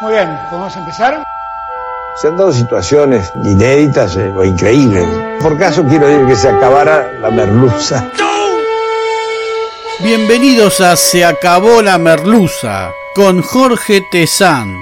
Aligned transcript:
Muy 0.00 0.12
bien, 0.12 0.38
¿podemos 0.48 0.74
empezar? 0.76 1.22
Se 2.16 2.28
han 2.28 2.36
dado 2.38 2.50
situaciones 2.52 3.30
inéditas 3.44 4.16
eh, 4.16 4.32
o 4.34 4.42
increíbles. 4.42 5.06
Por 5.42 5.58
caso 5.58 5.84
quiero 5.84 6.06
decir 6.06 6.26
que 6.26 6.36
se 6.36 6.48
acabara 6.48 7.12
la 7.20 7.30
merluza. 7.30 8.10
Bienvenidos 9.98 10.80
a 10.80 10.96
Se 10.96 11.22
acabó 11.22 11.82
la 11.82 11.98
merluza 11.98 12.92
con 13.14 13.42
Jorge 13.42 14.00
Tezán. 14.10 14.74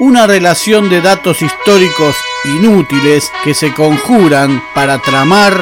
Una 0.00 0.26
relación 0.26 0.88
de 0.88 1.02
datos 1.02 1.42
históricos 1.42 2.16
inútiles 2.44 3.30
que 3.44 3.52
se 3.52 3.74
conjuran 3.74 4.62
para 4.74 4.98
tramar 4.98 5.52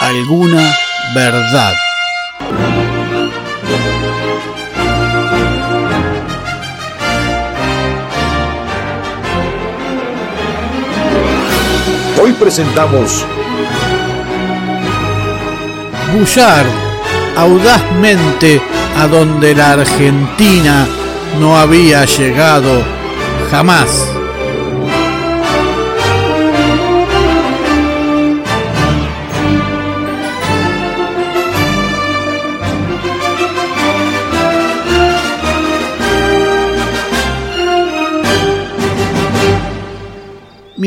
alguna 0.00 0.74
verdad. 1.14 1.74
Hoy 12.22 12.32
presentamos 12.34 13.24
Bullard 16.12 16.66
audazmente 17.34 18.60
a 18.98 19.06
donde 19.06 19.54
la 19.54 19.72
Argentina 19.72 20.86
no 21.40 21.56
había 21.56 22.04
llegado 22.04 22.84
jamás. 23.50 24.19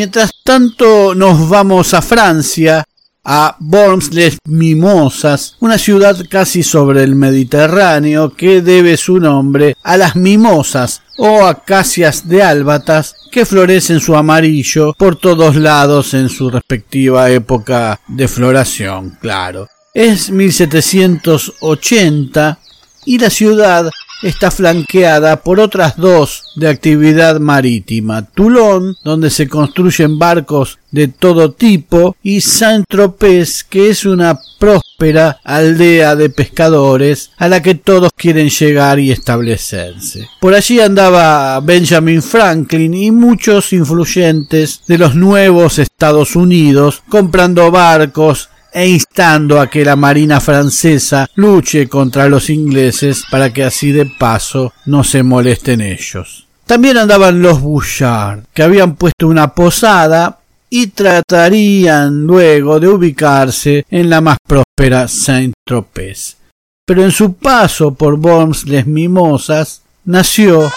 Mientras 0.04 0.32
tanto 0.44 1.16
nos 1.16 1.48
vamos 1.48 1.94
a 1.94 2.02
Francia, 2.02 2.84
a 3.24 3.56
Worms-les-Mimosas, 3.62 5.56
una 5.62 5.78
ciudad 5.78 6.18
casi 6.30 6.62
sobre 6.62 7.04
el 7.04 7.16
Mediterráneo 7.16 8.36
que 8.36 8.62
debe 8.62 8.98
su 8.98 9.22
nombre 9.22 9.78
a 9.82 9.96
las 9.96 10.18
mimosas 10.18 11.04
o 11.18 11.46
acacias 11.46 12.28
de 12.28 12.44
álbatas 12.44 13.16
que 13.32 13.46
florecen 13.46 14.02
su 14.02 14.14
amarillo 14.14 14.94
por 14.98 15.16
todos 15.16 15.56
lados 15.56 16.14
en 16.14 16.28
su 16.28 16.50
respectiva 16.50 17.32
época 17.32 18.02
de 18.06 18.28
floración, 18.28 19.18
claro. 19.22 19.70
Es 19.94 20.30
1780 20.30 22.60
y 23.06 23.20
la 23.20 23.30
ciudad 23.30 23.90
está 24.22 24.52
flanqueada 24.52 25.42
por 25.42 25.60
otras 25.60 25.98
dos 25.98 26.44
de 26.56 26.70
actividad 26.70 27.40
marítima, 27.40 28.26
Toulon, 28.26 28.96
donde 29.04 29.30
se 29.30 29.48
construyen 29.48 30.20
barcos 30.20 30.80
de 30.92 31.08
todo 31.08 31.52
tipo, 31.52 32.16
y 32.22 32.42
Saint-Tropez, 32.42 33.64
que 33.64 33.90
es 33.90 34.06
una 34.06 34.40
próspera 34.60 35.40
aldea 35.44 36.16
de 36.16 36.30
pescadores 36.30 37.32
a 37.38 37.48
la 37.48 37.62
que 37.62 37.76
todos 37.76 38.12
quieren 38.16 38.50
llegar 38.50 39.00
y 39.00 39.12
establecerse. 39.12 40.28
Por 40.40 40.54
allí 40.54 40.80
andaba 40.80 41.60
Benjamin 41.62 42.22
Franklin 42.22 42.94
y 42.94 43.12
muchos 43.12 43.74
influyentes 43.74 44.82
de 44.88 44.98
los 45.00 45.16
nuevos 45.16 45.80
Estados 45.80 46.36
Unidos 46.36 47.02
comprando 47.10 47.72
barcos 47.72 48.50
e 48.74 48.88
instando 48.88 49.60
a 49.60 49.70
que 49.70 49.86
la 49.86 49.96
Marina 49.96 50.40
francesa 50.40 51.30
luche 51.36 51.88
contra 51.88 52.28
los 52.28 52.50
ingleses 52.50 53.24
para 53.30 53.54
que 53.54 53.64
así 53.64 53.92
de 53.92 54.06
paso 54.06 54.74
no 54.86 55.04
se 55.04 55.24
molesten 55.24 55.82
ellos. 55.82 56.48
También 56.66 56.98
andaban 56.98 57.42
los 57.42 57.62
Bouchard, 57.62 58.44
que 58.54 58.64
habían 58.64 58.96
puesto 58.96 59.28
una 59.28 59.54
posada 59.54 60.40
y 60.70 60.88
tratarían 60.88 62.24
luego 62.24 62.80
de 62.80 62.88
ubicarse 62.88 63.86
en 63.92 64.10
la 64.10 64.22
más 64.22 64.38
próspera 64.48 65.08
Saint-Tropez. 65.08 66.38
Pero 66.86 67.04
en 67.04 67.12
su 67.12 67.36
paso 67.36 67.94
por 67.94 68.16
Worms-les 68.16 68.88
Mimosas 68.88 69.82
nació 70.06 70.72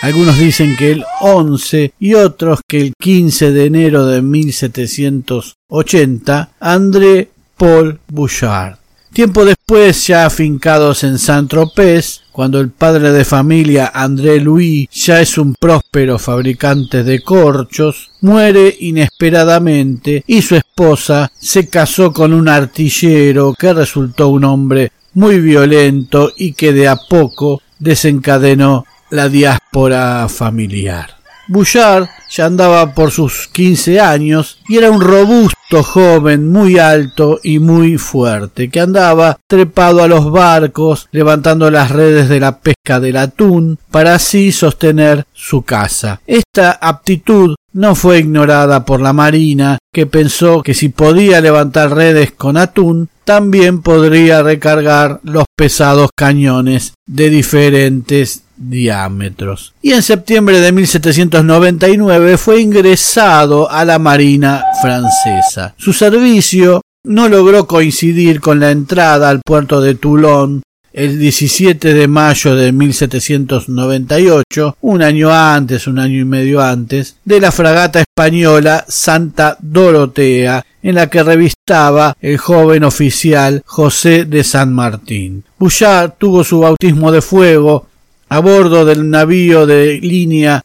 algunos 0.00 0.38
dicen 0.38 0.76
que 0.76 0.92
el 0.92 1.04
11 1.20 1.92
y 1.98 2.14
otros 2.14 2.60
que 2.68 2.80
el 2.80 2.92
15 3.00 3.50
de 3.50 3.66
enero 3.66 4.06
de 4.06 4.22
1780, 4.22 6.50
André 6.60 7.30
Paul 7.58 7.98
Bouchard. 8.08 8.76
Tiempo 9.12 9.44
después, 9.44 10.06
ya 10.06 10.26
afincados 10.26 11.02
en 11.02 11.18
Saint-Tropez, 11.18 12.20
cuando 12.30 12.60
el 12.60 12.70
padre 12.70 13.10
de 13.10 13.24
familia 13.24 13.90
André 13.92 14.40
Louis 14.40 14.88
ya 14.92 15.20
es 15.20 15.38
un 15.38 15.54
próspero 15.54 16.18
fabricante 16.18 17.02
de 17.02 17.20
corchos, 17.20 18.10
muere 18.20 18.76
inesperadamente 18.78 20.22
y 20.26 20.42
su 20.42 20.54
esposa 20.54 21.32
se 21.36 21.68
casó 21.68 22.12
con 22.12 22.32
un 22.32 22.48
artillero 22.48 23.54
que 23.58 23.72
resultó 23.72 24.28
un 24.28 24.44
hombre 24.44 24.92
muy 25.14 25.40
violento 25.40 26.32
y 26.36 26.52
que 26.52 26.72
de 26.72 26.86
a 26.86 26.96
poco 26.96 27.62
desencadenó 27.80 28.84
la 29.10 29.28
diáspora 29.28 30.28
familiar. 30.28 31.16
Bouchard 31.48 32.06
ya 32.30 32.44
andaba 32.44 32.94
por 32.94 33.10
sus 33.10 33.48
quince 33.48 33.98
años 33.98 34.58
y 34.68 34.76
era 34.76 34.90
un 34.90 35.00
robusto 35.00 35.57
joven 35.70 36.50
muy 36.50 36.78
alto 36.78 37.38
y 37.42 37.58
muy 37.58 37.98
fuerte, 37.98 38.70
que 38.70 38.80
andaba 38.80 39.38
trepado 39.46 40.02
a 40.02 40.08
los 40.08 40.30
barcos, 40.30 41.08
levantando 41.12 41.70
las 41.70 41.90
redes 41.90 42.28
de 42.28 42.40
la 42.40 42.58
pesca 42.58 43.00
del 43.00 43.18
atún, 43.18 43.78
para 43.90 44.14
así 44.14 44.50
sostener 44.50 45.26
su 45.32 45.62
casa. 45.62 46.20
Esta 46.26 46.72
aptitud 46.72 47.54
no 47.72 47.94
fue 47.94 48.18
ignorada 48.18 48.84
por 48.84 49.00
la 49.00 49.12
Marina, 49.12 49.78
que 49.92 50.06
pensó 50.06 50.62
que 50.62 50.74
si 50.74 50.88
podía 50.88 51.40
levantar 51.40 51.94
redes 51.94 52.32
con 52.32 52.56
atún, 52.56 53.08
también 53.28 53.82
podría 53.82 54.42
recargar 54.42 55.20
los 55.22 55.44
pesados 55.54 56.08
cañones 56.16 56.94
de 57.06 57.28
diferentes 57.28 58.44
diámetros. 58.56 59.74
Y 59.82 59.92
en 59.92 60.02
septiembre 60.02 60.62
de 60.62 60.72
1799 60.72 62.38
fue 62.38 62.62
ingresado 62.62 63.70
a 63.70 63.84
la 63.84 63.98
Marina 63.98 64.64
francesa. 64.80 65.74
Su 65.76 65.92
servicio 65.92 66.80
no 67.04 67.28
logró 67.28 67.66
coincidir 67.66 68.40
con 68.40 68.60
la 68.60 68.70
entrada 68.70 69.28
al 69.28 69.42
puerto 69.44 69.82
de 69.82 69.94
Toulon 69.94 70.62
el 70.98 71.16
17 71.16 71.94
de 71.94 72.08
mayo 72.08 72.56
de 72.56 72.72
1798, 72.72 74.78
un 74.80 75.00
año 75.00 75.30
antes, 75.30 75.86
un 75.86 76.00
año 76.00 76.20
y 76.20 76.24
medio 76.24 76.60
antes, 76.60 77.18
de 77.24 77.40
la 77.40 77.52
fragata 77.52 78.00
española 78.00 78.84
Santa 78.88 79.56
Dorotea, 79.60 80.66
en 80.82 80.96
la 80.96 81.08
que 81.08 81.22
revistaba 81.22 82.16
el 82.20 82.36
joven 82.36 82.82
oficial 82.82 83.62
José 83.64 84.24
de 84.24 84.42
San 84.42 84.72
Martín. 84.72 85.44
Bouchard 85.56 86.14
tuvo 86.18 86.42
su 86.42 86.58
bautismo 86.58 87.12
de 87.12 87.22
fuego 87.22 87.86
a 88.28 88.40
bordo 88.40 88.84
del 88.84 89.08
navío 89.08 89.66
de 89.66 90.00
línea. 90.00 90.64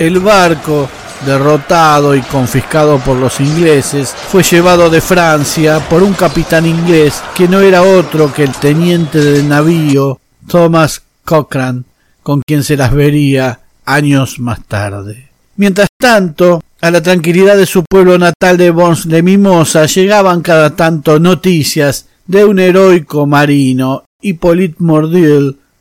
El 0.00 0.18
barco 0.18 0.88
derrotado 1.26 2.14
y 2.14 2.22
confiscado 2.22 2.98
por 3.00 3.18
los 3.18 3.38
ingleses, 3.38 4.08
fue 4.08 4.42
llevado 4.42 4.88
de 4.88 5.02
Francia 5.02 5.78
por 5.90 6.02
un 6.02 6.14
capitán 6.14 6.64
inglés 6.64 7.22
que 7.36 7.46
no 7.46 7.60
era 7.60 7.82
otro 7.82 8.32
que 8.32 8.44
el 8.44 8.52
teniente 8.52 9.18
del 9.18 9.46
navío 9.46 10.18
Thomas 10.48 11.02
Cochrane, 11.22 11.82
con 12.22 12.40
quien 12.40 12.64
se 12.64 12.78
las 12.78 12.94
vería 12.94 13.60
años 13.84 14.40
más 14.40 14.64
tarde. 14.64 15.28
Mientras 15.56 15.88
tanto, 15.98 16.62
a 16.80 16.90
la 16.90 17.02
tranquilidad 17.02 17.58
de 17.58 17.66
su 17.66 17.84
pueblo 17.84 18.16
natal 18.16 18.56
de 18.56 18.70
Bons 18.70 19.06
de 19.06 19.22
Mimosa 19.22 19.84
llegaban 19.84 20.40
cada 20.40 20.74
tanto 20.74 21.20
noticias 21.20 22.06
de 22.26 22.46
un 22.46 22.58
heroico 22.58 23.26
marino, 23.26 24.04
Hippolyte 24.22 24.76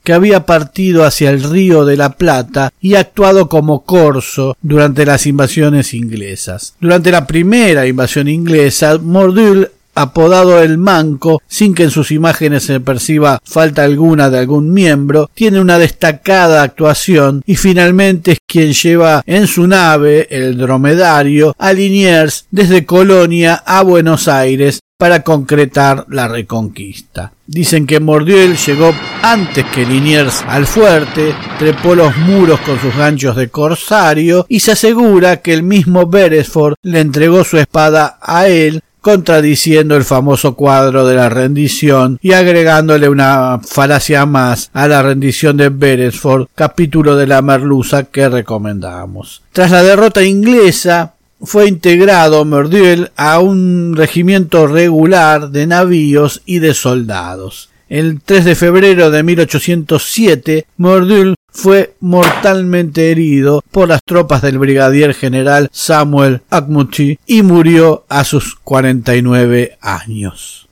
que 0.04 0.14
había 0.14 0.46
partido 0.46 1.04
hacia 1.06 1.30
el 1.30 1.44
río 1.44 1.86
de 1.86 1.98
la 1.98 2.12
Plata 2.14 2.72
y 2.82 2.96
actuado 2.96 3.50
como 3.50 3.84
corso 3.84 4.56
durante 4.62 5.06
las 5.06 5.26
invasiones 5.26 5.94
inglesas. 5.94 6.76
Durante 6.80 7.12
la 7.12 7.28
primera 7.28 7.86
invasión 7.86 8.28
inglesa, 8.28 8.98
Mordul 8.98 9.72
apodado 10.02 10.62
el 10.62 10.78
Manco, 10.78 11.42
sin 11.48 11.74
que 11.74 11.84
en 11.84 11.92
sus 11.92 12.12
imágenes 12.12 12.64
se 12.64 12.80
perciba 12.80 13.40
falta 13.44 13.84
alguna 13.84 14.30
de 14.30 14.40
algún 14.40 14.72
miembro, 14.72 15.30
tiene 15.34 15.60
una 15.60 15.78
destacada 15.78 16.64
actuación 16.64 17.42
y 17.46 17.56
finalmente 17.56 18.34
es 18.34 18.40
quien 18.46 18.74
lleva 18.74 19.22
en 19.26 19.48
su 19.48 19.68
nave, 19.68 20.28
el 20.30 20.58
dromedario, 20.58 21.56
a 21.58 21.74
Liniers 21.74 22.46
desde 22.52 22.86
Colonia 22.86 23.64
a 23.66 23.84
Buenos 23.84 24.28
Aires 24.28 24.80
para 25.00 25.24
concretar 25.24 26.06
la 26.10 26.28
reconquista. 26.28 27.32
Dicen 27.48 27.88
que 27.88 28.02
Mordiel 28.02 28.58
llegó 28.58 28.94
antes 29.22 29.66
que 29.74 29.86
Liniers 29.86 30.44
al 30.46 30.68
fuerte, 30.68 31.34
trepó 31.58 31.96
los 31.96 32.18
muros 32.18 32.60
con 32.60 32.78
sus 32.80 32.94
ganchos 32.96 33.38
de 33.38 33.50
corsario 33.50 34.46
y 34.50 34.60
se 34.60 34.74
asegura 34.74 35.38
que 35.38 35.54
el 35.54 35.64
mismo 35.64 36.06
Beresford 36.06 36.76
le 36.84 37.00
entregó 37.00 37.46
su 37.46 37.58
espada 37.58 38.20
a 38.22 38.50
él 38.50 38.82
contradiciendo 39.10 39.96
el 39.96 40.04
famoso 40.04 40.54
cuadro 40.54 41.04
de 41.08 41.16
la 41.16 41.30
rendición 41.30 42.20
y 42.22 42.34
agregándole 42.34 43.10
una 43.10 43.60
falacia 43.60 44.28
más 44.28 44.70
a 44.72 44.88
la 44.88 45.02
rendición 45.02 45.58
de 45.58 45.70
Beresford, 45.70 46.46
capítulo 46.54 47.16
de 47.16 47.26
la 47.26 47.42
merluza 47.42 48.04
que 48.04 48.30
recomendamos. 48.30 49.42
Tras 49.52 49.72
la 49.72 49.82
derrota 49.82 50.24
inglesa, 50.24 51.16
fue 51.42 51.68
integrado 51.68 52.46
Mordiel 52.46 53.12
a 53.16 53.40
un 53.40 53.96
regimiento 53.96 54.68
regular 54.68 55.50
de 55.50 55.66
navíos 55.66 56.44
y 56.46 56.60
de 56.60 56.76
soldados. 56.76 57.72
El 57.88 58.22
3 58.22 58.46
de 58.46 58.56
febrero 58.56 59.10
de 59.10 59.24
1807, 59.24 60.68
Mordiel 60.78 61.34
fue 61.60 61.96
mortalmente 62.00 63.12
herido 63.12 63.62
por 63.70 63.90
las 63.90 64.02
tropas 64.06 64.42
del 64.42 64.60
brigadier 64.60 65.14
general 65.14 65.70
Samuel 65.74 66.42
Akmuti 66.50 67.20
y 67.26 67.44
murió 67.44 68.06
a 68.08 68.24
sus 68.24 68.56
49 68.56 69.78
años. 69.82 70.70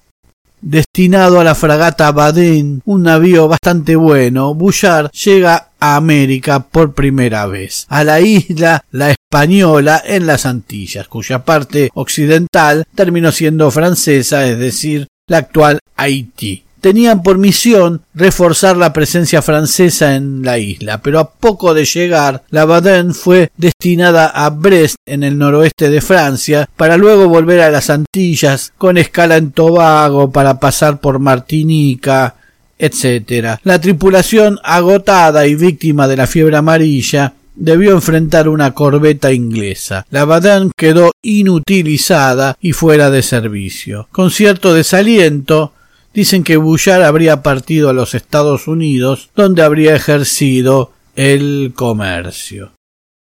Destinado 0.62 1.42
a 1.42 1.44
la 1.44 1.56
fragata 1.56 2.12
Baden, 2.14 2.82
un 2.86 3.04
navío 3.04 3.50
bastante 3.50 3.98
bueno, 3.98 4.54
Bouchard 4.54 5.12
llega 5.12 5.72
a 5.78 5.98
América 5.98 6.62
por 6.62 6.94
primera 6.94 7.46
vez, 7.48 7.86
a 7.90 8.06
la 8.06 8.22
isla 8.22 8.86
La 8.92 9.12
Española 9.12 10.02
en 10.06 10.26
las 10.26 10.46
Antillas, 10.46 11.10
cuya 11.10 11.44
parte 11.44 11.90
occidental 11.96 12.86
terminó 12.96 13.34
siendo 13.34 13.70
francesa, 13.72 14.48
es 14.48 14.58
decir, 14.58 15.08
la 15.28 15.40
actual 15.40 15.80
Haití 15.98 16.67
tenían 16.82 17.24
por 17.24 17.38
misión 17.38 18.02
reforzar 18.14 18.78
la 18.78 18.94
presencia 18.94 19.42
francesa 19.42 20.16
en 20.16 20.44
la 20.44 20.58
isla, 20.58 21.00
pero 21.00 21.20
a 21.20 21.30
poco 21.30 21.74
de 21.74 21.86
llegar, 21.86 22.44
la 22.50 22.66
Baden 22.66 23.14
fue 23.14 23.52
destinada 23.58 24.28
a 24.28 24.50
Brest 24.50 24.96
en 25.06 25.24
el 25.24 25.38
noroeste 25.38 25.90
de 25.90 26.02
Francia, 26.02 26.70
para 26.76 26.98
luego 26.98 27.28
volver 27.28 27.62
a 27.62 27.72
las 27.72 27.90
Antillas 27.90 28.74
con 28.78 28.98
escala 28.98 29.38
en 29.38 29.52
Tobago 29.52 30.32
para 30.32 30.60
pasar 30.60 31.00
por 31.00 31.20
Martinica, 31.20 32.36
etc. 32.78 33.60
La 33.64 33.82
tripulación 33.82 34.60
agotada 34.64 35.48
y 35.48 35.56
víctima 35.56 36.08
de 36.08 36.18
la 36.18 36.28
fiebre 36.28 36.58
amarilla 36.58 37.34
debió 37.56 37.92
enfrentar 37.92 38.48
una 38.48 38.74
corbeta 38.74 39.34
inglesa. 39.34 40.06
La 40.12 40.26
Baden 40.26 40.72
quedó 40.78 41.12
inutilizada 41.24 42.56
y 42.62 42.72
fuera 42.74 43.10
de 43.10 43.24
servicio. 43.24 44.08
Con 44.12 44.32
cierto 44.32 44.74
desaliento, 44.74 45.74
dicen 46.14 46.44
que 46.44 46.58
Bouchard 46.58 47.04
habría 47.04 47.42
partido 47.44 47.90
a 47.90 47.94
los 47.94 48.14
Estados 48.14 48.68
Unidos, 48.68 49.30
donde 49.36 49.64
habría 49.64 49.96
ejercido 49.96 50.92
el 51.16 51.74
comercio. 51.76 52.72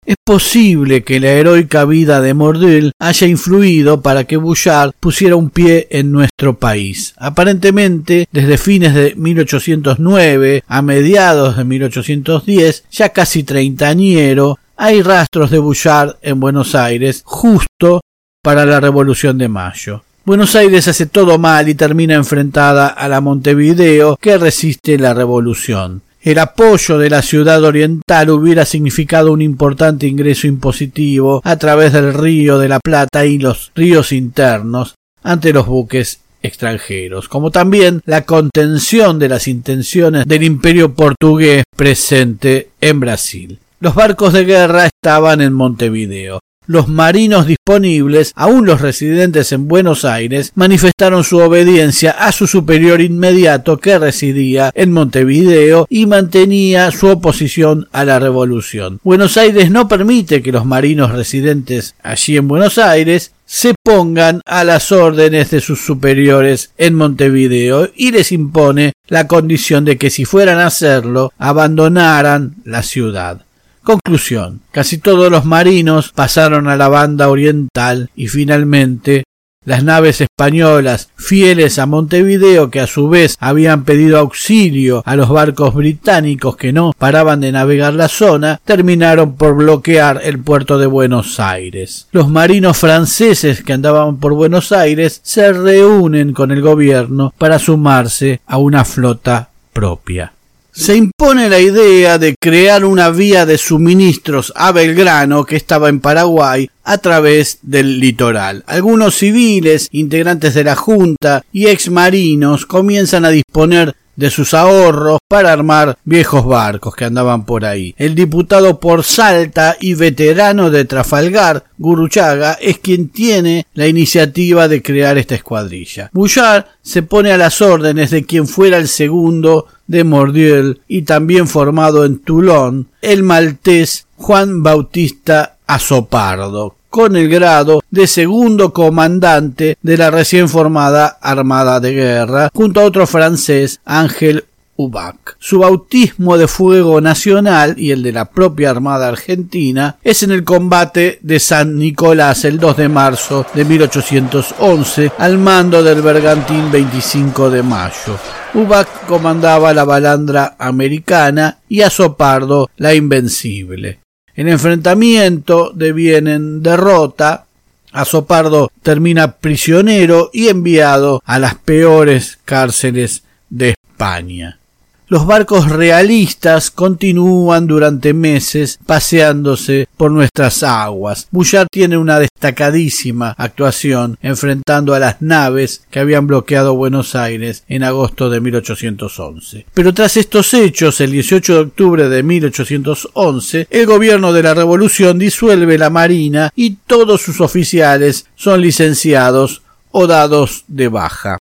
Es 0.08 0.16
posible 0.24 1.04
que 1.04 1.20
la 1.20 1.32
heroica 1.32 1.84
vida 1.84 2.22
de 2.22 2.34
Mordil 2.34 2.94
haya 2.98 3.28
influido 3.28 4.02
para 4.02 4.24
que 4.24 4.38
Bouchard 4.38 4.94
pusiera 4.98 5.36
un 5.36 5.50
pie 5.50 5.88
en 5.92 6.14
nuestro 6.14 6.58
país. 6.58 7.14
Aparentemente, 7.18 8.26
desde 8.32 8.58
fines 8.58 8.94
de 8.94 9.16
1809 9.18 10.64
a 10.66 10.82
mediados 10.82 11.58
de 11.58 11.66
1810, 11.66 12.86
ya 12.90 13.10
casi 13.10 13.44
treintañero, 13.44 14.58
hay 14.78 15.02
rastros 15.02 15.52
de 15.52 15.60
Bouchard 15.60 16.16
en 16.22 16.40
Buenos 16.40 16.74
Aires 16.74 17.22
justo 17.26 18.00
para 18.42 18.66
la 18.66 18.80
Revolución 18.80 19.38
de 19.38 19.50
Mayo. 19.50 20.04
Buenos 20.28 20.58
Aires 20.58 20.90
hace 20.90 21.06
todo 21.06 21.38
mal 21.38 21.70
y 21.70 21.74
termina 21.74 22.16
enfrentada 22.16 22.88
a 22.88 23.08
la 23.08 23.22
Montevideo 23.22 24.18
que 24.20 24.38
resiste 24.38 24.98
la 24.98 25.14
revolución. 25.14 26.02
El 26.22 26.40
apoyo 26.40 26.98
de 26.98 27.10
la 27.10 27.22
ciudad 27.22 27.64
oriental 27.64 28.32
hubiera 28.32 28.66
significado 28.66 29.32
un 29.32 29.42
importante 29.42 30.06
ingreso 30.06 30.46
impositivo 30.46 31.40
a 31.46 31.56
través 31.56 31.94
del 31.94 32.14
río 32.14 32.60
de 32.60 32.68
la 32.68 32.82
Plata 32.82 33.26
y 33.26 33.38
los 33.38 33.72
ríos 33.74 34.12
internos 34.12 34.96
ante 35.24 35.54
los 35.54 35.66
buques 35.66 36.20
extranjeros, 36.44 37.30
como 37.30 37.50
también 37.50 38.02
la 38.06 38.26
contención 38.26 39.20
de 39.20 39.30
las 39.30 39.48
intenciones 39.48 40.26
del 40.26 40.44
imperio 40.44 40.94
portugués 40.94 41.64
presente 41.74 42.72
en 42.82 43.00
Brasil. 43.00 43.60
Los 43.80 43.96
barcos 43.96 44.34
de 44.34 44.44
guerra 44.44 44.88
estaban 44.88 45.40
en 45.40 45.54
Montevideo 45.54 46.42
los 46.68 46.88
marinos 46.88 47.48
disponibles, 47.48 48.32
aun 48.36 48.66
los 48.66 48.82
residentes 48.82 49.52
en 49.52 49.68
Buenos 49.68 50.06
Aires, 50.06 50.52
manifestaron 50.56 51.24
su 51.24 51.38
obediencia 51.38 52.12
a 52.12 52.32
su 52.32 52.46
superior 52.46 53.02
inmediato 53.02 53.78
que 53.78 53.98
residía 53.98 54.72
en 54.76 54.92
Montevideo 54.92 55.88
y 55.90 56.06
mantenía 56.06 56.92
su 56.92 57.08
oposición 57.08 57.88
a 57.92 58.06
la 58.06 58.20
revolución. 58.20 59.00
Buenos 59.04 59.38
Aires 59.38 59.72
no 59.72 59.88
permite 59.88 60.42
que 60.42 60.52
los 60.52 60.66
marinos 60.66 61.12
residentes 61.12 61.96
allí 62.04 62.38
en 62.38 62.48
Buenos 62.48 62.78
Aires 62.78 63.32
se 63.46 63.74
pongan 63.82 64.42
a 64.46 64.66
las 64.66 64.92
órdenes 64.92 65.52
de 65.52 65.62
sus 65.62 65.80
superiores 65.80 66.72
en 66.78 66.96
Montevideo 66.96 67.90
y 67.96 68.12
les 68.12 68.34
impone 68.34 68.92
la 69.08 69.26
condición 69.26 69.86
de 69.86 69.98
que 69.98 70.10
si 70.10 70.26
fueran 70.26 70.60
a 70.60 70.68
hacerlo 70.68 71.32
abandonaran 71.38 72.56
la 72.66 72.84
ciudad. 72.84 73.47
Conclusión. 73.88 74.60
Casi 74.72 74.98
todos 74.98 75.32
los 75.32 75.46
marinos 75.46 76.12
pasaron 76.12 76.68
a 76.68 76.76
la 76.76 76.90
banda 76.90 77.30
oriental 77.30 78.10
y 78.18 78.28
finalmente 78.28 79.24
las 79.64 79.82
naves 79.82 80.20
españolas 80.20 81.08
fieles 81.16 81.80
a 81.80 81.86
Montevideo 81.86 82.70
que 82.70 82.82
a 82.82 82.88
su 82.88 83.08
vez 83.08 83.38
habían 83.40 83.86
pedido 83.86 84.20
auxilio 84.20 85.04
a 85.06 85.16
los 85.16 85.30
barcos 85.30 85.74
británicos 85.74 86.58
que 86.58 86.74
no 86.74 86.92
paraban 86.98 87.40
de 87.40 87.54
navegar 87.54 87.94
la 87.94 88.10
zona 88.10 88.60
terminaron 88.66 89.38
por 89.38 89.56
bloquear 89.56 90.20
el 90.22 90.38
puerto 90.38 90.78
de 90.78 90.88
Buenos 90.88 91.40
Aires. 91.40 92.10
Los 92.12 92.28
marinos 92.28 92.76
franceses 92.76 93.64
que 93.64 93.72
andaban 93.72 94.18
por 94.18 94.34
Buenos 94.34 94.74
Aires 94.74 95.22
se 95.24 95.54
reúnen 95.54 96.34
con 96.34 96.52
el 96.52 96.62
gobierno 96.62 97.34
para 97.38 97.58
sumarse 97.58 98.42
a 98.48 98.58
una 98.58 98.84
flota 98.84 99.48
propia 99.72 100.34
se 100.78 100.96
impone 100.96 101.50
la 101.50 101.60
idea 101.60 102.20
de 102.20 102.36
crear 102.40 102.86
una 102.86 103.10
vía 103.10 103.48
de 103.48 103.58
suministros 103.58 104.54
a 104.56 104.72
Belgrano 104.72 105.44
que 105.44 105.56
estaba 105.56 105.90
en 105.90 106.00
Paraguay 106.00 106.70
a 106.84 107.00
través 107.00 107.58
del 107.64 108.00
litoral. 108.00 108.64
Algunos 108.68 109.16
civiles, 109.16 109.88
integrantes 109.92 110.54
de 110.54 110.64
la 110.64 110.76
Junta 110.76 111.44
y 111.52 111.66
ex 111.66 111.90
marinos 111.90 112.68
comienzan 112.68 113.26
a 113.26 113.32
disponer 113.32 113.96
de 114.18 114.30
sus 114.30 114.54
ahorros 114.54 115.20
para 115.28 115.52
armar 115.52 115.98
viejos 116.04 116.46
barcos 116.46 116.96
que 116.96 117.06
andaban 117.06 117.46
por 117.46 117.66
ahí. 117.66 117.96
El 117.98 118.14
diputado 118.14 118.80
por 118.80 119.04
Salta 119.04 119.78
y 119.80 119.96
veterano 119.96 120.70
de 120.70 120.86
Trafalgar, 120.86 121.66
Guruchaga, 121.78 122.54
es 122.54 122.78
quien 122.78 123.10
tiene 123.10 123.66
la 123.74 123.88
iniciativa 123.88 124.68
de 124.68 124.84
crear 124.84 125.18
esta 125.18 125.36
escuadrilla. 125.36 126.10
Bouchard 126.14 126.66
se 126.82 127.02
pone 127.04 127.32
a 127.32 127.38
las 127.38 127.62
órdenes 127.62 128.12
de 128.12 128.26
quien 128.26 128.48
fuera 128.48 128.78
el 128.78 128.88
segundo 128.88 129.68
de 129.88 130.04
Mordiel 130.04 130.82
y 130.88 131.04
también 131.04 131.48
formado 131.48 132.06
en 132.06 132.20
Toulon, 132.20 132.88
el 133.02 133.24
maltés 133.24 134.06
Juan 134.16 134.64
Bautista 134.64 135.58
Azopardo, 135.66 136.76
con 136.90 137.16
el 137.16 137.30
grado 137.30 137.82
de 137.90 138.08
segundo 138.08 138.74
comandante 138.74 139.78
de 139.82 139.98
la 139.98 140.12
recién 140.12 140.50
formada 140.50 141.18
Armada 141.22 141.80
de 141.80 141.94
Guerra, 141.94 142.50
junto 142.54 142.82
a 142.82 142.86
otro 142.86 143.08
francés, 143.08 143.80
Ángel 143.86 144.46
Ubac. 144.78 145.36
Su 145.40 145.60
bautismo 145.60 146.38
de 146.38 146.48
fuego 146.48 147.02
nacional 147.02 147.76
y 147.78 147.92
el 147.92 148.04
de 148.04 148.14
la 148.14 148.26
propia 148.26 148.70
Armada 148.70 149.08
Argentina 149.08 149.98
es 150.04 150.24
en 150.24 150.32
el 150.32 150.44
combate 150.44 151.20
de 151.22 151.40
San 151.40 151.78
Nicolás 151.78 152.46
el 152.46 152.60
2 152.60 152.78
de 152.78 152.88
marzo 152.88 153.46
de 153.54 153.66
1811 153.66 155.12
al 155.18 155.38
mando 155.38 155.84
del 155.84 156.02
bergantín 156.02 156.72
25 156.72 157.50
de 157.50 157.64
mayo. 157.64 158.18
Ubac 158.54 159.06
comandaba 159.08 159.74
la 159.74 159.84
balandra 159.84 160.56
americana 160.60 161.58
y 161.68 161.82
Azopardo 161.82 162.70
la 162.78 162.94
invencible. 162.94 164.00
El 164.36 164.48
enfrentamiento 164.48 165.72
deviene 165.74 166.36
en 166.36 166.62
derrota. 166.62 167.46
Azopardo 167.92 168.72
termina 168.84 169.38
prisionero 169.38 170.30
y 170.32 170.50
enviado 170.50 171.22
a 171.26 171.40
las 171.40 171.56
peores 171.56 172.38
cárceles 172.46 173.24
de 173.50 173.70
España. 173.70 174.60
Los 175.10 175.26
barcos 175.26 175.70
realistas 175.70 176.70
continúan 176.70 177.66
durante 177.66 178.14
meses 178.14 178.78
paseándose 178.86 179.88
por 179.96 180.12
nuestras 180.12 180.64
aguas. 180.64 181.30
Bouchard 181.32 181.70
tiene 181.72 181.98
una 181.98 182.20
destacadísima 182.20 183.34
actuación 183.38 184.18
enfrentando 184.22 184.94
a 184.94 185.00
las 185.00 185.22
naves 185.22 185.84
que 185.92 186.02
habían 186.02 186.28
bloqueado 186.28 186.76
Buenos 186.76 187.16
Aires 187.16 187.64
en 187.70 187.84
agosto 187.84 188.30
de 188.30 188.42
1811. 188.42 189.66
Pero 189.74 189.94
tras 189.94 190.18
estos 190.18 190.54
hechos, 190.54 191.00
el 191.00 191.12
18 191.14 191.54
de 191.54 191.60
octubre 191.62 192.10
de 192.10 192.24
1811, 192.24 193.68
el 193.70 193.86
gobierno 193.86 194.34
de 194.34 194.44
la 194.44 194.56
Revolución 194.56 195.18
disuelve 195.18 195.78
la 195.78 195.90
Marina 195.90 196.52
y 196.54 196.80
todos 196.86 197.22
sus 197.22 197.40
oficiales 197.40 198.26
son 198.36 198.60
licenciados 198.60 199.62
o 199.92 200.06
dados 200.06 200.66
de 200.68 200.90
baja. 200.90 201.38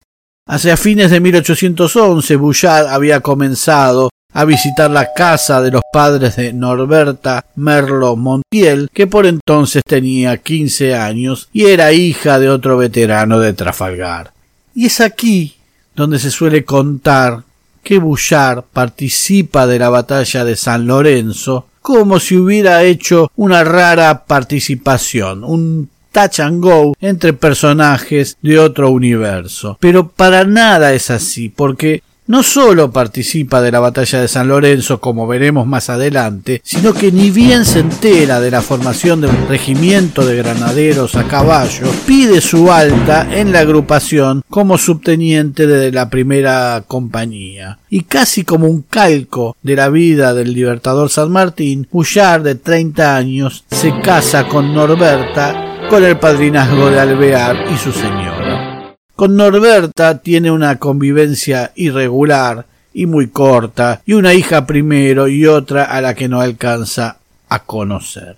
Hacia 0.52 0.76
fines 0.76 1.12
de 1.12 1.20
1811, 1.20 2.34
Bouchard 2.34 2.88
había 2.88 3.20
comenzado 3.20 4.10
a 4.32 4.44
visitar 4.44 4.90
la 4.90 5.12
casa 5.12 5.62
de 5.62 5.70
los 5.70 5.82
padres 5.92 6.34
de 6.34 6.52
Norberta 6.52 7.46
Merlo 7.54 8.16
Montiel, 8.16 8.90
que 8.92 9.06
por 9.06 9.26
entonces 9.26 9.80
tenía 9.86 10.38
quince 10.38 10.96
años 10.96 11.48
y 11.52 11.66
era 11.66 11.92
hija 11.92 12.40
de 12.40 12.48
otro 12.48 12.76
veterano 12.76 13.38
de 13.38 13.52
Trafalgar. 13.52 14.32
Y 14.74 14.86
es 14.86 15.00
aquí 15.00 15.54
donde 15.94 16.18
se 16.18 16.32
suele 16.32 16.64
contar 16.64 17.44
que 17.84 17.98
Bouchard 17.98 18.64
participa 18.72 19.68
de 19.68 19.78
la 19.78 19.88
batalla 19.88 20.44
de 20.44 20.56
San 20.56 20.84
Lorenzo 20.84 21.68
como 21.80 22.18
si 22.18 22.36
hubiera 22.36 22.82
hecho 22.82 23.30
una 23.36 23.62
rara 23.62 24.24
participación, 24.24 25.44
un 25.44 25.90
touch 26.12 26.40
and 26.40 26.62
go 26.62 26.94
entre 27.00 27.32
personajes 27.32 28.36
de 28.42 28.58
otro 28.58 28.90
universo. 28.90 29.78
Pero 29.80 30.08
para 30.08 30.44
nada 30.44 30.92
es 30.92 31.10
así, 31.10 31.48
porque 31.48 32.02
no 32.30 32.44
solo 32.44 32.92
participa 32.92 33.60
de 33.60 33.72
la 33.72 33.80
batalla 33.80 34.20
de 34.20 34.28
San 34.28 34.46
Lorenzo, 34.46 35.00
como 35.00 35.26
veremos 35.26 35.66
más 35.66 35.90
adelante, 35.90 36.60
sino 36.62 36.94
que 36.94 37.10
ni 37.10 37.32
bien 37.32 37.64
se 37.64 37.80
entera 37.80 38.38
de 38.38 38.52
la 38.52 38.62
formación 38.62 39.20
del 39.20 39.48
regimiento 39.48 40.24
de 40.24 40.36
granaderos 40.36 41.16
a 41.16 41.24
caballo, 41.24 41.90
pide 42.06 42.40
su 42.40 42.70
alta 42.70 43.26
en 43.36 43.50
la 43.50 43.58
agrupación 43.58 44.44
como 44.48 44.78
subteniente 44.78 45.66
de 45.66 45.90
la 45.90 46.08
primera 46.08 46.84
compañía. 46.86 47.80
Y 47.88 48.02
casi 48.02 48.44
como 48.44 48.68
un 48.68 48.82
calco 48.82 49.56
de 49.62 49.74
la 49.74 49.88
vida 49.88 50.32
del 50.32 50.54
libertador 50.54 51.10
San 51.10 51.32
Martín, 51.32 51.88
Bouchard, 51.90 52.44
de 52.44 52.54
30 52.54 53.16
años, 53.16 53.64
se 53.68 53.92
casa 54.02 54.46
con 54.46 54.72
Norberta 54.72 55.69
con 55.90 56.04
el 56.04 56.18
padrinazgo 56.18 56.88
de 56.88 57.00
Alvear 57.00 57.64
y 57.74 57.76
su 57.76 57.90
señora. 57.90 58.94
Con 59.16 59.34
Norberta 59.34 60.18
tiene 60.18 60.48
una 60.48 60.78
convivencia 60.78 61.72
irregular 61.74 62.64
y 62.94 63.06
muy 63.06 63.26
corta, 63.26 64.00
y 64.06 64.12
una 64.12 64.32
hija 64.32 64.66
primero 64.66 65.26
y 65.26 65.46
otra 65.46 65.82
a 65.84 66.00
la 66.00 66.14
que 66.14 66.28
no 66.28 66.40
alcanza 66.40 67.16
a 67.48 67.64
conocer. 67.64 68.36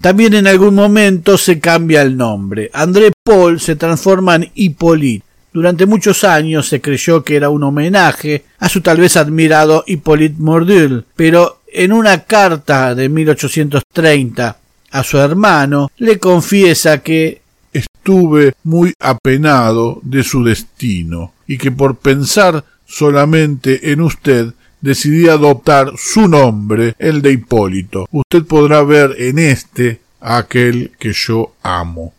También 0.00 0.32
en 0.32 0.46
algún 0.46 0.74
momento 0.74 1.36
se 1.36 1.60
cambia 1.60 2.00
el 2.00 2.16
nombre. 2.16 2.70
André 2.72 3.12
Paul 3.22 3.60
se 3.60 3.76
transforma 3.76 4.36
en 4.36 4.50
Hippolyte. 4.54 5.26
Durante 5.52 5.84
muchos 5.84 6.24
años 6.24 6.68
se 6.68 6.80
creyó 6.80 7.22
que 7.22 7.36
era 7.36 7.50
un 7.50 7.64
homenaje 7.64 8.44
a 8.60 8.68
su 8.70 8.80
tal 8.80 8.96
vez 8.96 9.18
admirado 9.18 9.84
Hippolyte 9.86 10.36
Mordul, 10.38 11.04
pero 11.14 11.60
en 11.70 11.92
una 11.92 12.22
carta 12.22 12.94
de 12.94 13.10
1830 13.10 14.56
a 14.90 15.02
su 15.02 15.18
hermano, 15.18 15.90
le 15.98 16.18
confiesa 16.18 17.02
que 17.02 17.42
estuve 17.72 18.54
muy 18.64 18.94
apenado 18.98 20.00
de 20.02 20.22
su 20.22 20.42
destino 20.42 21.32
y 21.46 21.58
que 21.58 21.70
por 21.70 21.96
pensar 21.96 22.64
solamente 22.86 23.92
en 23.92 24.00
usted 24.00 24.52
decidí 24.80 25.28
adoptar 25.28 25.92
su 25.96 26.28
nombre, 26.28 26.94
el 26.98 27.22
de 27.22 27.32
Hipólito. 27.32 28.06
Usted 28.10 28.44
podrá 28.44 28.82
ver 28.82 29.14
en 29.18 29.38
este 29.38 30.00
a 30.20 30.38
aquel 30.38 30.92
que 30.98 31.12
yo 31.12 31.54
amo. 31.62 32.14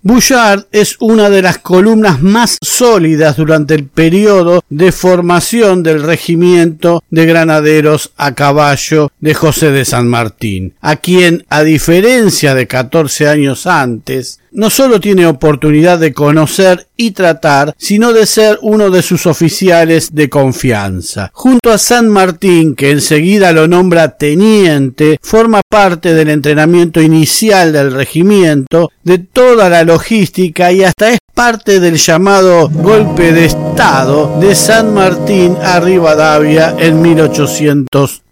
Bouchard 0.00 0.66
es 0.70 0.96
una 1.00 1.28
de 1.28 1.42
las 1.42 1.58
columnas 1.58 2.22
más 2.22 2.58
sólidas 2.62 3.36
durante 3.36 3.74
el 3.74 3.84
periodo 3.86 4.62
de 4.70 4.92
formación 4.92 5.82
del 5.82 6.04
regimiento 6.04 7.02
de 7.10 7.26
granaderos 7.26 8.12
a 8.16 8.32
caballo 8.36 9.10
de 9.18 9.34
José 9.34 9.72
de 9.72 9.84
San 9.84 10.06
Martín, 10.06 10.74
a 10.80 10.96
quien, 10.96 11.44
a 11.50 11.64
diferencia 11.64 12.54
de 12.54 12.68
catorce 12.68 13.26
años 13.26 13.66
antes, 13.66 14.38
no 14.52 14.70
solo 14.70 15.00
tiene 15.00 15.26
oportunidad 15.26 15.98
de 15.98 16.12
conocer 16.12 16.88
y 16.96 17.12
tratar, 17.12 17.74
sino 17.78 18.12
de 18.12 18.26
ser 18.26 18.58
uno 18.62 18.90
de 18.90 19.02
sus 19.02 19.26
oficiales 19.26 20.14
de 20.14 20.28
confianza. 20.28 21.30
Junto 21.32 21.70
a 21.70 21.78
San 21.78 22.08
Martín, 22.08 22.74
que 22.74 22.90
enseguida 22.90 23.52
lo 23.52 23.68
nombra 23.68 24.16
teniente, 24.16 25.18
forma 25.22 25.60
parte 25.68 26.14
del 26.14 26.30
entrenamiento 26.30 27.00
inicial 27.00 27.72
del 27.72 27.92
regimiento, 27.92 28.90
de 29.04 29.18
toda 29.18 29.68
la 29.68 29.84
logística 29.84 30.72
y 30.72 30.82
hasta 30.82 31.10
es 31.10 31.18
parte 31.34 31.78
del 31.78 31.96
llamado 31.96 32.68
golpe 32.68 33.32
de 33.32 33.44
Estado 33.44 34.38
de 34.40 34.54
San 34.56 34.92
Martín 34.92 35.56
a 35.62 35.78
Rivadavia 35.78 36.74
en 36.78 37.00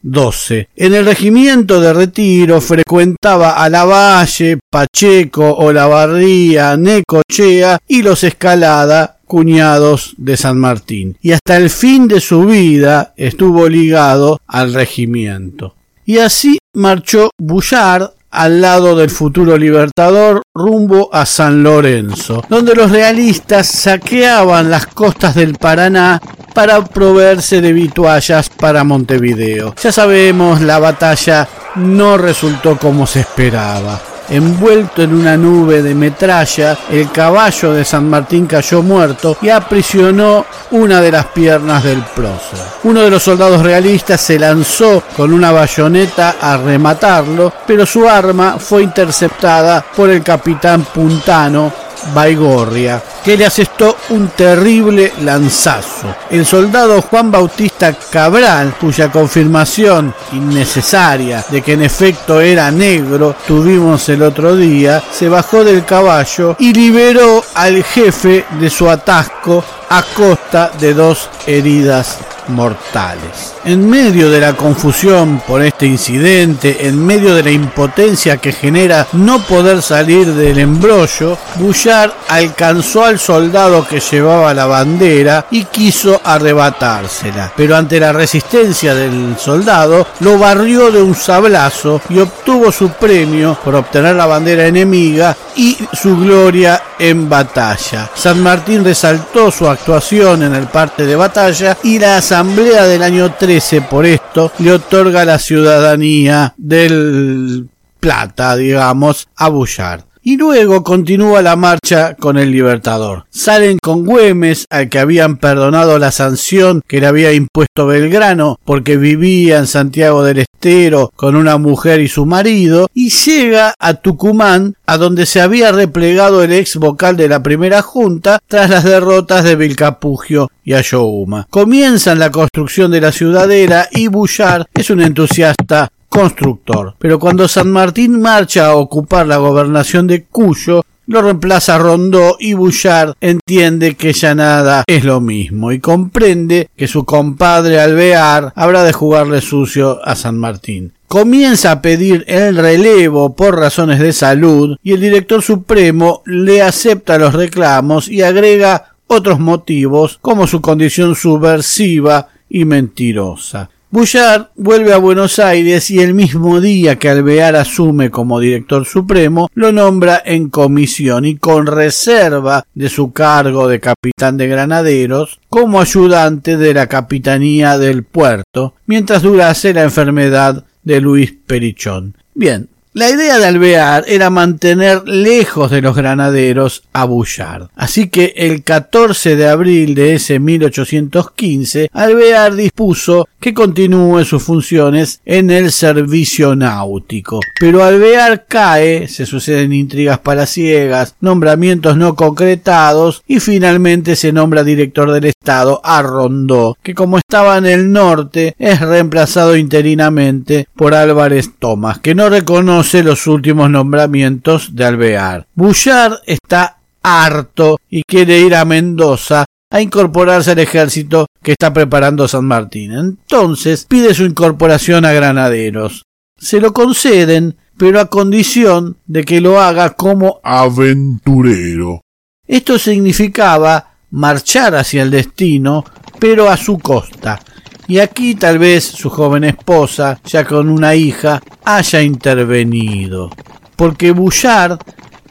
1812. 0.06 0.68
En 0.76 0.94
el 0.94 1.04
regimiento 1.04 1.80
de 1.80 1.92
retiro 1.92 2.60
frecuentaba 2.60 3.62
a 3.62 3.68
Lavalle, 3.68 4.58
Pacheco, 4.70 5.52
Olavarría, 5.54 6.76
Necochea 6.76 7.78
y 7.86 8.02
los 8.02 8.24
Escalada, 8.24 9.18
cuñados 9.26 10.14
de 10.18 10.36
San 10.36 10.58
Martín, 10.58 11.18
y 11.20 11.32
hasta 11.32 11.56
el 11.56 11.68
fin 11.68 12.06
de 12.06 12.20
su 12.20 12.46
vida 12.46 13.12
estuvo 13.16 13.68
ligado 13.68 14.40
al 14.46 14.72
regimiento. 14.72 15.74
Y 16.04 16.18
así 16.18 16.58
marchó 16.74 17.30
Bouchard 17.36 18.10
al 18.30 18.60
lado 18.60 18.96
del 18.96 19.10
futuro 19.10 19.56
libertador 19.56 20.42
rumbo 20.54 21.08
a 21.12 21.26
San 21.26 21.62
Lorenzo, 21.62 22.44
donde 22.48 22.74
los 22.74 22.90
realistas 22.90 23.66
saqueaban 23.66 24.70
las 24.70 24.86
costas 24.86 25.34
del 25.34 25.54
Paraná 25.54 26.20
para 26.54 26.84
proveerse 26.84 27.60
de 27.60 27.72
vituallas 27.72 28.48
para 28.48 28.84
Montevideo. 28.84 29.74
Ya 29.82 29.92
sabemos, 29.92 30.60
la 30.60 30.78
batalla 30.78 31.46
no 31.76 32.16
resultó 32.16 32.78
como 32.78 33.06
se 33.06 33.20
esperaba. 33.20 34.00
Envuelto 34.28 35.02
en 35.02 35.14
una 35.14 35.36
nube 35.36 35.82
de 35.82 35.94
metralla, 35.94 36.76
el 36.90 37.10
caballo 37.10 37.72
de 37.72 37.84
San 37.84 38.08
Martín 38.08 38.46
cayó 38.46 38.82
muerto 38.82 39.36
y 39.40 39.48
aprisionó 39.48 40.44
una 40.72 41.00
de 41.00 41.12
las 41.12 41.26
piernas 41.26 41.84
del 41.84 42.02
prócer. 42.14 42.58
Uno 42.84 43.02
de 43.02 43.10
los 43.10 43.22
soldados 43.22 43.62
realistas 43.62 44.20
se 44.20 44.38
lanzó 44.38 45.02
con 45.16 45.32
una 45.32 45.52
bayoneta 45.52 46.36
a 46.40 46.56
rematarlo, 46.56 47.52
pero 47.66 47.86
su 47.86 48.08
arma 48.08 48.56
fue 48.58 48.82
interceptada 48.82 49.84
por 49.94 50.10
el 50.10 50.22
capitán 50.22 50.84
Puntano 50.92 51.85
Baigorria, 52.14 53.02
que 53.24 53.36
le 53.36 53.46
asestó 53.46 53.96
un 54.10 54.28
terrible 54.28 55.12
lanzazo. 55.22 56.14
El 56.30 56.44
soldado 56.46 57.02
Juan 57.02 57.30
Bautista 57.30 57.92
Cabral, 57.92 58.74
cuya 58.80 59.10
confirmación 59.10 60.14
innecesaria 60.32 61.44
de 61.50 61.62
que 61.62 61.72
en 61.72 61.82
efecto 61.82 62.40
era 62.40 62.70
negro 62.70 63.34
tuvimos 63.46 64.08
el 64.08 64.22
otro 64.22 64.56
día, 64.56 65.02
se 65.12 65.28
bajó 65.28 65.64
del 65.64 65.84
caballo 65.84 66.56
y 66.58 66.72
liberó 66.72 67.44
al 67.54 67.82
jefe 67.82 68.44
de 68.60 68.70
su 68.70 68.88
atasco 68.88 69.64
a 69.88 70.02
costa 70.02 70.70
de 70.78 70.94
dos 70.94 71.28
heridas 71.46 72.18
mortales. 72.48 73.54
En 73.64 73.88
medio 73.88 74.30
de 74.30 74.40
la 74.40 74.54
confusión 74.54 75.42
por 75.46 75.62
este 75.62 75.86
incidente, 75.86 76.86
en 76.86 77.04
medio 77.04 77.34
de 77.34 77.42
la 77.42 77.50
impotencia 77.50 78.36
que 78.38 78.52
genera 78.52 79.06
no 79.12 79.42
poder 79.42 79.82
salir 79.82 80.32
del 80.34 80.58
embrollo, 80.58 81.38
Bouchard 81.56 82.12
alcanzó 82.28 83.04
al 83.04 83.18
soldado 83.18 83.86
que 83.86 84.00
llevaba 84.00 84.54
la 84.54 84.66
bandera 84.66 85.46
y 85.50 85.64
quiso 85.64 86.20
arrebatársela, 86.22 87.52
pero 87.56 87.76
ante 87.76 88.00
la 88.00 88.12
resistencia 88.12 88.94
del 88.94 89.36
soldado 89.38 90.06
lo 90.20 90.38
barrió 90.38 90.90
de 90.90 91.02
un 91.02 91.14
sablazo 91.14 92.00
y 92.08 92.18
obtuvo 92.18 92.70
su 92.72 92.90
premio 92.90 93.58
por 93.64 93.74
obtener 93.74 94.16
la 94.16 94.26
bandera 94.26 94.66
enemiga 94.66 95.36
y 95.56 95.76
su 95.92 96.16
gloria 96.16 96.82
en 96.98 97.28
batalla. 97.28 98.10
San 98.14 98.42
Martín 98.42 98.84
resaltó 98.84 99.50
su 99.50 99.68
actuación 99.68 100.42
en 100.42 100.54
el 100.54 100.66
parte 100.66 101.06
de 101.06 101.16
batalla 101.16 101.76
y 101.82 101.98
la 101.98 102.16
asamblea 102.36 102.84
del 102.84 103.02
año 103.02 103.32
13 103.32 103.80
por 103.80 104.04
esto 104.04 104.52
le 104.58 104.72
otorga 104.72 105.24
la 105.24 105.38
ciudadanía 105.38 106.52
del 106.58 107.66
Plata, 107.98 108.54
digamos, 108.56 109.28
a 109.36 109.48
Bullard 109.48 110.02
y 110.26 110.36
luego 110.36 110.82
continúa 110.82 111.40
la 111.40 111.54
marcha 111.54 112.16
con 112.16 112.36
el 112.36 112.50
Libertador. 112.50 113.26
Salen 113.30 113.78
con 113.80 114.04
Güemes, 114.04 114.66
al 114.70 114.88
que 114.88 114.98
habían 114.98 115.36
perdonado 115.36 116.00
la 116.00 116.10
sanción 116.10 116.82
que 116.88 116.98
le 116.98 117.06
había 117.06 117.32
impuesto 117.32 117.86
Belgrano 117.86 118.58
porque 118.64 118.96
vivía 118.96 119.58
en 119.58 119.68
Santiago 119.68 120.24
del 120.24 120.38
Estero 120.38 121.12
con 121.14 121.36
una 121.36 121.58
mujer 121.58 122.00
y 122.00 122.08
su 122.08 122.26
marido, 122.26 122.88
y 122.92 123.10
llega 123.10 123.74
a 123.78 123.94
Tucumán, 123.94 124.74
a 124.84 124.96
donde 124.96 125.26
se 125.26 125.40
había 125.40 125.70
replegado 125.70 126.42
el 126.42 126.52
ex 126.52 126.74
vocal 126.74 127.16
de 127.16 127.28
la 127.28 127.44
primera 127.44 127.80
junta 127.82 128.40
tras 128.48 128.68
las 128.68 128.82
derrotas 128.82 129.44
de 129.44 129.54
Vilcapugio 129.54 130.50
y 130.64 130.72
Ayohuma. 130.72 131.46
Comienzan 131.50 132.18
la 132.18 132.32
construcción 132.32 132.90
de 132.90 133.00
la 133.00 133.12
ciudadela 133.12 133.88
y 133.92 134.08
Bullard 134.08 134.66
es 134.74 134.90
un 134.90 135.02
entusiasta 135.02 135.88
constructor. 136.08 136.94
Pero 136.98 137.18
cuando 137.18 137.48
San 137.48 137.70
Martín 137.70 138.20
marcha 138.20 138.66
a 138.66 138.76
ocupar 138.76 139.26
la 139.26 139.36
gobernación 139.36 140.06
de 140.06 140.24
Cuyo, 140.24 140.82
lo 141.06 141.22
reemplaza 141.22 141.78
Rondó 141.78 142.36
y 142.40 142.54
Bouchard 142.54 143.14
entiende 143.20 143.94
que 143.94 144.12
ya 144.12 144.34
nada 144.34 144.82
es 144.88 145.04
lo 145.04 145.20
mismo 145.20 145.70
y 145.70 145.78
comprende 145.78 146.68
que 146.76 146.88
su 146.88 147.04
compadre 147.04 147.78
Alvear 147.78 148.52
habrá 148.56 148.82
de 148.82 148.92
jugarle 148.92 149.40
sucio 149.40 150.00
a 150.04 150.16
San 150.16 150.36
Martín. 150.36 150.92
Comienza 151.06 151.70
a 151.70 151.82
pedir 151.82 152.24
el 152.26 152.56
relevo 152.56 153.36
por 153.36 153.56
razones 153.56 154.00
de 154.00 154.12
salud 154.12 154.76
y 154.82 154.92
el 154.92 155.00
director 155.00 155.42
supremo 155.42 156.22
le 156.26 156.60
acepta 156.60 157.18
los 157.18 157.34
reclamos 157.34 158.08
y 158.08 158.22
agrega 158.22 158.96
otros 159.06 159.38
motivos 159.38 160.18
como 160.20 160.48
su 160.48 160.60
condición 160.60 161.14
subversiva 161.14 162.30
y 162.48 162.64
mentirosa. 162.64 163.70
Bouchard 163.96 164.48
vuelve 164.56 164.92
a 164.92 164.98
Buenos 164.98 165.38
Aires 165.38 165.90
y 165.90 166.00
el 166.00 166.12
mismo 166.12 166.60
día 166.60 166.96
que 166.96 167.08
Alvear 167.08 167.56
asume 167.56 168.10
como 168.10 168.40
director 168.40 168.84
supremo, 168.84 169.48
lo 169.54 169.72
nombra 169.72 170.22
en 170.22 170.50
comisión 170.50 171.24
y 171.24 171.36
con 171.36 171.66
reserva 171.66 172.66
de 172.74 172.90
su 172.90 173.14
cargo 173.14 173.68
de 173.68 173.80
capitán 173.80 174.36
de 174.36 174.48
granaderos 174.48 175.40
como 175.48 175.80
ayudante 175.80 176.58
de 176.58 176.74
la 176.74 176.88
capitanía 176.88 177.78
del 177.78 178.04
puerto, 178.04 178.74
mientras 178.84 179.22
durase 179.22 179.72
la 179.72 179.84
enfermedad 179.84 180.66
de 180.82 181.00
Luis 181.00 181.32
Perichón. 181.46 182.18
Bien, 182.34 182.68
la 182.96 183.10
idea 183.10 183.38
de 183.38 183.44
Alvear 183.44 184.04
era 184.08 184.30
mantener 184.30 185.06
lejos 185.06 185.70
de 185.70 185.82
los 185.82 185.94
granaderos 185.94 186.84
a 186.94 187.04
Bouchard. 187.04 187.68
Así 187.74 188.08
que 188.08 188.32
el 188.36 188.62
14 188.62 189.36
de 189.36 189.46
abril 189.46 189.94
de 189.94 190.14
ese 190.14 190.38
1815, 190.38 191.90
Alvear 191.92 192.54
dispuso 192.54 193.28
que 193.46 193.54
continúe 193.54 194.24
sus 194.24 194.42
funciones 194.42 195.20
en 195.24 195.52
el 195.52 195.70
servicio 195.70 196.56
náutico. 196.56 197.38
Pero 197.60 197.84
Alvear 197.84 198.46
cae, 198.48 199.06
se 199.06 199.24
suceden 199.24 199.72
intrigas 199.72 200.18
palaciegas, 200.18 201.14
nombramientos 201.20 201.96
no 201.96 202.16
concretados 202.16 203.22
y 203.24 203.38
finalmente 203.38 204.16
se 204.16 204.32
nombra 204.32 204.64
director 204.64 205.12
del 205.12 205.26
Estado 205.26 205.80
a 205.84 206.02
Rondó, 206.02 206.76
que 206.82 206.92
como 206.92 207.18
estaba 207.18 207.56
en 207.58 207.66
el 207.66 207.92
norte 207.92 208.56
es 208.58 208.80
reemplazado 208.80 209.54
interinamente 209.54 210.66
por 210.74 210.92
Álvarez 210.92 211.52
Tomás, 211.56 212.00
que 212.00 212.16
no 212.16 212.28
reconoce 212.28 213.04
los 213.04 213.28
últimos 213.28 213.70
nombramientos 213.70 214.74
de 214.74 214.86
Alvear. 214.86 215.46
Bouchard 215.54 216.14
está 216.26 216.78
harto 217.00 217.78
y 217.88 218.02
quiere 218.02 218.40
ir 218.40 218.56
a 218.56 218.64
Mendoza 218.64 219.44
a 219.76 219.82
incorporarse 219.82 220.52
al 220.52 220.58
ejército 220.58 221.26
que 221.42 221.52
está 221.52 221.72
preparando 221.72 222.26
San 222.28 222.44
Martín. 222.44 222.92
Entonces 222.92 223.84
pide 223.84 224.14
su 224.14 224.24
incorporación 224.24 225.04
a 225.04 225.12
granaderos. 225.12 226.02
Se 226.38 226.60
lo 226.60 226.72
conceden, 226.72 227.56
pero 227.76 228.00
a 228.00 228.06
condición 228.06 228.96
de 229.06 229.24
que 229.24 229.40
lo 229.40 229.60
haga 229.60 229.90
como 229.90 230.40
aventurero. 230.42 232.00
Esto 232.46 232.78
significaba 232.78 233.96
marchar 234.10 234.74
hacia 234.76 235.02
el 235.02 235.10
destino, 235.10 235.84
pero 236.18 236.48
a 236.48 236.56
su 236.56 236.78
costa, 236.78 237.40
y 237.88 237.98
aquí 237.98 238.34
tal 238.34 238.58
vez 238.58 238.84
su 238.84 239.10
joven 239.10 239.44
esposa, 239.44 240.20
ya 240.24 240.44
con 240.44 240.68
una 240.68 240.94
hija, 240.94 241.42
haya 241.64 242.02
intervenido. 242.02 243.30
Porque 243.76 244.12
Bouchard 244.12 244.78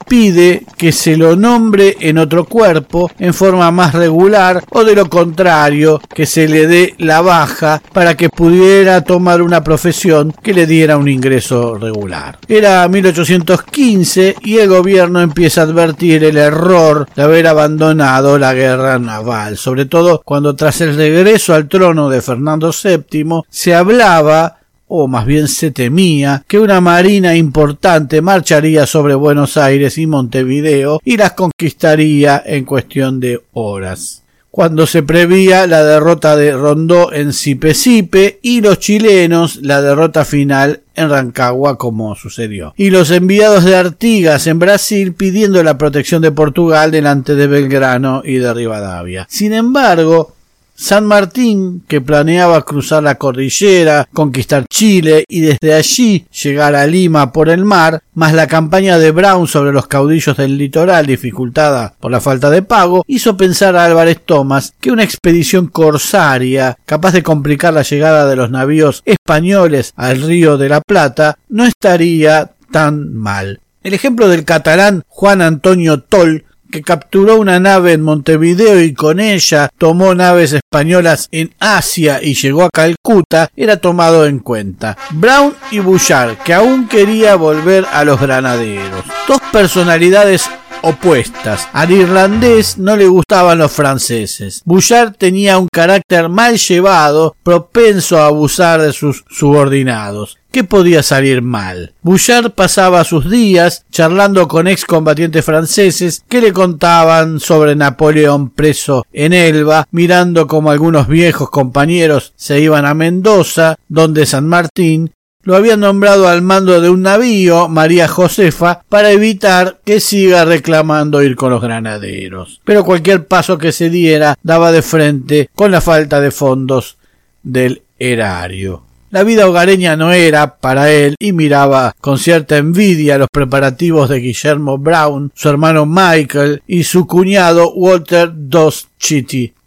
pide 0.07 0.63
que 0.77 0.91
se 0.91 1.17
lo 1.17 1.35
nombre 1.35 1.97
en 1.99 2.17
otro 2.17 2.45
cuerpo 2.45 3.11
en 3.19 3.33
forma 3.33 3.71
más 3.71 3.93
regular 3.93 4.63
o 4.71 4.83
de 4.83 4.95
lo 4.95 5.09
contrario 5.09 6.01
que 6.13 6.25
se 6.25 6.47
le 6.47 6.67
dé 6.67 6.95
la 6.97 7.21
baja 7.21 7.81
para 7.93 8.15
que 8.15 8.29
pudiera 8.29 9.01
tomar 9.01 9.41
una 9.41 9.63
profesión 9.63 10.33
que 10.41 10.53
le 10.53 10.65
diera 10.65 10.97
un 10.97 11.07
ingreso 11.07 11.75
regular. 11.75 12.37
Era 12.47 12.87
1815 12.87 14.35
y 14.43 14.57
el 14.57 14.69
gobierno 14.69 15.21
empieza 15.21 15.61
a 15.61 15.65
advertir 15.65 16.23
el 16.23 16.37
error 16.37 17.07
de 17.15 17.23
haber 17.23 17.47
abandonado 17.47 18.37
la 18.37 18.53
guerra 18.53 18.99
naval, 18.99 19.57
sobre 19.57 19.85
todo 19.85 20.21
cuando 20.23 20.55
tras 20.55 20.81
el 20.81 20.95
regreso 20.95 21.53
al 21.53 21.67
trono 21.67 22.09
de 22.09 22.21
Fernando 22.21 22.71
VII 22.71 23.41
se 23.49 23.75
hablaba 23.75 24.57
o 24.87 25.07
más 25.07 25.25
bien 25.25 25.47
se 25.47 25.71
temía, 25.71 26.43
que 26.47 26.59
una 26.59 26.81
marina 26.81 27.35
importante 27.35 28.21
marcharía 28.21 28.85
sobre 28.85 29.15
Buenos 29.15 29.57
Aires 29.57 29.97
y 29.97 30.07
Montevideo 30.07 30.99
y 31.03 31.17
las 31.17 31.33
conquistaría 31.33 32.41
en 32.45 32.65
cuestión 32.65 33.19
de 33.19 33.41
horas 33.53 34.21
cuando 34.55 34.87
se 34.87 35.03
prevía 35.03 35.67
la 35.67 35.83
derrota 35.83 36.37
de 36.37 36.53
Rondó 36.53 37.11
en 37.11 37.33
Sipe 37.33 38.39
y 38.41 38.61
los 38.61 38.79
chilenos 38.79 39.59
la 39.61 39.81
derrota 39.81 40.23
final 40.23 40.79
en 40.95 41.09
Rancagua 41.09 41.77
como 41.77 42.15
sucedió. 42.15 42.73
Y 42.77 42.89
los 42.89 43.11
enviados 43.11 43.65
de 43.65 43.75
Artigas 43.75 44.47
en 44.47 44.59
Brasil 44.59 45.13
pidiendo 45.13 45.61
la 45.61 45.77
protección 45.77 46.21
de 46.21 46.31
Portugal 46.31 46.89
delante 46.91 47.35
de 47.35 47.47
Belgrano 47.47 48.21
y 48.23 48.35
de 48.35 48.53
Rivadavia. 48.53 49.27
Sin 49.29 49.51
embargo, 49.51 50.35
San 50.75 51.05
Martín, 51.05 51.83
que 51.87 52.01
planeaba 52.01 52.63
cruzar 52.63 53.01
la 53.01 53.15
cordillera, 53.15 54.07
conquistar 54.13 54.65
Chile 54.69 55.23
y 55.27 55.39
desde 55.39 55.73
allí 55.73 56.25
llegar 56.43 56.75
a 56.75 56.85
Lima 56.85 57.31
por 57.31 57.49
el 57.49 57.63
mar, 57.63 58.03
más 58.13 58.33
la 58.33 58.47
campaña 58.47 58.97
de 58.97 59.11
Brown 59.11 59.47
sobre 59.47 59.71
los 59.71 59.87
caudillos 59.87 60.35
del 60.35 60.57
litoral 60.57 61.05
dificultada 61.05 61.93
por 61.99 62.11
la 62.11 62.19
falta 62.19 62.49
de 62.49 62.61
pago, 62.61 63.05
hizo 63.07 63.37
pensar 63.37 63.77
a 63.77 63.85
Álvarez 63.85 64.19
Thomas 64.25 64.73
que 64.81 64.91
una 64.91 65.03
expedición 65.03 65.67
corsaria, 65.67 66.77
capaz 66.85 67.13
de 67.13 67.23
complicar 67.23 67.73
la 67.73 67.83
llegada 67.83 68.27
de 68.27 68.35
los 68.35 68.51
navíos 68.51 69.01
españoles 69.05 69.93
al 69.95 70.21
río 70.21 70.57
de 70.57 70.69
la 70.69 70.81
Plata, 70.81 71.37
no 71.47 71.63
estaría 71.63 72.51
tan 72.71 73.15
mal. 73.15 73.61
El 73.81 73.93
ejemplo 73.93 74.27
del 74.27 74.43
catalán 74.43 75.03
Juan 75.07 75.41
Antonio 75.41 76.01
Toll 76.01 76.43
que 76.75 76.81
capturó 76.81 77.37
una 77.37 77.57
nave 77.57 77.93
en 77.93 78.01
Montevideo 78.01 78.81
y 78.81 78.93
con 78.93 79.21
ella 79.21 79.69
tomó 79.77 80.13
naves 80.13 80.51
españolas 80.51 81.29
en 81.31 81.55
Asia 81.57 82.19
y 82.21 82.33
llegó 82.33 82.63
a 82.63 82.69
Calcuta, 82.69 83.49
era 83.55 83.77
tomado 83.77 84.25
en 84.25 84.39
cuenta. 84.39 84.97
Brown 85.11 85.55
y 85.71 85.79
Bouchard, 85.79 86.35
que 86.39 86.53
aún 86.53 86.89
quería 86.89 87.35
volver 87.37 87.85
a 87.93 88.03
los 88.03 88.19
granaderos. 88.19 89.05
Dos 89.25 89.39
personalidades 89.53 90.49
opuestas. 90.81 91.69
Al 91.71 91.91
irlandés 91.91 92.77
no 92.77 92.97
le 92.97 93.07
gustaban 93.07 93.59
los 93.59 93.71
franceses. 93.71 94.61
Bouchard 94.65 95.13
tenía 95.15 95.57
un 95.57 95.69
carácter 95.71 96.27
mal 96.27 96.57
llevado, 96.57 97.37
propenso 97.41 98.17
a 98.17 98.25
abusar 98.25 98.81
de 98.81 98.91
sus 98.91 99.23
subordinados. 99.29 100.37
¿Qué 100.55 100.63
podía 100.63 101.03
salir 101.03 101.41
mal? 101.41 101.95
Bouchard 102.01 102.51
pasaba 102.51 103.03
sus 103.03 103.29
días 103.29 103.83
charlando 103.91 104.47
con 104.47 104.69
excombatientes 104.69 105.43
franceses 105.43 106.23
que 106.29 106.39
le 106.39 106.53
contaban 106.53 107.41
sobre 107.41 107.75
Napoleón 107.75 108.51
preso 108.51 109.05
en 109.11 109.33
Elba, 109.33 109.85
mirando 109.91 110.47
como 110.47 110.71
algunos 110.71 111.09
viejos 111.09 111.49
compañeros 111.49 112.31
se 112.37 112.61
iban 112.61 112.85
a 112.85 112.93
Mendoza, 112.93 113.75
donde 113.89 114.25
San 114.25 114.47
Martín 114.47 115.11
lo 115.41 115.57
había 115.57 115.75
nombrado 115.75 116.29
al 116.29 116.41
mando 116.41 116.79
de 116.79 116.89
un 116.89 117.01
navío, 117.01 117.67
María 117.67 118.07
Josefa, 118.07 118.81
para 118.87 119.11
evitar 119.11 119.81
que 119.83 119.99
siga 119.99 120.45
reclamando 120.45 121.21
ir 121.21 121.35
con 121.35 121.51
los 121.51 121.61
granaderos. 121.61 122.61
Pero 122.63 122.85
cualquier 122.85 123.27
paso 123.27 123.57
que 123.57 123.73
se 123.73 123.89
diera 123.89 124.37
daba 124.41 124.71
de 124.71 124.81
frente 124.81 125.49
con 125.53 125.71
la 125.71 125.81
falta 125.81 126.21
de 126.21 126.31
fondos 126.31 126.97
del 127.43 127.81
erario. 127.99 128.85
La 129.11 129.23
vida 129.23 129.47
hogareña 129.47 129.95
no 129.95 130.11
era 130.11 130.57
para 130.57 130.91
él 130.91 131.15
y 131.19 131.31
miraba 131.31 131.93
con 132.01 132.17
cierta 132.17 132.57
envidia 132.57 133.17
los 133.17 133.29
preparativos 133.31 134.09
de 134.09 134.19
Guillermo 134.19 134.77
Brown, 134.77 135.31
su 135.35 135.47
hermano 135.47 135.85
Michael 135.85 136.63
y 136.67 136.83
su 136.83 137.05
cuñado 137.05 137.71
Walter 137.73 138.31
Dos 138.33 138.89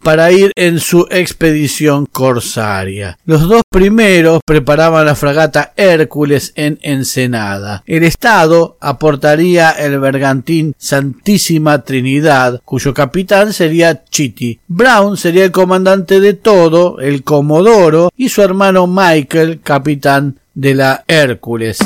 para 0.01 0.31
ir 0.31 0.51
en 0.55 0.79
su 0.79 1.07
expedición 1.09 2.05
corsaria. 2.05 3.17
Los 3.25 3.47
dos 3.47 3.61
primeros 3.69 4.41
preparaban 4.45 5.05
la 5.05 5.15
fragata 5.15 5.73
Hércules 5.75 6.53
en 6.55 6.79
Ensenada. 6.81 7.83
El 7.85 8.03
Estado 8.03 8.77
aportaría 8.79 9.71
el 9.71 9.99
bergantín 9.99 10.73
Santísima 10.77 11.83
Trinidad, 11.83 12.61
cuyo 12.65 12.93
capitán 12.93 13.53
sería 13.53 14.03
Chitty. 14.05 14.59
Brown 14.67 15.17
sería 15.17 15.45
el 15.45 15.51
comandante 15.51 16.19
de 16.19 16.33
todo, 16.33 16.99
el 16.99 17.23
Comodoro, 17.23 18.11
y 18.15 18.29
su 18.29 18.41
hermano 18.41 18.87
Michael, 18.87 19.61
capitán 19.61 20.39
de 20.53 20.75
la 20.75 21.03
Hércules. 21.07 21.79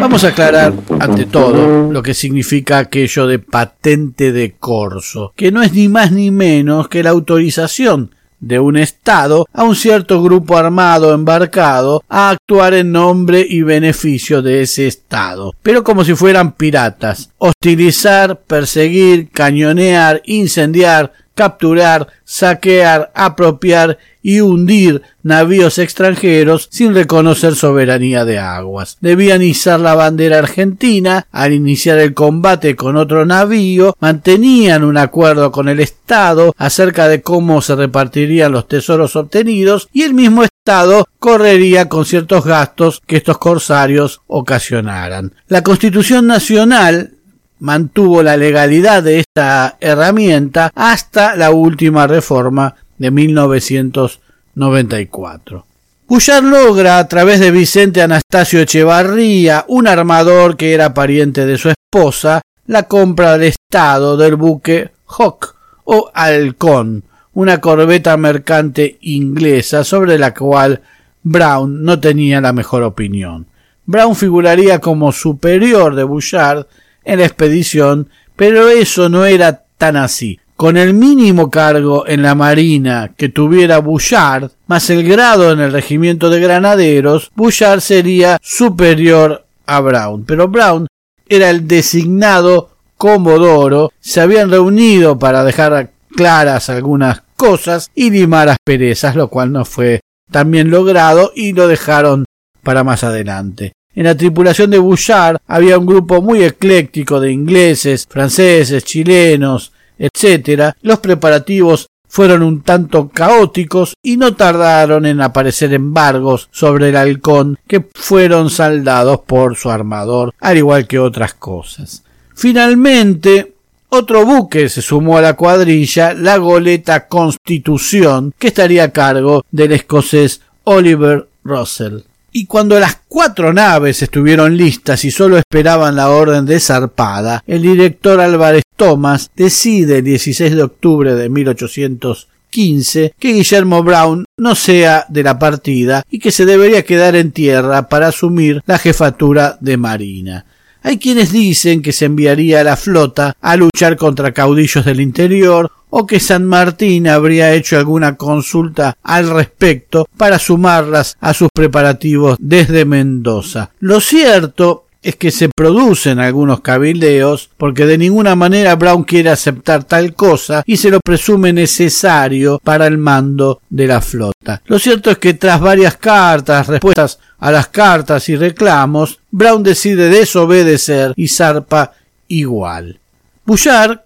Vamos 0.00 0.24
a 0.24 0.28
aclarar, 0.28 0.72
ante 0.98 1.26
todo, 1.26 1.92
lo 1.92 2.02
que 2.02 2.14
significa 2.14 2.78
aquello 2.78 3.26
de 3.26 3.38
patente 3.38 4.32
de 4.32 4.52
corso, 4.58 5.34
que 5.36 5.52
no 5.52 5.62
es 5.62 5.74
ni 5.74 5.88
más 5.88 6.10
ni 6.10 6.30
menos 6.30 6.88
que 6.88 7.02
la 7.02 7.10
autorización 7.10 8.14
de 8.40 8.58
un 8.58 8.78
Estado 8.78 9.46
a 9.52 9.62
un 9.62 9.76
cierto 9.76 10.22
grupo 10.22 10.56
armado 10.56 11.12
embarcado 11.12 12.02
a 12.08 12.30
actuar 12.30 12.72
en 12.72 12.92
nombre 12.92 13.44
y 13.46 13.60
beneficio 13.60 14.40
de 14.40 14.62
ese 14.62 14.86
Estado, 14.86 15.54
pero 15.62 15.84
como 15.84 16.02
si 16.02 16.14
fueran 16.14 16.52
piratas, 16.52 17.30
hostilizar, 17.36 18.40
perseguir, 18.40 19.28
cañonear, 19.30 20.22
incendiar, 20.24 21.12
capturar, 21.34 22.08
saquear, 22.24 23.12
apropiar 23.14 23.98
y 24.22 24.40
hundir 24.40 25.02
navíos 25.22 25.78
extranjeros 25.78 26.68
sin 26.70 26.94
reconocer 26.94 27.54
soberanía 27.54 28.24
de 28.24 28.38
aguas. 28.38 28.98
Debían 29.00 29.42
izar 29.42 29.80
la 29.80 29.94
bandera 29.94 30.38
argentina 30.38 31.26
al 31.30 31.52
iniciar 31.52 31.98
el 31.98 32.14
combate 32.14 32.76
con 32.76 32.96
otro 32.96 33.26
navío, 33.26 33.96
mantenían 34.00 34.84
un 34.84 34.96
acuerdo 34.96 35.52
con 35.52 35.68
el 35.68 35.80
Estado 35.80 36.54
acerca 36.56 37.08
de 37.08 37.22
cómo 37.22 37.62
se 37.62 37.76
repartirían 37.76 38.52
los 38.52 38.68
tesoros 38.68 39.16
obtenidos 39.16 39.88
y 39.92 40.02
el 40.02 40.14
mismo 40.14 40.44
Estado 40.44 41.06
correría 41.18 41.88
con 41.88 42.04
ciertos 42.04 42.44
gastos 42.44 43.00
que 43.06 43.16
estos 43.16 43.38
corsarios 43.38 44.20
ocasionaran. 44.26 45.32
La 45.48 45.62
Constitución 45.62 46.26
Nacional 46.26 47.14
mantuvo 47.60 48.22
la 48.22 48.36
legalidad 48.36 49.02
de 49.02 49.20
esta 49.20 49.76
herramienta 49.80 50.72
hasta 50.74 51.36
la 51.36 51.50
última 51.50 52.06
reforma 52.06 52.74
de 53.00 53.10
1994. 53.10 55.66
Bullard 56.06 56.44
logra, 56.44 56.98
a 56.98 57.08
través 57.08 57.40
de 57.40 57.50
Vicente 57.50 58.02
Anastasio 58.02 58.60
Echevarría, 58.60 59.64
un 59.68 59.88
armador 59.88 60.58
que 60.58 60.74
era 60.74 60.92
pariente 60.92 61.46
de 61.46 61.56
su 61.56 61.70
esposa, 61.70 62.42
la 62.66 62.82
compra 62.82 63.38
del 63.38 63.54
Estado 63.54 64.18
del 64.18 64.36
buque 64.36 64.90
Hawk 65.06 65.54
o 65.84 66.10
Halcón, 66.12 67.04
una 67.32 67.58
corbeta 67.58 68.18
mercante 68.18 68.98
inglesa 69.00 69.84
sobre 69.84 70.18
la 70.18 70.34
cual 70.34 70.82
Brown 71.22 71.82
no 71.82 72.00
tenía 72.00 72.42
la 72.42 72.52
mejor 72.52 72.82
opinión. 72.82 73.46
Brown 73.86 74.14
figuraría 74.14 74.78
como 74.78 75.10
superior 75.12 75.94
de 75.94 76.04
Bouchard 76.04 76.66
en 77.04 77.20
la 77.20 77.24
expedición, 77.24 78.10
pero 78.36 78.68
eso 78.68 79.08
no 79.08 79.24
era 79.24 79.64
tan 79.78 79.96
así. 79.96 80.38
Con 80.60 80.76
el 80.76 80.92
mínimo 80.92 81.48
cargo 81.48 82.06
en 82.06 82.20
la 82.20 82.34
marina 82.34 83.14
que 83.16 83.30
tuviera 83.30 83.78
Bouchard, 83.78 84.50
más 84.66 84.90
el 84.90 85.08
grado 85.08 85.52
en 85.52 85.60
el 85.60 85.72
regimiento 85.72 86.28
de 86.28 86.38
granaderos, 86.38 87.30
Bouchard 87.34 87.80
sería 87.80 88.36
superior 88.42 89.46
a 89.64 89.80
Brown. 89.80 90.26
Pero 90.26 90.48
Brown 90.48 90.86
era 91.26 91.48
el 91.48 91.66
designado 91.66 92.76
Comodoro, 92.98 93.90
se 94.00 94.20
habían 94.20 94.50
reunido 94.50 95.18
para 95.18 95.44
dejar 95.44 95.92
claras 96.14 96.68
algunas 96.68 97.22
cosas 97.36 97.90
y 97.94 98.10
limar 98.10 98.50
asperezas, 98.50 99.16
lo 99.16 99.28
cual 99.28 99.52
no 99.52 99.64
fue 99.64 100.00
tan 100.30 100.50
bien 100.50 100.70
logrado 100.70 101.32
y 101.34 101.54
lo 101.54 101.68
dejaron 101.68 102.26
para 102.62 102.84
más 102.84 103.02
adelante. 103.02 103.72
En 103.94 104.04
la 104.04 104.14
tripulación 104.14 104.70
de 104.70 104.78
Bouchard 104.78 105.38
había 105.46 105.78
un 105.78 105.86
grupo 105.86 106.20
muy 106.20 106.44
ecléctico 106.44 107.18
de 107.18 107.32
ingleses, 107.32 108.06
franceses, 108.06 108.84
chilenos, 108.84 109.72
etc. 110.00 110.74
Los 110.82 110.98
preparativos 110.98 111.88
fueron 112.08 112.42
un 112.42 112.62
tanto 112.62 113.08
caóticos 113.08 113.94
y 114.02 114.16
no 114.16 114.34
tardaron 114.34 115.06
en 115.06 115.20
aparecer 115.20 115.72
embargos 115.72 116.48
sobre 116.50 116.88
el 116.88 116.96
halcón 116.96 117.56
que 117.68 117.86
fueron 117.94 118.50
saldados 118.50 119.20
por 119.20 119.56
su 119.56 119.70
armador, 119.70 120.34
al 120.40 120.58
igual 120.58 120.88
que 120.88 120.98
otras 120.98 121.34
cosas. 121.34 122.02
Finalmente, 122.34 123.54
otro 123.90 124.26
buque 124.26 124.68
se 124.68 124.82
sumó 124.82 125.18
a 125.18 125.22
la 125.22 125.34
cuadrilla, 125.34 126.14
la 126.14 126.36
goleta 126.38 127.06
Constitución, 127.06 128.34
que 128.38 128.48
estaría 128.48 128.84
a 128.84 128.92
cargo 128.92 129.44
del 129.50 129.72
escocés 129.72 130.40
Oliver 130.64 131.28
Russell. 131.44 132.00
Y 132.32 132.46
cuando 132.46 132.78
las 132.78 133.00
cuatro 133.08 133.52
naves 133.52 134.02
estuvieron 134.02 134.56
listas 134.56 135.04
y 135.04 135.10
solo 135.10 135.36
esperaban 135.36 135.96
la 135.96 136.10
orden 136.10 136.46
de 136.46 136.60
zarpada, 136.60 137.42
el 137.46 137.62
director 137.62 138.20
Álvarez 138.20 138.62
Thomas 138.76 139.30
decide 139.34 139.98
el 139.98 140.04
16 140.04 140.54
de 140.54 140.62
octubre 140.62 141.14
de 141.14 141.28
1815 141.28 143.14
que 143.18 143.32
Guillermo 143.32 143.82
Brown 143.82 144.24
no 144.36 144.54
sea 144.54 145.06
de 145.08 145.22
la 145.22 145.38
partida 145.38 146.04
y 146.08 146.20
que 146.20 146.30
se 146.30 146.46
debería 146.46 146.84
quedar 146.84 147.16
en 147.16 147.32
tierra 147.32 147.88
para 147.88 148.08
asumir 148.08 148.62
la 148.64 148.78
jefatura 148.78 149.58
de 149.60 149.76
Marina. 149.76 150.46
Hay 150.82 150.98
quienes 150.98 151.32
dicen 151.32 151.82
que 151.82 151.92
se 151.92 152.06
enviaría 152.06 152.60
a 152.60 152.64
la 152.64 152.76
flota 152.76 153.36
a 153.40 153.56
luchar 153.56 153.96
contra 153.96 154.32
caudillos 154.32 154.84
del 154.84 155.00
interior 155.00 155.70
o 155.90 156.06
que 156.06 156.20
San 156.20 156.46
Martín 156.46 157.08
habría 157.08 157.52
hecho 157.52 157.76
alguna 157.76 158.16
consulta 158.16 158.96
al 159.02 159.28
respecto 159.28 160.08
para 160.16 160.38
sumarlas 160.38 161.16
a 161.20 161.34
sus 161.34 161.48
preparativos 161.52 162.36
desde 162.40 162.84
Mendoza. 162.84 163.72
Lo 163.80 164.00
cierto 164.00 164.86
es 165.02 165.16
que 165.16 165.30
se 165.30 165.48
producen 165.48 166.18
algunos 166.18 166.60
cabildeos 166.60 167.50
porque 167.56 167.86
de 167.86 167.98
ninguna 167.98 168.34
manera 168.34 168.76
Brown 168.76 169.04
quiere 169.04 169.30
aceptar 169.30 169.84
tal 169.84 170.14
cosa 170.14 170.62
y 170.66 170.76
se 170.76 170.90
lo 170.90 171.00
presume 171.00 171.52
necesario 171.52 172.60
para 172.62 172.86
el 172.86 172.98
mando 172.98 173.60
de 173.70 173.86
la 173.86 174.00
flota. 174.00 174.62
Lo 174.66 174.78
cierto 174.78 175.10
es 175.10 175.18
que 175.18 175.34
tras 175.34 175.60
varias 175.60 175.96
cartas, 175.96 176.66
respuestas 176.66 177.18
a 177.38 177.50
las 177.50 177.68
cartas 177.68 178.28
y 178.28 178.36
reclamos, 178.36 179.20
Brown 179.30 179.62
decide 179.62 180.08
desobedecer 180.08 181.14
y 181.16 181.28
zarpa 181.28 181.92
igual. 182.28 182.98
Bouchard, 183.44 184.00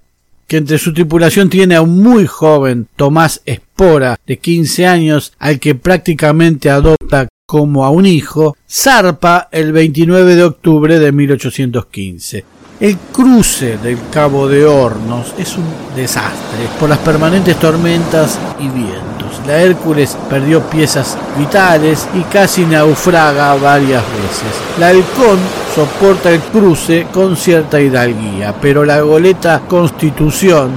que 0.47 0.59
entre 0.59 0.79
su 0.79 0.93
tripulación 0.93 1.49
tiene 1.49 1.75
a 1.75 1.83
un 1.83 2.03
muy 2.03 2.27
joven 2.27 2.87
Tomás 2.97 3.41
Espora 3.45 4.17
de 4.27 4.39
15 4.39 4.87
años 4.87 5.33
al 5.39 5.59
que 5.59 5.75
prácticamente 5.75 6.71
adopta 6.71 7.29
como 7.47 7.85
a 7.85 7.91
un 7.91 8.07
hijo, 8.07 8.57
zarpa 8.69 9.49
el 9.53 9.73
29 9.73 10.35
de 10.35 10.45
octubre 10.45 10.99
de 10.99 11.13
1815. 11.13 12.45
El 12.81 12.97
cruce 12.97 13.79
del 13.79 13.99
Cabo 14.11 14.49
de 14.49 14.65
Hornos 14.65 15.35
es 15.39 15.57
un 15.57 15.65
desastre 15.95 16.67
por 16.81 16.89
las 16.89 16.99
permanentes 16.99 17.59
tormentas 17.59 18.39
y 18.59 18.69
vientos. 18.69 19.41
La 19.47 19.61
Hércules 19.61 20.17
perdió 20.29 20.63
piezas 20.63 21.19
vitales 21.39 22.09
y 22.15 22.23
casi 22.23 22.65
naufraga 22.65 23.55
varias 23.57 24.03
veces. 24.03 24.79
La 24.79 24.89
Halcón 24.89 25.39
soporta 25.75 26.31
el 26.31 26.41
cruce 26.41 27.07
con 27.13 27.37
cierta 27.37 27.81
hidalguía, 27.81 28.55
pero 28.61 28.85
la 28.85 29.03
goleta 29.03 29.61
Constitución 29.69 30.71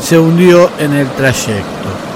se 0.00 0.18
hundió 0.18 0.70
en 0.78 0.92
el 0.92 1.08
trayecto. 1.10 2.09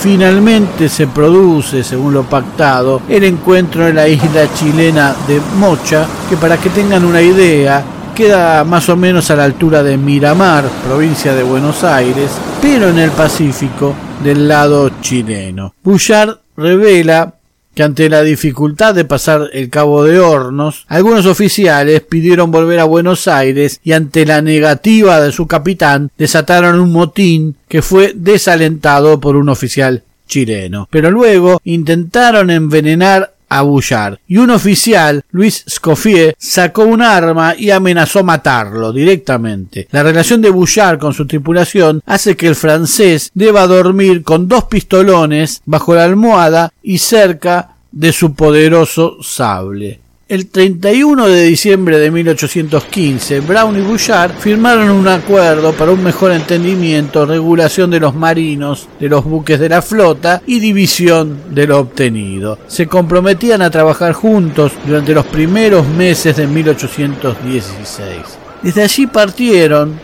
Finalmente 0.00 0.88
se 0.88 1.08
produce, 1.08 1.84
según 1.84 2.14
lo 2.14 2.22
pactado, 2.22 3.02
el 3.06 3.22
encuentro 3.22 3.86
en 3.86 3.96
la 3.96 4.08
isla 4.08 4.50
chilena 4.54 5.14
de 5.28 5.38
Mocha, 5.58 6.06
que 6.28 6.38
para 6.38 6.56
que 6.56 6.70
tengan 6.70 7.04
una 7.04 7.20
idea, 7.20 7.84
queda 8.14 8.64
más 8.64 8.88
o 8.88 8.96
menos 8.96 9.30
a 9.30 9.36
la 9.36 9.44
altura 9.44 9.82
de 9.82 9.98
Miramar, 9.98 10.64
provincia 10.86 11.34
de 11.34 11.42
Buenos 11.42 11.84
Aires, 11.84 12.30
pero 12.62 12.88
en 12.88 12.98
el 12.98 13.10
Pacífico 13.10 13.94
del 14.24 14.48
lado 14.48 14.90
chileno. 15.02 15.74
Bouchard 15.82 16.38
revela 16.56 17.34
que 17.74 17.82
ante 17.82 18.08
la 18.08 18.22
dificultad 18.22 18.94
de 18.94 19.04
pasar 19.04 19.50
el 19.52 19.70
Cabo 19.70 20.04
de 20.04 20.18
Hornos, 20.18 20.84
algunos 20.88 21.26
oficiales 21.26 22.00
pidieron 22.00 22.50
volver 22.50 22.80
a 22.80 22.84
Buenos 22.84 23.28
Aires 23.28 23.80
y 23.84 23.92
ante 23.92 24.26
la 24.26 24.42
negativa 24.42 25.20
de 25.20 25.32
su 25.32 25.46
capitán 25.46 26.10
desataron 26.18 26.80
un 26.80 26.92
motín 26.92 27.56
que 27.68 27.82
fue 27.82 28.12
desalentado 28.14 29.20
por 29.20 29.36
un 29.36 29.48
oficial 29.48 30.02
chileno. 30.26 30.88
Pero 30.90 31.10
luego 31.10 31.60
intentaron 31.64 32.50
envenenar 32.50 33.34
a 33.50 33.62
Bouchard 33.62 34.18
y 34.26 34.38
un 34.38 34.50
oficial, 34.50 35.22
Luis 35.30 35.64
Scoffier, 35.68 36.34
sacó 36.38 36.84
un 36.84 37.02
arma 37.02 37.54
y 37.56 37.70
amenazó 37.70 38.24
matarlo 38.24 38.92
directamente. 38.92 39.88
La 39.90 40.02
relación 40.02 40.40
de 40.40 40.50
Bouchard 40.50 40.98
con 40.98 41.12
su 41.12 41.26
tripulación 41.26 42.02
hace 42.06 42.36
que 42.36 42.46
el 42.46 42.54
francés 42.54 43.30
deba 43.34 43.66
dormir 43.66 44.22
con 44.22 44.48
dos 44.48 44.64
pistolones 44.64 45.60
bajo 45.66 45.94
la 45.94 46.04
almohada 46.04 46.72
y 46.82 46.98
cerca 46.98 47.74
de 47.92 48.12
su 48.12 48.34
poderoso 48.34 49.18
sable. 49.22 50.00
El 50.30 50.46
31 50.46 51.26
de 51.26 51.42
diciembre 51.42 51.98
de 51.98 52.08
1815, 52.08 53.40
Brown 53.40 53.76
y 53.76 53.80
Bouchard 53.80 54.30
firmaron 54.38 54.88
un 54.88 55.08
acuerdo 55.08 55.72
para 55.72 55.90
un 55.90 56.04
mejor 56.04 56.30
entendimiento, 56.30 57.26
regulación 57.26 57.90
de 57.90 57.98
los 57.98 58.14
marinos, 58.14 58.86
de 59.00 59.08
los 59.08 59.24
buques 59.24 59.58
de 59.58 59.68
la 59.68 59.82
flota 59.82 60.40
y 60.46 60.60
división 60.60 61.36
de 61.50 61.66
lo 61.66 61.80
obtenido. 61.80 62.60
Se 62.68 62.86
comprometían 62.86 63.60
a 63.60 63.70
trabajar 63.70 64.12
juntos 64.12 64.70
durante 64.86 65.14
los 65.14 65.26
primeros 65.26 65.84
meses 65.88 66.36
de 66.36 66.46
1816. 66.46 68.16
Desde 68.62 68.84
allí 68.84 69.08
partieron 69.08 69.98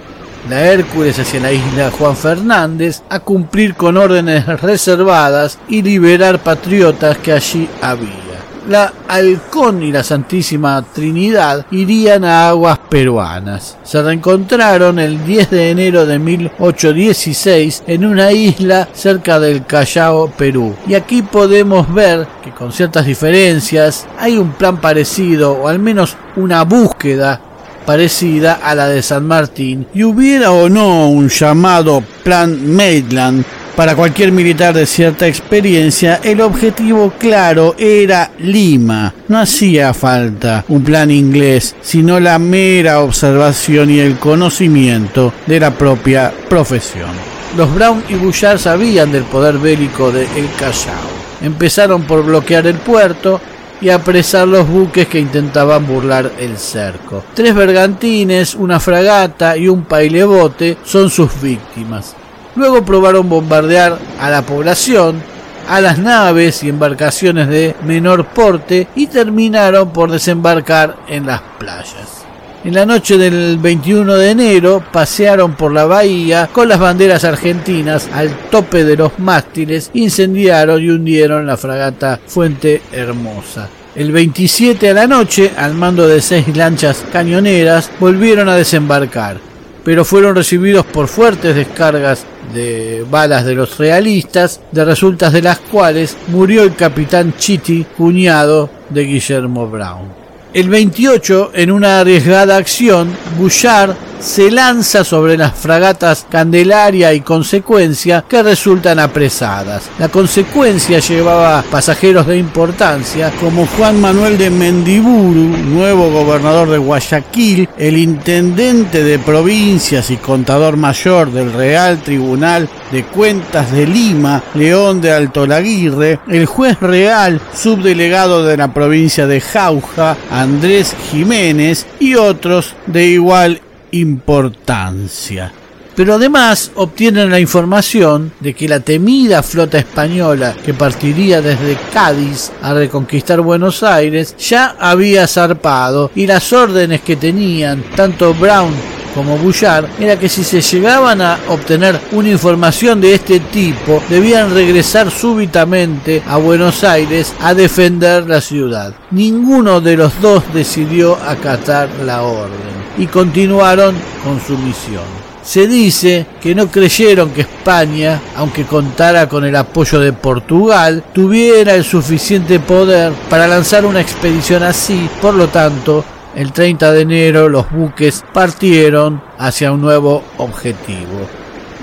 la 0.50 0.72
Hércules 0.72 1.20
hacia 1.20 1.38
la 1.38 1.52
isla 1.52 1.92
Juan 1.92 2.16
Fernández 2.16 3.00
a 3.10 3.20
cumplir 3.20 3.76
con 3.76 3.96
órdenes 3.96 4.44
reservadas 4.60 5.60
y 5.68 5.82
liberar 5.82 6.42
patriotas 6.42 7.16
que 7.18 7.30
allí 7.30 7.68
había 7.80 8.25
la 8.68 8.92
Halcón 9.08 9.82
y 9.82 9.92
la 9.92 10.02
Santísima 10.02 10.84
Trinidad 10.92 11.66
irían 11.70 12.24
a 12.24 12.48
aguas 12.48 12.78
peruanas. 12.88 13.76
Se 13.82 14.02
reencontraron 14.02 14.98
el 14.98 15.24
10 15.24 15.50
de 15.50 15.70
enero 15.70 16.06
de 16.06 16.18
1816 16.18 17.84
en 17.86 18.04
una 18.04 18.32
isla 18.32 18.88
cerca 18.92 19.38
del 19.38 19.64
Callao, 19.66 20.30
Perú. 20.30 20.74
Y 20.86 20.94
aquí 20.94 21.22
podemos 21.22 21.92
ver 21.92 22.26
que 22.42 22.50
con 22.50 22.72
ciertas 22.72 23.06
diferencias 23.06 24.06
hay 24.18 24.38
un 24.38 24.52
plan 24.52 24.80
parecido 24.80 25.52
o 25.52 25.68
al 25.68 25.78
menos 25.78 26.16
una 26.36 26.64
búsqueda 26.64 27.40
parecida 27.86 28.54
a 28.54 28.74
la 28.74 28.88
de 28.88 29.00
San 29.00 29.26
Martín 29.26 29.86
y 29.94 30.02
hubiera 30.02 30.50
o 30.50 30.68
no 30.68 31.08
un 31.08 31.28
llamado 31.28 32.02
Plan 32.24 32.74
Maitland 32.74 33.44
para 33.76 33.94
cualquier 33.94 34.32
militar 34.32 34.74
de 34.74 34.86
cierta 34.86 35.26
experiencia, 35.26 36.18
el 36.24 36.40
objetivo 36.40 37.12
claro 37.18 37.74
era 37.78 38.30
Lima. 38.38 39.12
No 39.28 39.38
hacía 39.38 39.92
falta 39.92 40.64
un 40.68 40.82
plan 40.82 41.10
inglés, 41.10 41.76
sino 41.82 42.18
la 42.18 42.38
mera 42.38 43.00
observación 43.00 43.90
y 43.90 43.98
el 43.98 44.18
conocimiento 44.18 45.34
de 45.46 45.60
la 45.60 45.72
propia 45.72 46.32
profesión. 46.48 47.10
Los 47.54 47.72
Brown 47.74 48.02
y 48.08 48.14
Bouchard 48.14 48.58
sabían 48.58 49.12
del 49.12 49.24
poder 49.24 49.58
bélico 49.58 50.10
de 50.10 50.22
El 50.22 50.48
Callao. 50.58 51.10
Empezaron 51.42 52.04
por 52.04 52.24
bloquear 52.24 52.66
el 52.66 52.76
puerto 52.76 53.40
y 53.80 53.90
apresar 53.90 54.48
los 54.48 54.66
buques 54.66 55.06
que 55.06 55.20
intentaban 55.20 55.86
burlar 55.86 56.32
el 56.38 56.56
cerco. 56.56 57.24
Tres 57.34 57.54
bergantines, 57.54 58.54
una 58.54 58.80
fragata 58.80 59.54
y 59.54 59.68
un 59.68 59.84
pailebote 59.84 60.78
son 60.82 61.10
sus 61.10 61.40
víctimas. 61.42 62.16
Luego 62.56 62.84
probaron 62.84 63.28
bombardear 63.28 63.98
a 64.18 64.30
la 64.30 64.42
población, 64.42 65.22
a 65.68 65.80
las 65.80 65.98
naves 65.98 66.62
y 66.62 66.68
embarcaciones 66.68 67.48
de 67.48 67.74
menor 67.84 68.26
porte 68.26 68.88
y 68.94 69.08
terminaron 69.08 69.92
por 69.92 70.10
desembarcar 70.10 70.96
en 71.08 71.26
las 71.26 71.42
playas. 71.58 72.24
En 72.64 72.74
la 72.74 72.86
noche 72.86 73.16
del 73.16 73.58
21 73.58 74.16
de 74.16 74.30
enero 74.30 74.82
pasearon 74.90 75.54
por 75.54 75.72
la 75.72 75.84
bahía 75.84 76.48
con 76.50 76.68
las 76.68 76.80
banderas 76.80 77.22
argentinas 77.24 78.08
al 78.12 78.30
tope 78.50 78.84
de 78.84 78.96
los 78.96 79.18
mástiles, 79.18 79.90
incendiaron 79.94 80.82
y 80.82 80.88
hundieron 80.88 81.46
la 81.46 81.56
fragata 81.56 82.18
Fuente 82.26 82.82
Hermosa. 82.90 83.68
El 83.94 84.12
27 84.12 84.90
a 84.90 84.94
la 84.94 85.06
noche, 85.06 85.52
al 85.56 85.74
mando 85.74 86.08
de 86.08 86.20
seis 86.20 86.56
lanchas 86.56 87.04
cañoneras, 87.12 87.90
volvieron 88.00 88.48
a 88.48 88.56
desembarcar 88.56 89.55
pero 89.86 90.04
fueron 90.04 90.34
recibidos 90.34 90.84
por 90.84 91.06
fuertes 91.06 91.54
descargas 91.54 92.26
de 92.52 93.06
balas 93.08 93.44
de 93.44 93.54
los 93.54 93.78
realistas, 93.78 94.60
de 94.72 94.84
resultas 94.84 95.32
de 95.32 95.42
las 95.42 95.60
cuales 95.60 96.16
murió 96.26 96.64
el 96.64 96.74
capitán 96.74 97.34
Chitty, 97.38 97.84
cuñado 97.96 98.68
de 98.90 99.04
Guillermo 99.04 99.68
Brown. 99.68 100.25
El 100.56 100.70
28, 100.70 101.50
en 101.52 101.70
una 101.70 102.00
arriesgada 102.00 102.56
acción, 102.56 103.14
Bouchard 103.36 103.94
se 104.20 104.50
lanza 104.50 105.04
sobre 105.04 105.36
las 105.36 105.54
fragatas 105.54 106.26
Candelaria 106.30 107.12
y 107.12 107.20
Consecuencia 107.20 108.24
que 108.28 108.42
resultan 108.42 108.98
apresadas. 108.98 109.90
La 109.98 110.08
Consecuencia 110.08 110.98
llevaba 110.98 111.62
pasajeros 111.70 112.26
de 112.26 112.38
importancia 112.38 113.32
como 113.40 113.66
Juan 113.66 114.00
Manuel 114.00 114.38
de 114.38 114.50
Mendiburu, 114.50 115.58
nuevo 115.58 116.10
gobernador 116.10 116.70
de 116.70 116.78
Guayaquil, 116.78 117.68
el 117.76 117.98
intendente 117.98 119.04
de 119.04 119.18
provincias 119.18 120.10
y 120.10 120.16
contador 120.16 120.76
mayor 120.76 121.30
del 121.30 121.52
Real 121.52 121.98
Tribunal 122.02 122.68
de 122.90 123.04
Cuentas 123.04 123.72
de 123.72 123.86
Lima, 123.86 124.42
León 124.54 125.00
de 125.00 125.12
Altolaguirre, 125.12 126.20
el 126.28 126.46
juez 126.46 126.78
real 126.80 127.40
subdelegado 127.54 128.44
de 128.44 128.56
la 128.56 128.72
provincia 128.72 129.26
de 129.26 129.40
Jauja, 129.40 130.16
Andrés 130.46 130.94
Jiménez 131.10 131.86
y 131.98 132.14
otros 132.14 132.76
de 132.86 133.04
igual 133.08 133.60
importancia. 133.90 135.52
Pero 135.96 136.14
además 136.14 136.70
obtienen 136.76 137.30
la 137.30 137.40
información 137.40 138.32
de 138.38 138.54
que 138.54 138.68
la 138.68 138.78
temida 138.78 139.42
flota 139.42 139.78
española 139.78 140.54
que 140.64 140.72
partiría 140.72 141.42
desde 141.42 141.76
Cádiz 141.92 142.52
a 142.62 142.74
reconquistar 142.74 143.40
Buenos 143.40 143.82
Aires 143.82 144.36
ya 144.38 144.76
había 144.78 145.26
zarpado 145.26 146.12
y 146.14 146.28
las 146.28 146.52
órdenes 146.52 147.00
que 147.00 147.16
tenían 147.16 147.82
tanto 147.96 148.32
Brown 148.32 148.72
como 149.16 149.38
Bouchard 149.38 149.86
era 149.98 150.18
que 150.18 150.28
si 150.28 150.44
se 150.44 150.60
llegaban 150.60 151.22
a 151.22 151.38
obtener 151.48 151.98
una 152.12 152.28
información 152.28 153.00
de 153.00 153.14
este 153.14 153.40
tipo, 153.40 154.02
debían 154.10 154.52
regresar 154.52 155.10
súbitamente 155.10 156.22
a 156.28 156.36
Buenos 156.36 156.84
Aires 156.84 157.32
a 157.40 157.54
defender 157.54 158.28
la 158.28 158.42
ciudad. 158.42 158.92
Ninguno 159.10 159.80
de 159.80 159.96
los 159.96 160.20
dos 160.20 160.44
decidió 160.52 161.16
acatar 161.16 161.88
la 162.04 162.22
orden 162.22 162.76
y 162.98 163.06
continuaron 163.06 163.96
con 164.22 164.38
su 164.38 164.58
misión. 164.58 165.26
Se 165.42 165.66
dice 165.66 166.26
que 166.42 166.54
no 166.54 166.66
creyeron 166.66 167.30
que 167.30 167.42
España, 167.42 168.20
aunque 168.36 168.64
contara 168.64 169.28
con 169.28 169.44
el 169.44 169.56
apoyo 169.56 169.98
de 169.98 170.12
Portugal, 170.12 171.04
tuviera 171.14 171.74
el 171.74 171.84
suficiente 171.84 172.60
poder 172.60 173.12
para 173.30 173.46
lanzar 173.46 173.86
una 173.86 174.00
expedición 174.00 174.62
así, 174.64 175.08
por 175.22 175.34
lo 175.34 175.48
tanto, 175.48 176.04
el 176.36 176.52
30 176.52 176.92
de 176.92 177.00
enero 177.00 177.48
los 177.48 177.70
buques 177.70 178.22
partieron 178.32 179.22
hacia 179.38 179.72
un 179.72 179.80
nuevo 179.80 180.22
objetivo, 180.36 181.26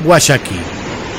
Guayaquil. 0.06 0.62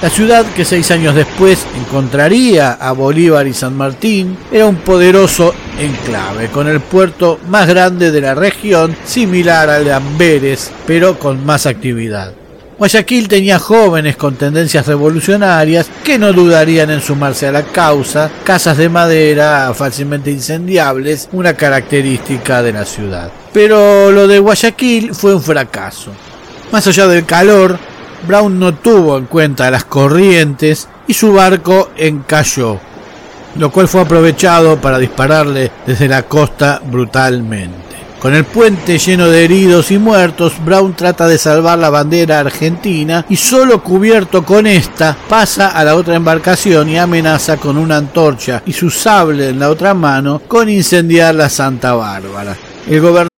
La 0.00 0.08
ciudad 0.08 0.44
que 0.54 0.64
seis 0.64 0.90
años 0.90 1.14
después 1.14 1.66
encontraría 1.76 2.72
a 2.72 2.92
Bolívar 2.92 3.46
y 3.46 3.52
San 3.52 3.76
Martín 3.76 4.36
era 4.52 4.66
un 4.66 4.76
poderoso 4.76 5.52
enclave, 5.78 6.48
con 6.48 6.68
el 6.68 6.80
puerto 6.80 7.40
más 7.48 7.66
grande 7.66 8.12
de 8.12 8.20
la 8.20 8.34
región, 8.34 8.94
similar 9.04 9.68
al 9.68 9.84
de 9.84 9.92
Amberes, 9.92 10.70
pero 10.86 11.18
con 11.18 11.44
más 11.44 11.66
actividad. 11.66 12.34
Guayaquil 12.76 13.28
tenía 13.28 13.60
jóvenes 13.60 14.16
con 14.16 14.34
tendencias 14.34 14.86
revolucionarias 14.86 15.88
que 16.02 16.18
no 16.18 16.32
dudarían 16.32 16.90
en 16.90 17.00
sumarse 17.00 17.46
a 17.46 17.52
la 17.52 17.62
causa, 17.62 18.30
casas 18.42 18.76
de 18.76 18.88
madera 18.88 19.72
fácilmente 19.74 20.32
incendiables, 20.32 21.28
una 21.32 21.54
característica 21.54 22.62
de 22.62 22.72
la 22.72 22.84
ciudad. 22.84 23.30
Pero 23.52 24.10
lo 24.10 24.26
de 24.26 24.40
Guayaquil 24.40 25.14
fue 25.14 25.36
un 25.36 25.42
fracaso. 25.42 26.10
Más 26.72 26.84
allá 26.88 27.06
del 27.06 27.24
calor, 27.24 27.78
Brown 28.26 28.58
no 28.58 28.74
tuvo 28.74 29.18
en 29.18 29.26
cuenta 29.26 29.70
las 29.70 29.84
corrientes 29.84 30.88
y 31.06 31.14
su 31.14 31.32
barco 31.32 31.90
encalló, 31.96 32.80
lo 33.56 33.70
cual 33.70 33.86
fue 33.86 34.00
aprovechado 34.00 34.80
para 34.80 34.98
dispararle 34.98 35.70
desde 35.86 36.08
la 36.08 36.24
costa 36.24 36.82
brutalmente. 36.84 37.93
Con 38.24 38.34
el 38.34 38.46
puente 38.46 38.96
lleno 38.96 39.28
de 39.28 39.44
heridos 39.44 39.90
y 39.90 39.98
muertos, 39.98 40.54
Brown 40.64 40.96
trata 40.96 41.26
de 41.26 41.36
salvar 41.36 41.78
la 41.78 41.90
bandera 41.90 42.38
argentina 42.38 43.26
y 43.28 43.36
solo 43.36 43.82
cubierto 43.82 44.46
con 44.46 44.66
esta 44.66 45.14
pasa 45.28 45.68
a 45.68 45.84
la 45.84 45.94
otra 45.94 46.14
embarcación 46.14 46.88
y 46.88 46.96
amenaza 46.96 47.58
con 47.58 47.76
una 47.76 47.98
antorcha 47.98 48.62
y 48.64 48.72
su 48.72 48.88
sable 48.88 49.50
en 49.50 49.58
la 49.58 49.68
otra 49.68 49.92
mano 49.92 50.40
con 50.48 50.70
incendiar 50.70 51.34
la 51.34 51.50
Santa 51.50 51.92
Bárbara. 51.92 52.56
El 52.88 53.02
gobernador 53.02 53.28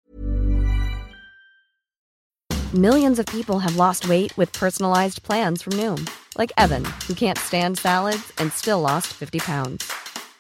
Millions 2.72 3.18
of 3.18 3.27
people 3.27 3.59
have 3.59 3.75
lost 3.75 4.09
weight 4.09 4.37
with 4.37 4.53
personalized 4.53 5.25
plans 5.25 5.62
from 5.62 5.72
Noom, 5.72 6.09
like 6.38 6.53
Evan, 6.57 6.85
who 7.09 7.14
can't 7.14 7.38
stand 7.38 7.77
salads 7.77 8.33
and 8.38 8.53
still 8.53 8.83
lost 8.83 9.09
50 9.09 9.40
pounds. 9.40 9.92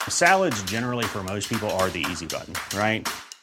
Salads, 0.08 0.62
generally, 0.62 1.04
for 1.04 1.24
most 1.24 1.48
people, 1.48 1.68
are 1.80 1.90
the 1.90 2.06
easy 2.08 2.26
button, 2.26 2.54
right? 2.78 3.08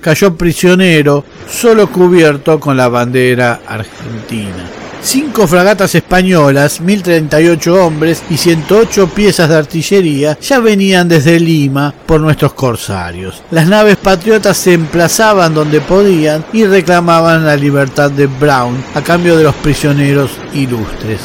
cayó 0.00 0.34
prisionero, 0.36 1.24
solo 1.48 1.90
cubierto 1.90 2.58
con 2.58 2.76
la 2.76 2.88
bandera 2.88 3.60
argentina. 3.66 4.80
Cinco 5.02 5.46
fragatas 5.46 5.94
españolas, 5.94 6.80
1038 6.80 7.86
hombres 7.86 8.22
y 8.28 8.36
108 8.36 9.08
piezas 9.08 9.48
de 9.48 9.56
artillería 9.56 10.38
ya 10.40 10.60
venían 10.60 11.08
desde 11.08 11.40
Lima 11.40 11.94
por 12.04 12.20
nuestros 12.20 12.52
corsarios. 12.52 13.42
Las 13.50 13.66
naves 13.66 13.96
patriotas 13.96 14.58
se 14.58 14.74
emplazaban 14.74 15.54
donde 15.54 15.80
podían 15.80 16.44
y 16.52 16.66
reclamaban 16.66 17.46
la 17.46 17.56
libertad 17.56 18.10
de 18.10 18.26
Brown 18.26 18.84
a 18.94 19.00
cambio 19.00 19.38
de 19.38 19.44
los 19.44 19.54
prisioneros 19.56 20.32
ilustres. 20.52 21.20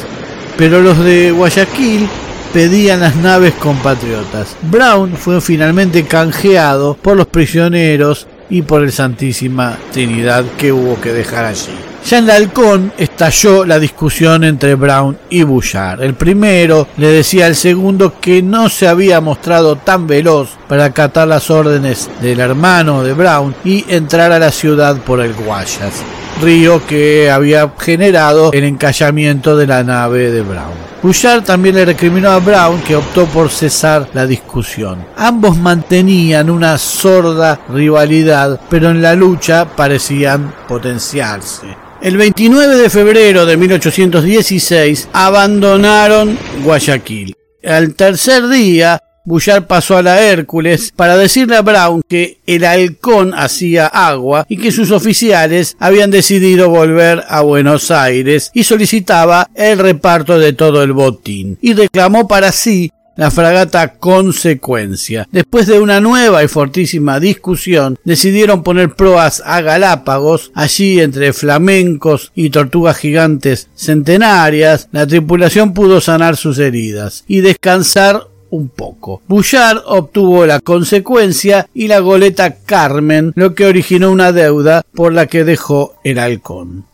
Pero 0.56 0.80
los 0.80 0.98
de 0.98 1.32
Guayaquil 1.32 2.08
pedían 2.54 3.00
las 3.00 3.14
naves 3.16 3.52
compatriotas. 3.54 4.56
Brown 4.62 5.14
fue 5.16 5.42
finalmente 5.42 6.06
canjeado 6.06 6.94
por 6.94 7.14
los 7.14 7.26
prisioneros 7.26 8.26
y 8.50 8.62
por 8.62 8.82
el 8.82 8.92
Santísima 8.92 9.78
Trinidad 9.92 10.44
que 10.56 10.72
hubo 10.72 11.00
que 11.00 11.12
dejar 11.12 11.44
allí. 11.44 11.72
Ya 12.08 12.18
en 12.18 12.30
halcón 12.30 12.92
estalló 12.96 13.64
la 13.64 13.80
discusión 13.80 14.44
entre 14.44 14.76
Brown 14.76 15.18
y 15.28 15.42
Bouchard. 15.42 16.04
El 16.04 16.14
primero 16.14 16.86
le 16.98 17.08
decía 17.08 17.46
al 17.46 17.56
segundo 17.56 18.20
que 18.20 18.42
no 18.42 18.68
se 18.68 18.86
había 18.86 19.20
mostrado 19.20 19.74
tan 19.74 20.06
veloz 20.06 20.50
para 20.68 20.84
acatar 20.84 21.26
las 21.26 21.50
órdenes 21.50 22.08
del 22.22 22.38
hermano 22.38 23.02
de 23.02 23.12
Brown 23.12 23.56
y 23.64 23.84
entrar 23.88 24.30
a 24.30 24.38
la 24.38 24.52
ciudad 24.52 24.98
por 24.98 25.20
el 25.20 25.34
Guayas, 25.34 26.04
río 26.40 26.84
que 26.86 27.30
había 27.30 27.72
generado 27.78 28.52
el 28.52 28.64
encallamiento 28.64 29.56
de 29.56 29.66
la 29.66 29.82
nave 29.82 30.30
de 30.30 30.42
Brown. 30.42 30.74
Bouchard 31.02 31.44
también 31.44 31.76
le 31.76 31.84
recriminó 31.84 32.30
a 32.30 32.38
Brown 32.40 32.80
que 32.80 32.96
optó 32.96 33.26
por 33.26 33.50
cesar 33.50 34.08
la 34.12 34.26
discusión. 34.26 35.04
Ambos 35.16 35.56
mantenían 35.56 36.50
una 36.50 36.78
sorda 36.78 37.60
rivalidad, 37.68 38.60
pero 38.68 38.90
en 38.90 39.02
la 39.02 39.14
lucha 39.14 39.66
parecían 39.66 40.52
potenciarse. 40.66 41.66
El 42.00 42.16
29 42.16 42.76
de 42.76 42.90
febrero 42.90 43.46
de 43.46 43.56
1816 43.56 45.08
abandonaron 45.12 46.38
Guayaquil. 46.62 47.34
Al 47.64 47.94
tercer 47.94 48.48
día, 48.48 49.00
Bouchard 49.26 49.66
pasó 49.66 49.96
a 49.96 50.02
la 50.02 50.22
Hércules 50.22 50.92
para 50.94 51.16
decirle 51.16 51.56
a 51.56 51.62
Brown 51.62 52.00
que 52.08 52.38
el 52.46 52.64
halcón 52.64 53.34
hacía 53.34 53.88
agua 53.88 54.46
y 54.48 54.56
que 54.56 54.70
sus 54.70 54.92
oficiales 54.92 55.76
habían 55.80 56.12
decidido 56.12 56.70
volver 56.70 57.24
a 57.28 57.42
Buenos 57.42 57.90
Aires 57.90 58.52
y 58.54 58.62
solicitaba 58.62 59.50
el 59.56 59.80
reparto 59.80 60.38
de 60.38 60.52
todo 60.52 60.80
el 60.84 60.92
botín 60.92 61.58
y 61.60 61.74
reclamó 61.74 62.28
para 62.28 62.52
sí 62.52 62.92
la 63.16 63.30
fragata 63.30 63.94
Consecuencia. 63.94 65.26
Después 65.32 65.66
de 65.66 65.80
una 65.80 66.00
nueva 66.00 66.44
y 66.44 66.48
fortísima 66.48 67.18
discusión, 67.18 67.98
decidieron 68.04 68.62
poner 68.62 68.94
proas 68.94 69.42
a 69.44 69.62
Galápagos, 69.62 70.52
allí 70.54 71.00
entre 71.00 71.32
flamencos 71.32 72.30
y 72.34 72.50
tortugas 72.50 72.98
gigantes 72.98 73.68
centenarias, 73.74 74.88
la 74.92 75.06
tripulación 75.06 75.72
pudo 75.74 76.00
sanar 76.00 76.36
sus 76.36 76.58
heridas 76.58 77.24
y 77.26 77.40
descansar 77.40 78.28
un 78.50 78.68
poco. 78.68 79.22
Bouchard 79.26 79.82
obtuvo 79.86 80.46
la 80.46 80.60
consecuencia 80.60 81.68
y 81.74 81.88
la 81.88 82.00
goleta 82.00 82.56
Carmen, 82.56 83.32
lo 83.34 83.54
que 83.54 83.66
originó 83.66 84.10
una 84.10 84.32
deuda 84.32 84.82
por 84.94 85.12
la 85.12 85.26
que 85.26 85.44
dejó 85.44 85.94
el 86.04 86.18
halcón. 86.18 86.84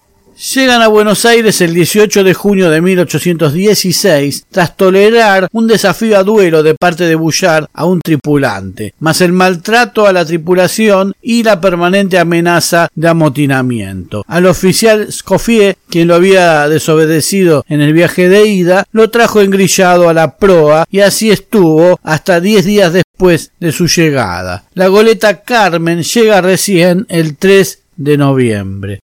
Llegan 0.42 0.82
a 0.82 0.88
Buenos 0.88 1.24
Aires 1.24 1.60
el 1.60 1.72
18 1.72 2.24
de 2.24 2.34
junio 2.34 2.68
de 2.68 2.80
1816 2.80 4.46
tras 4.50 4.76
tolerar 4.76 5.48
un 5.52 5.68
desafío 5.68 6.18
a 6.18 6.24
duelo 6.24 6.64
de 6.64 6.74
parte 6.74 7.04
de 7.04 7.14
Bouchard 7.14 7.66
a 7.72 7.84
un 7.84 8.00
tripulante, 8.00 8.92
más 8.98 9.20
el 9.20 9.32
maltrato 9.32 10.04
a 10.04 10.12
la 10.12 10.24
tripulación 10.24 11.14
y 11.22 11.44
la 11.44 11.60
permanente 11.60 12.18
amenaza 12.18 12.88
de 12.92 13.06
amotinamiento. 13.06 14.24
Al 14.26 14.46
oficial 14.46 15.12
Scoffier, 15.12 15.76
quien 15.88 16.08
lo 16.08 16.16
había 16.16 16.68
desobedecido 16.68 17.64
en 17.68 17.80
el 17.80 17.92
viaje 17.92 18.28
de 18.28 18.44
ida, 18.44 18.84
lo 18.90 19.10
trajo 19.10 19.42
engrillado 19.42 20.08
a 20.08 20.14
la 20.14 20.38
proa 20.38 20.86
y 20.90 21.00
así 21.00 21.30
estuvo 21.30 22.00
hasta 22.02 22.40
diez 22.40 22.64
días 22.64 22.92
después 22.92 23.52
de 23.60 23.70
su 23.70 23.86
llegada. 23.86 24.64
La 24.74 24.88
goleta 24.88 25.42
Carmen 25.42 26.02
llega 26.02 26.40
recién 26.40 27.06
el 27.08 27.36
3 27.36 27.78
de 27.96 28.16
noviembre 28.16 28.98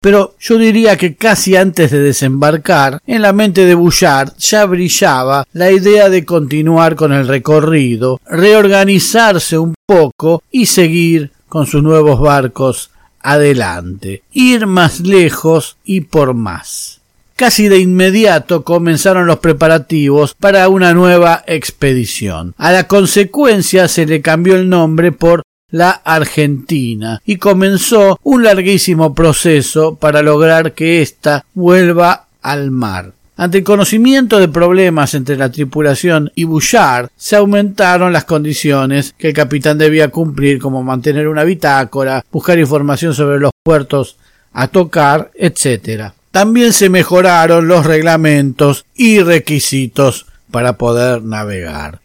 pero 0.00 0.34
yo 0.38 0.58
diría 0.58 0.96
que 0.96 1.16
casi 1.16 1.56
antes 1.56 1.90
de 1.90 1.98
desembarcar, 1.98 3.00
en 3.06 3.22
la 3.22 3.32
mente 3.32 3.64
de 3.64 3.74
Bouchard 3.74 4.32
ya 4.38 4.64
brillaba 4.64 5.44
la 5.52 5.70
idea 5.70 6.08
de 6.08 6.24
continuar 6.24 6.94
con 6.94 7.12
el 7.12 7.26
recorrido, 7.26 8.20
reorganizarse 8.26 9.58
un 9.58 9.74
poco 9.86 10.42
y 10.50 10.66
seguir 10.66 11.32
con 11.48 11.66
sus 11.66 11.82
nuevos 11.82 12.20
barcos 12.20 12.90
adelante, 13.20 14.22
ir 14.32 14.66
más 14.66 15.00
lejos 15.00 15.76
y 15.84 16.02
por 16.02 16.34
más. 16.34 17.00
Casi 17.34 17.68
de 17.68 17.78
inmediato 17.80 18.64
comenzaron 18.64 19.26
los 19.26 19.40
preparativos 19.40 20.34
para 20.34 20.68
una 20.70 20.94
nueva 20.94 21.44
expedición. 21.46 22.54
A 22.56 22.72
la 22.72 22.86
consecuencia 22.86 23.88
se 23.88 24.06
le 24.06 24.22
cambió 24.22 24.56
el 24.56 24.70
nombre 24.70 25.12
por 25.12 25.42
la 25.70 25.90
Argentina 25.90 27.20
y 27.24 27.36
comenzó 27.36 28.18
un 28.22 28.44
larguísimo 28.44 29.14
proceso 29.14 29.96
para 29.96 30.22
lograr 30.22 30.72
que 30.72 31.02
ésta 31.02 31.44
vuelva 31.54 32.26
al 32.42 32.70
mar. 32.70 33.12
Ante 33.38 33.58
el 33.58 33.64
conocimiento 33.64 34.38
de 34.38 34.48
problemas 34.48 35.14
entre 35.14 35.36
la 35.36 35.50
tripulación 35.50 36.32
y 36.34 36.44
Bouchard, 36.44 37.08
se 37.16 37.36
aumentaron 37.36 38.12
las 38.12 38.24
condiciones 38.24 39.14
que 39.18 39.28
el 39.28 39.34
capitán 39.34 39.76
debía 39.76 40.08
cumplir, 40.08 40.58
como 40.58 40.82
mantener 40.82 41.28
una 41.28 41.44
bitácora, 41.44 42.24
buscar 42.32 42.58
información 42.58 43.12
sobre 43.12 43.38
los 43.38 43.50
puertos 43.62 44.16
a 44.54 44.68
tocar, 44.68 45.30
etc. 45.34 46.12
También 46.30 46.72
se 46.72 46.88
mejoraron 46.88 47.68
los 47.68 47.84
reglamentos 47.84 48.86
y 48.94 49.20
requisitos 49.20 50.24
para 50.50 50.78
poder 50.78 51.22
navegar. 51.22 52.00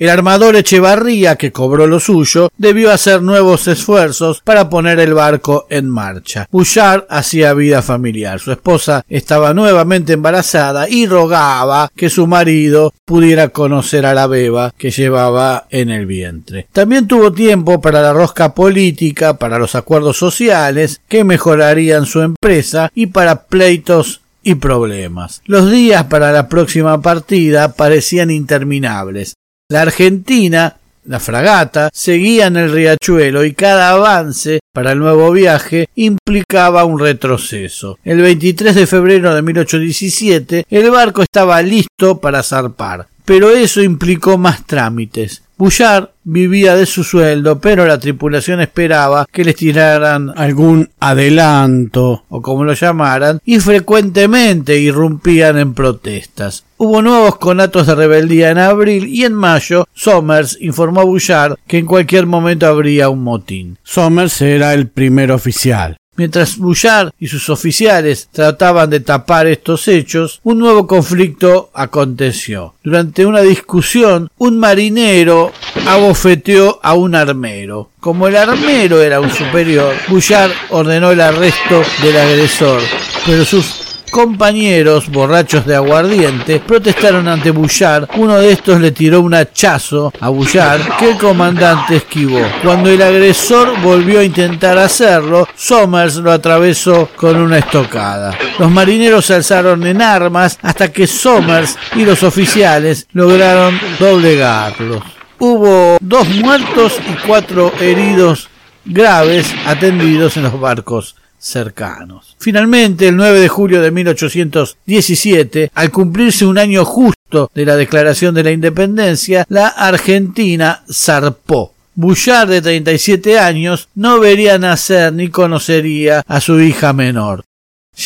El 0.00 0.08
armador 0.08 0.56
Echevarría, 0.56 1.36
que 1.36 1.52
cobró 1.52 1.86
lo 1.86 2.00
suyo, 2.00 2.50
debió 2.56 2.90
hacer 2.90 3.20
nuevos 3.20 3.68
esfuerzos 3.68 4.40
para 4.42 4.70
poner 4.70 4.98
el 4.98 5.12
barco 5.12 5.66
en 5.68 5.90
marcha. 5.90 6.48
Bouchard 6.50 7.04
hacía 7.10 7.52
vida 7.52 7.82
familiar. 7.82 8.40
Su 8.40 8.50
esposa 8.50 9.04
estaba 9.10 9.52
nuevamente 9.52 10.14
embarazada 10.14 10.88
y 10.88 11.06
rogaba 11.06 11.90
que 11.94 12.08
su 12.08 12.26
marido 12.26 12.94
pudiera 13.04 13.50
conocer 13.50 14.06
a 14.06 14.14
la 14.14 14.26
beba 14.26 14.72
que 14.78 14.90
llevaba 14.90 15.66
en 15.68 15.90
el 15.90 16.06
vientre. 16.06 16.66
También 16.72 17.06
tuvo 17.06 17.30
tiempo 17.30 17.82
para 17.82 18.00
la 18.00 18.14
rosca 18.14 18.54
política, 18.54 19.36
para 19.36 19.58
los 19.58 19.74
acuerdos 19.74 20.16
sociales 20.16 21.02
que 21.08 21.24
mejorarían 21.24 22.06
su 22.06 22.22
empresa 22.22 22.90
y 22.94 23.08
para 23.08 23.42
pleitos 23.42 24.22
y 24.42 24.54
problemas. 24.54 25.42
Los 25.44 25.70
días 25.70 26.04
para 26.04 26.32
la 26.32 26.48
próxima 26.48 27.02
partida 27.02 27.74
parecían 27.74 28.30
interminables. 28.30 29.34
La 29.70 29.82
Argentina, 29.82 30.78
la 31.04 31.20
fragata, 31.20 31.90
seguía 31.92 32.48
en 32.48 32.56
el 32.56 32.72
riachuelo 32.72 33.44
y 33.44 33.54
cada 33.54 33.90
avance 33.90 34.58
para 34.72 34.90
el 34.90 34.98
nuevo 34.98 35.30
viaje 35.30 35.88
implicaba 35.94 36.84
un 36.84 36.98
retroceso. 36.98 37.96
El 38.02 38.20
23 38.20 38.74
de 38.74 38.88
febrero 38.88 39.32
de 39.32 39.42
1817 39.42 40.66
el 40.68 40.90
barco 40.90 41.22
estaba 41.22 41.62
listo 41.62 42.18
para 42.18 42.42
zarpar, 42.42 43.06
pero 43.24 43.50
eso 43.50 43.80
implicó 43.80 44.36
más 44.38 44.66
trámites. 44.66 45.44
Bouchard 45.56 46.08
vivía 46.24 46.74
de 46.74 46.86
su 46.86 47.04
sueldo, 47.04 47.60
pero 47.60 47.86
la 47.86 48.00
tripulación 48.00 48.60
esperaba 48.60 49.24
que 49.30 49.44
les 49.44 49.54
tiraran 49.54 50.32
algún 50.36 50.90
adelanto, 50.98 52.24
o 52.28 52.42
como 52.42 52.64
lo 52.64 52.72
llamaran, 52.72 53.40
y 53.44 53.60
frecuentemente 53.60 54.80
irrumpían 54.80 55.58
en 55.58 55.74
protestas. 55.74 56.64
Hubo 56.82 57.02
nuevos 57.02 57.36
conatos 57.36 57.86
de 57.86 57.94
rebeldía 57.94 58.48
en 58.48 58.56
abril 58.56 59.06
y 59.06 59.26
en 59.26 59.34
mayo 59.34 59.86
Somers 59.92 60.56
informó 60.62 61.02
a 61.02 61.04
Bouchard 61.04 61.56
que 61.66 61.76
en 61.76 61.84
cualquier 61.84 62.24
momento 62.24 62.66
habría 62.66 63.10
un 63.10 63.22
motín. 63.22 63.76
Somers 63.84 64.40
era 64.40 64.72
el 64.72 64.88
primer 64.88 65.30
oficial. 65.30 65.98
Mientras 66.16 66.56
Bullard 66.56 67.10
y 67.18 67.26
sus 67.26 67.50
oficiales 67.50 68.30
trataban 68.32 68.88
de 68.88 69.00
tapar 69.00 69.46
estos 69.46 69.88
hechos, 69.88 70.40
un 70.42 70.58
nuevo 70.58 70.86
conflicto 70.86 71.70
aconteció. 71.74 72.76
Durante 72.82 73.26
una 73.26 73.40
discusión, 73.42 74.30
un 74.38 74.58
marinero 74.58 75.52
abofeteó 75.86 76.80
a 76.82 76.94
un 76.94 77.14
armero. 77.14 77.90
Como 78.00 78.26
el 78.26 78.36
armero 78.36 79.02
era 79.02 79.20
un 79.20 79.30
superior, 79.30 79.92
Bullard 80.08 80.52
ordenó 80.70 81.10
el 81.10 81.20
arresto 81.20 81.82
del 82.02 82.16
agresor, 82.16 82.80
pero 83.26 83.44
sus 83.44 83.89
compañeros 84.10 85.08
borrachos 85.08 85.64
de 85.64 85.76
aguardiente 85.76 86.60
protestaron 86.60 87.28
ante 87.28 87.50
Bullard. 87.50 88.08
Uno 88.16 88.38
de 88.38 88.52
estos 88.52 88.80
le 88.80 88.90
tiró 88.90 89.20
un 89.20 89.34
hachazo 89.34 90.12
a 90.20 90.28
Bullard 90.28 90.80
que 90.98 91.12
el 91.12 91.18
comandante 91.18 91.96
esquivó. 91.96 92.40
Cuando 92.62 92.90
el 92.90 93.00
agresor 93.00 93.80
volvió 93.80 94.20
a 94.20 94.24
intentar 94.24 94.76
hacerlo, 94.78 95.48
Somers 95.54 96.16
lo 96.16 96.32
atravesó 96.32 97.08
con 97.16 97.36
una 97.36 97.58
estocada. 97.58 98.36
Los 98.58 98.70
marineros 98.70 99.26
se 99.26 99.34
alzaron 99.34 99.86
en 99.86 100.02
armas 100.02 100.58
hasta 100.62 100.92
que 100.92 101.06
Somers 101.06 101.76
y 101.94 102.04
los 102.04 102.22
oficiales 102.22 103.06
lograron 103.12 103.78
doblegarlos. 103.98 105.02
Hubo 105.38 105.96
dos 106.00 106.28
muertos 106.28 107.00
y 107.08 107.26
cuatro 107.26 107.72
heridos 107.80 108.48
graves 108.84 109.54
atendidos 109.66 110.36
en 110.36 110.42
los 110.44 110.60
barcos 110.60 111.16
cercanos. 111.40 112.36
Finalmente, 112.38 113.08
el 113.08 113.16
9 113.16 113.40
de 113.40 113.48
julio 113.48 113.80
de 113.80 113.90
1817, 113.90 115.72
al 115.74 115.90
cumplirse 115.90 116.46
un 116.46 116.58
año 116.58 116.84
justo 116.84 117.50
de 117.54 117.64
la 117.64 117.76
declaración 117.76 118.34
de 118.34 118.44
la 118.44 118.52
independencia, 118.52 119.44
la 119.48 119.68
Argentina 119.68 120.84
zarpó. 120.92 121.74
Bullard, 121.94 122.48
de 122.48 122.62
37 122.62 123.38
años, 123.38 123.88
no 123.94 124.20
vería 124.20 124.58
nacer 124.58 125.12
ni 125.12 125.28
conocería 125.28 126.22
a 126.26 126.40
su 126.40 126.60
hija 126.60 126.92
menor. 126.92 127.44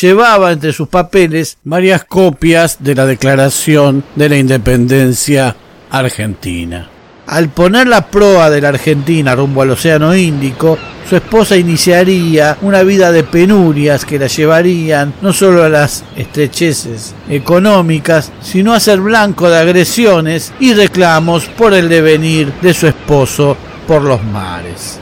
Llevaba 0.01 0.51
entre 0.51 0.73
sus 0.73 0.87
papeles 0.87 1.57
varias 1.63 2.03
copias 2.03 2.83
de 2.83 2.95
la 2.95 3.05
Declaración 3.05 4.03
de 4.15 4.29
la 4.29 4.37
Independencia 4.37 5.55
Argentina. 5.91 6.89
Al 7.27 7.49
poner 7.49 7.87
la 7.87 8.05
proa 8.07 8.49
de 8.49 8.61
la 8.61 8.69
Argentina 8.69 9.35
rumbo 9.35 9.63
al 9.63 9.71
Océano 9.71 10.15
Índico, 10.15 10.77
su 11.09 11.15
esposa 11.15 11.55
iniciaría 11.55 12.57
una 12.61 12.83
vida 12.83 13.11
de 13.11 13.23
penurias 13.23 14.05
que 14.05 14.19
la 14.19 14.27
llevarían 14.27 15.13
no 15.21 15.33
solo 15.33 15.63
a 15.63 15.69
las 15.69 16.03
estrecheces 16.15 17.15
económicas, 17.29 18.31
sino 18.41 18.73
a 18.73 18.79
ser 18.79 18.99
blanco 18.99 19.49
de 19.49 19.57
agresiones 19.57 20.53
y 20.59 20.73
reclamos 20.73 21.45
por 21.45 21.73
el 21.73 21.89
devenir 21.89 22.53
de 22.61 22.73
su 22.73 22.87
esposo 22.87 23.57
por 23.87 24.01
los 24.03 24.23
mares. 24.23 24.99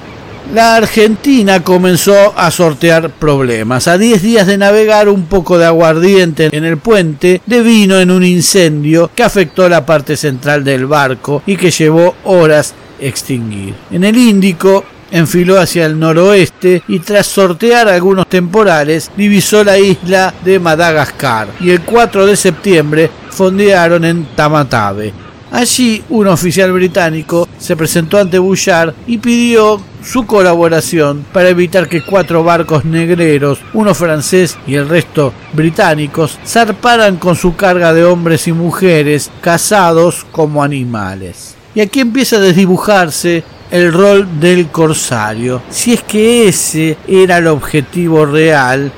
La 0.54 0.76
Argentina 0.76 1.64
comenzó 1.64 2.38
a 2.38 2.52
sortear 2.52 3.10
problemas. 3.10 3.88
A 3.88 3.98
10 3.98 4.22
días 4.22 4.46
de 4.46 4.60
navegar, 4.60 5.10
un 5.10 5.26
poco 5.26 5.58
de 5.58 5.66
aguardiente 5.66 6.50
en 6.52 6.64
el 6.64 6.78
puente 6.78 7.42
devino 7.48 8.00
en 8.00 8.12
un 8.12 8.24
incendio 8.24 9.10
que 9.16 9.24
afectó 9.24 9.68
la 9.68 9.84
parte 9.84 10.16
central 10.16 10.64
del 10.64 10.86
barco 10.86 11.42
y 11.48 11.56
que 11.56 11.72
llevó 11.72 12.14
horas 12.26 12.76
extinguir. 13.00 13.74
En 13.90 14.04
el 14.04 14.16
Índico, 14.16 14.86
enfiló 15.10 15.60
hacia 15.60 15.88
el 15.88 15.98
noroeste 15.98 16.84
y 16.88 17.00
tras 17.00 17.26
sortear 17.26 17.88
algunos 17.88 18.28
temporales 18.28 19.10
divisó 19.18 19.64
la 19.64 19.80
isla 19.80 20.36
de 20.46 20.60
Madagascar 20.60 21.48
y 21.62 21.72
el 21.72 21.82
4 21.82 22.28
de 22.28 22.36
septiembre 22.36 23.10
fondearon 23.32 24.06
en 24.06 24.26
Tamatave. 24.36 25.14
Allí 25.54 26.04
un 26.10 26.26
oficial 26.26 26.72
británico 26.72 27.48
se 27.60 27.76
presentó 27.76 28.18
ante 28.18 28.40
Bouchard 28.40 28.96
y 29.06 29.20
pidió 29.20 29.80
su 30.04 30.26
colaboración 30.26 31.24
para 31.32 31.50
evitar 31.50 31.88
que 31.88 32.04
cuatro 32.04 32.44
barcos 32.44 32.86
negreros, 32.86 33.60
uno 33.74 33.94
francés 33.94 34.58
y 34.66 34.74
el 34.74 34.90
resto 34.90 35.32
británicos, 35.54 36.40
zarparan 36.44 37.18
con 37.18 37.36
su 37.36 37.56
carga 37.56 37.94
de 37.94 38.04
hombres 38.04 38.48
y 38.48 38.52
mujeres 38.52 39.30
cazados 39.42 40.26
como 40.32 40.64
animales. 40.64 41.54
Y 41.76 41.82
aquí 41.82 42.00
empieza 42.00 42.38
a 42.38 42.40
desdibujarse 42.40 43.44
el 43.70 43.94
rol 43.94 44.40
del 44.40 44.70
corsario, 44.70 45.62
si 45.70 45.94
es 45.94 46.02
que 46.02 46.48
ese 46.48 46.98
era 47.08 47.38
el 47.38 47.46
objetivo 47.46 48.26
real, 48.26 48.92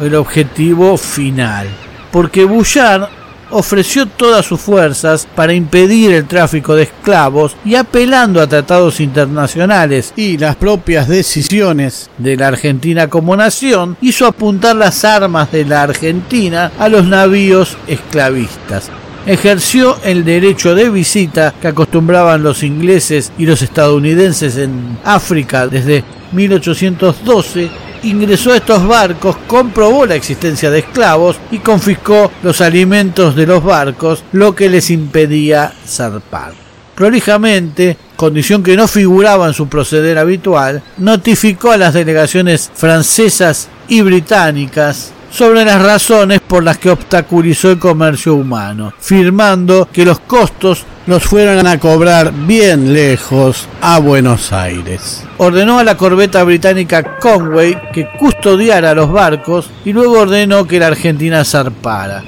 el 0.00 0.14
objetivo 0.14 0.96
final. 0.96 1.68
Porque 2.10 2.46
Bouchard 2.46 3.19
ofreció 3.50 4.06
todas 4.06 4.46
sus 4.46 4.60
fuerzas 4.60 5.26
para 5.34 5.52
impedir 5.52 6.12
el 6.12 6.26
tráfico 6.26 6.74
de 6.74 6.84
esclavos 6.84 7.56
y 7.64 7.74
apelando 7.74 8.40
a 8.40 8.46
tratados 8.46 9.00
internacionales 9.00 10.12
y 10.16 10.38
las 10.38 10.56
propias 10.56 11.08
decisiones 11.08 12.10
de 12.18 12.36
la 12.36 12.48
Argentina 12.48 13.08
como 13.08 13.36
nación, 13.36 13.96
hizo 14.00 14.26
apuntar 14.26 14.76
las 14.76 15.04
armas 15.04 15.50
de 15.52 15.64
la 15.64 15.82
Argentina 15.82 16.72
a 16.78 16.88
los 16.88 17.06
navíos 17.06 17.76
esclavistas. 17.86 18.90
Ejerció 19.26 19.98
el 20.02 20.24
derecho 20.24 20.74
de 20.74 20.88
visita 20.88 21.54
que 21.60 21.68
acostumbraban 21.68 22.42
los 22.42 22.62
ingleses 22.62 23.32
y 23.36 23.44
los 23.44 23.60
estadounidenses 23.60 24.56
en 24.56 24.98
África 25.04 25.66
desde 25.66 26.02
1812 26.32 27.89
ingresó 28.02 28.52
a 28.52 28.56
estos 28.56 28.86
barcos, 28.86 29.36
comprobó 29.46 30.06
la 30.06 30.14
existencia 30.14 30.70
de 30.70 30.80
esclavos 30.80 31.36
y 31.50 31.58
confiscó 31.58 32.30
los 32.42 32.60
alimentos 32.60 33.36
de 33.36 33.46
los 33.46 33.62
barcos, 33.62 34.24
lo 34.32 34.54
que 34.54 34.68
les 34.68 34.90
impedía 34.90 35.72
zarpar. 35.86 36.52
Prolijamente, 36.94 37.96
condición 38.16 38.62
que 38.62 38.76
no 38.76 38.86
figuraba 38.86 39.46
en 39.46 39.54
su 39.54 39.68
proceder 39.68 40.18
habitual, 40.18 40.82
notificó 40.98 41.72
a 41.72 41.78
las 41.78 41.94
delegaciones 41.94 42.70
francesas 42.74 43.68
y 43.88 44.02
británicas 44.02 45.12
sobre 45.30 45.64
las 45.64 45.82
razones 45.82 46.40
por 46.40 46.64
las 46.64 46.78
que 46.78 46.90
obstaculizó 46.90 47.70
el 47.70 47.78
comercio 47.78 48.34
humano, 48.34 48.92
firmando 48.98 49.88
que 49.92 50.04
los 50.04 50.20
costos 50.20 50.84
los 51.06 51.22
fueron 51.22 51.66
a 51.66 51.78
cobrar 51.78 52.32
bien 52.32 52.92
lejos 52.92 53.66
a 53.80 53.98
Buenos 53.98 54.52
Aires. 54.52 55.24
Ordenó 55.38 55.78
a 55.78 55.84
la 55.84 55.96
corbeta 55.96 56.42
británica 56.44 57.16
Conway 57.18 57.90
que 57.92 58.08
custodiara 58.18 58.94
los 58.94 59.10
barcos 59.10 59.70
y 59.84 59.92
luego 59.92 60.20
ordenó 60.20 60.66
que 60.66 60.78
la 60.78 60.88
Argentina 60.88 61.44
zarpara. 61.44 62.22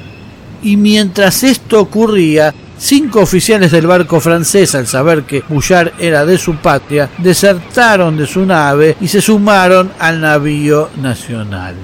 Y 0.63 0.77
mientras 0.77 1.43
esto 1.43 1.81
ocurría, 1.81 2.55
cinco 2.79 3.21
oficiales 3.21 3.73
del 3.73 3.87
barco 3.87 4.21
francés, 4.21 4.75
al 4.75 4.87
saber 4.87 5.25
que 5.25 5.43
Bouchard 5.49 5.93
era 5.99 6.25
de 6.25 6.39
su 6.39 6.57
patria, 6.57 7.11
desertaron 7.19 8.17
de 8.17 8.27
su 8.27 8.47
nave 8.47 8.97
y 9.01 9.09
se 9.09 9.21
sumaron 9.21 9.91
al 9.99 10.21
navío 10.21 10.89
nacional. 11.01 11.75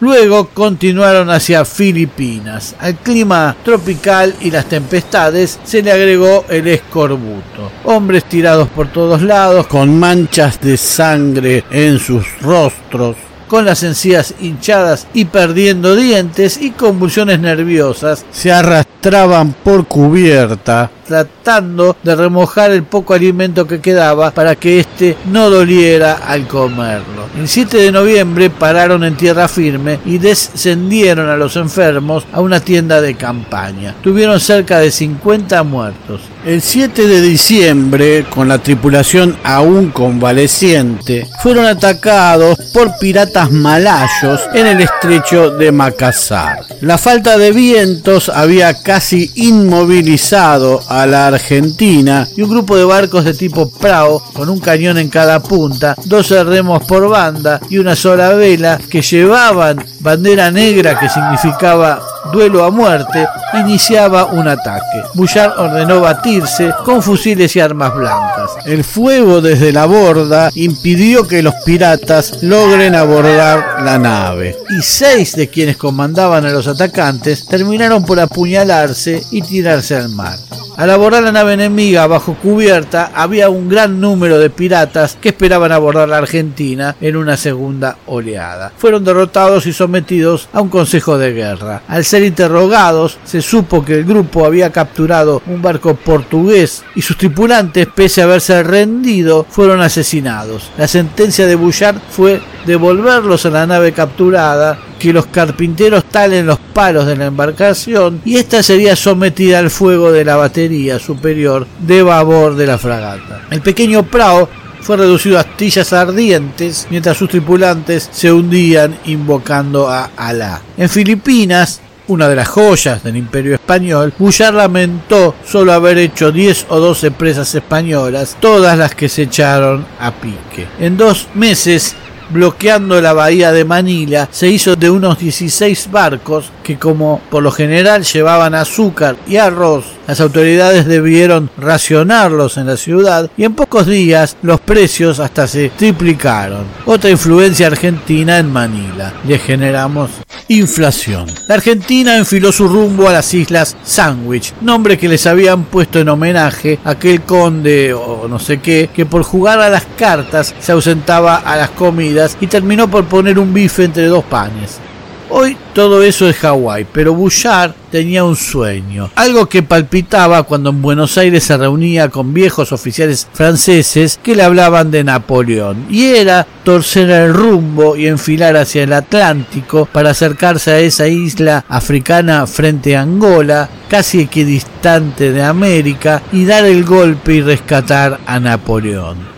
Luego 0.00 0.48
continuaron 0.48 1.30
hacia 1.30 1.64
Filipinas. 1.64 2.74
Al 2.78 2.96
clima 2.96 3.56
tropical 3.64 4.34
y 4.40 4.50
las 4.50 4.66
tempestades 4.66 5.58
se 5.64 5.82
le 5.82 5.90
agregó 5.90 6.44
el 6.50 6.68
escorbuto. 6.68 7.70
Hombres 7.84 8.24
tirados 8.24 8.68
por 8.68 8.88
todos 8.88 9.22
lados, 9.22 9.66
con 9.66 9.98
manchas 9.98 10.60
de 10.60 10.76
sangre 10.76 11.64
en 11.70 11.98
sus 11.98 12.26
rostros, 12.42 13.16
con 13.48 13.64
las 13.64 13.82
encías 13.84 14.34
hinchadas 14.38 15.06
y 15.14 15.24
perdiendo 15.24 15.96
dientes 15.96 16.60
y 16.60 16.72
convulsiones 16.72 17.40
nerviosas, 17.40 18.26
se 18.30 18.52
arrastraban 18.52 19.54
por 19.64 19.86
cubierta 19.86 20.90
tratando 21.06 21.96
de 22.02 22.14
remojar 22.14 22.70
el 22.70 22.82
poco 22.82 23.14
alimento 23.14 23.66
que 23.66 23.80
quedaba 23.80 24.30
para 24.30 24.56
que 24.56 24.80
éste 24.80 25.16
no 25.26 25.50
doliera 25.50 26.14
al 26.26 26.46
comerlo. 26.46 27.26
El 27.38 27.48
7 27.48 27.76
de 27.76 27.92
noviembre 27.92 28.50
pararon 28.50 29.04
en 29.04 29.16
tierra 29.16 29.48
firme 29.48 30.00
y 30.04 30.18
descendieron 30.18 31.28
a 31.28 31.36
los 31.36 31.56
enfermos 31.56 32.24
a 32.32 32.40
una 32.40 32.60
tienda 32.60 33.00
de 33.00 33.14
campaña. 33.14 33.94
Tuvieron 34.02 34.40
cerca 34.40 34.78
de 34.78 34.90
50 34.90 35.62
muertos. 35.62 36.22
El 36.44 36.62
7 36.62 37.08
de 37.08 37.20
diciembre, 37.20 38.24
con 38.30 38.48
la 38.48 38.58
tripulación 38.58 39.36
aún 39.42 39.90
convaleciente, 39.90 41.26
fueron 41.42 41.66
atacados 41.66 42.56
por 42.72 42.96
piratas 42.98 43.50
malayos 43.50 44.40
en 44.54 44.66
el 44.68 44.80
estrecho 44.80 45.50
de 45.50 45.72
Macassar. 45.72 46.60
La 46.82 46.98
falta 46.98 47.36
de 47.36 47.50
vientos 47.50 48.28
había 48.28 48.80
casi 48.82 49.30
inmovilizado 49.34 50.80
a 50.96 51.06
la 51.06 51.26
Argentina 51.26 52.26
y 52.36 52.42
un 52.42 52.50
grupo 52.50 52.76
de 52.76 52.84
barcos 52.84 53.24
de 53.24 53.34
tipo 53.34 53.68
prao 53.68 54.22
con 54.32 54.48
un 54.48 54.58
cañón 54.60 54.98
en 54.98 55.08
cada 55.08 55.40
punta, 55.40 55.94
12 56.04 56.44
remos 56.44 56.84
por 56.84 57.08
banda 57.08 57.60
y 57.68 57.78
una 57.78 57.94
sola 57.94 58.30
vela 58.30 58.78
que 58.90 59.02
llevaban 59.02 59.84
bandera 60.00 60.50
negra 60.50 60.98
que 60.98 61.08
significaba 61.08 62.02
duelo 62.32 62.64
a 62.64 62.70
muerte, 62.70 63.26
iniciaba 63.54 64.26
un 64.26 64.48
ataque. 64.48 65.02
Bullard 65.14 65.58
ordenó 65.58 66.00
batirse 66.00 66.72
con 66.84 67.02
fusiles 67.02 67.54
y 67.56 67.60
armas 67.60 67.94
blancas. 67.94 68.52
El 68.64 68.84
fuego 68.84 69.40
desde 69.40 69.72
la 69.72 69.86
borda 69.86 70.50
impidió 70.54 71.26
que 71.26 71.42
los 71.42 71.54
piratas 71.64 72.42
logren 72.42 72.94
abordar 72.94 73.82
la 73.82 73.98
nave 73.98 74.56
y 74.70 74.82
seis 74.82 75.36
de 75.36 75.48
quienes 75.48 75.76
comandaban 75.76 76.44
a 76.46 76.50
los 76.50 76.66
atacantes 76.66 77.46
terminaron 77.46 78.04
por 78.04 78.20
apuñalarse 78.20 79.22
y 79.30 79.42
tirarse 79.42 79.96
al 79.96 80.08
mar. 80.08 80.38
Al 80.86 80.92
abordar 80.92 81.24
la 81.24 81.32
nave 81.32 81.54
enemiga 81.54 82.06
bajo 82.06 82.34
cubierta 82.34 83.10
había 83.12 83.50
un 83.50 83.68
gran 83.68 84.00
número 84.00 84.38
de 84.38 84.50
piratas 84.50 85.18
que 85.20 85.30
esperaban 85.30 85.72
abordar 85.72 86.08
la 86.08 86.18
Argentina 86.18 86.94
en 87.00 87.16
una 87.16 87.36
segunda 87.36 87.96
oleada. 88.06 88.70
Fueron 88.78 89.02
derrotados 89.02 89.66
y 89.66 89.72
sometidos 89.72 90.48
a 90.52 90.60
un 90.60 90.68
consejo 90.68 91.18
de 91.18 91.32
guerra. 91.32 91.82
Al 91.88 92.04
ser 92.04 92.22
interrogados 92.22 93.18
se 93.24 93.42
supo 93.42 93.84
que 93.84 93.94
el 93.94 94.04
grupo 94.04 94.46
había 94.46 94.70
capturado 94.70 95.42
un 95.48 95.60
barco 95.60 95.96
portugués 95.96 96.84
y 96.94 97.02
sus 97.02 97.18
tripulantes, 97.18 97.88
pese 97.92 98.20
a 98.20 98.26
haberse 98.26 98.62
rendido, 98.62 99.44
fueron 99.50 99.80
asesinados. 99.80 100.70
La 100.78 100.86
sentencia 100.86 101.48
de 101.48 101.56
Bouchard 101.56 101.98
fue 102.10 102.40
devolverlos 102.64 103.44
a 103.44 103.50
la 103.50 103.66
nave 103.66 103.90
capturada, 103.90 104.78
que 104.98 105.12
los 105.12 105.26
carpinteros 105.26 106.04
talen 106.04 106.46
los 106.46 106.58
palos 106.58 107.06
de 107.06 107.16
la 107.16 107.26
embarcación 107.26 108.20
y 108.24 108.36
ésta 108.36 108.62
sería 108.62 108.96
sometida 108.96 109.58
al 109.58 109.70
fuego 109.70 110.12
de 110.12 110.24
la 110.24 110.36
batería 110.36 110.98
superior 110.98 111.66
de 111.80 112.02
babor 112.02 112.56
de 112.56 112.66
la 112.66 112.78
fragata. 112.78 113.42
El 113.50 113.60
pequeño 113.60 114.02
prao 114.04 114.48
fue 114.80 114.96
reducido 114.96 115.36
a 115.38 115.40
astillas 115.40 115.92
ardientes 115.92 116.86
mientras 116.90 117.16
sus 117.16 117.28
tripulantes 117.28 118.08
se 118.12 118.30
hundían 118.30 118.96
invocando 119.06 119.88
a 119.88 120.10
Alá. 120.16 120.62
En 120.76 120.88
Filipinas, 120.88 121.80
una 122.08 122.28
de 122.28 122.36
las 122.36 122.46
joyas 122.46 123.02
del 123.02 123.16
imperio 123.16 123.54
español, 123.54 124.12
Bullard 124.16 124.54
lamentó 124.54 125.34
solo 125.44 125.72
haber 125.72 125.98
hecho 125.98 126.30
10 126.30 126.66
o 126.68 126.78
12 126.78 127.10
presas 127.10 127.52
españolas, 127.54 128.36
todas 128.38 128.78
las 128.78 128.94
que 128.94 129.08
se 129.08 129.22
echaron 129.22 129.84
a 129.98 130.12
pique. 130.12 130.68
En 130.78 130.96
dos 130.96 131.26
meses 131.34 131.96
bloqueando 132.30 133.00
la 133.00 133.12
bahía 133.12 133.52
de 133.52 133.64
Manila, 133.64 134.28
se 134.30 134.48
hizo 134.48 134.76
de 134.76 134.90
unos 134.90 135.18
16 135.18 135.90
barcos 135.90 136.50
que 136.62 136.78
como 136.78 137.20
por 137.30 137.42
lo 137.42 137.50
general 137.50 138.04
llevaban 138.04 138.54
azúcar 138.54 139.16
y 139.26 139.36
arroz, 139.36 139.84
las 140.06 140.20
autoridades 140.20 140.86
debieron 140.86 141.50
racionarlos 141.58 142.56
en 142.58 142.66
la 142.66 142.76
ciudad 142.76 143.28
y 143.36 143.44
en 143.44 143.54
pocos 143.54 143.86
días 143.86 144.36
los 144.42 144.60
precios 144.60 145.18
hasta 145.18 145.48
se 145.48 145.70
triplicaron. 145.70 146.64
Otra 146.84 147.10
influencia 147.10 147.66
argentina 147.66 148.38
en 148.38 148.52
Manila. 148.52 149.12
Le 149.26 149.38
generamos 149.38 150.10
inflación. 150.48 151.26
La 151.48 151.56
Argentina 151.56 152.16
enfiló 152.16 152.52
su 152.52 152.68
rumbo 152.68 153.08
a 153.08 153.12
las 153.12 153.34
islas 153.34 153.76
Sandwich, 153.82 154.54
nombre 154.60 154.96
que 154.96 155.08
les 155.08 155.26
habían 155.26 155.64
puesto 155.64 155.98
en 155.98 156.08
homenaje 156.08 156.78
a 156.84 156.90
aquel 156.90 157.22
conde 157.22 157.92
o 157.92 158.28
no 158.28 158.38
sé 158.38 158.60
qué 158.60 158.90
que 158.94 159.06
por 159.06 159.24
jugar 159.24 159.60
a 159.60 159.68
las 159.68 159.86
cartas 159.98 160.54
se 160.60 160.72
ausentaba 160.72 161.36
a 161.36 161.56
las 161.56 161.70
comidas 161.70 162.15
y 162.40 162.46
terminó 162.46 162.88
por 162.88 163.04
poner 163.04 163.38
un 163.38 163.52
bife 163.52 163.84
entre 163.84 164.06
dos 164.06 164.24
panes. 164.24 164.80
Hoy 165.28 165.56
todo 165.74 166.04
eso 166.04 166.28
es 166.28 166.36
Hawái, 166.36 166.86
pero 166.92 167.12
Bouchard 167.12 167.72
tenía 167.90 168.22
un 168.22 168.36
sueño, 168.36 169.10
algo 169.16 169.46
que 169.46 169.64
palpitaba 169.64 170.44
cuando 170.44 170.70
en 170.70 170.80
Buenos 170.80 171.18
Aires 171.18 171.42
se 171.42 171.56
reunía 171.56 172.08
con 172.10 172.32
viejos 172.32 172.70
oficiales 172.70 173.26
franceses 173.32 174.20
que 174.22 174.36
le 174.36 174.44
hablaban 174.44 174.92
de 174.92 175.02
Napoleón, 175.02 175.86
y 175.90 176.04
era 176.04 176.46
torcer 176.62 177.10
el 177.10 177.34
rumbo 177.34 177.96
y 177.96 178.06
enfilar 178.06 178.56
hacia 178.56 178.84
el 178.84 178.92
Atlántico 178.92 179.88
para 179.90 180.10
acercarse 180.10 180.70
a 180.70 180.78
esa 180.78 181.08
isla 181.08 181.64
africana 181.68 182.46
frente 182.46 182.96
a 182.96 183.02
Angola, 183.02 183.68
casi 183.88 184.20
equidistante 184.20 185.32
de 185.32 185.42
América, 185.42 186.22
y 186.30 186.44
dar 186.44 186.64
el 186.66 186.84
golpe 186.84 187.34
y 187.34 187.40
rescatar 187.42 188.20
a 188.26 188.38
Napoleón. 188.38 189.35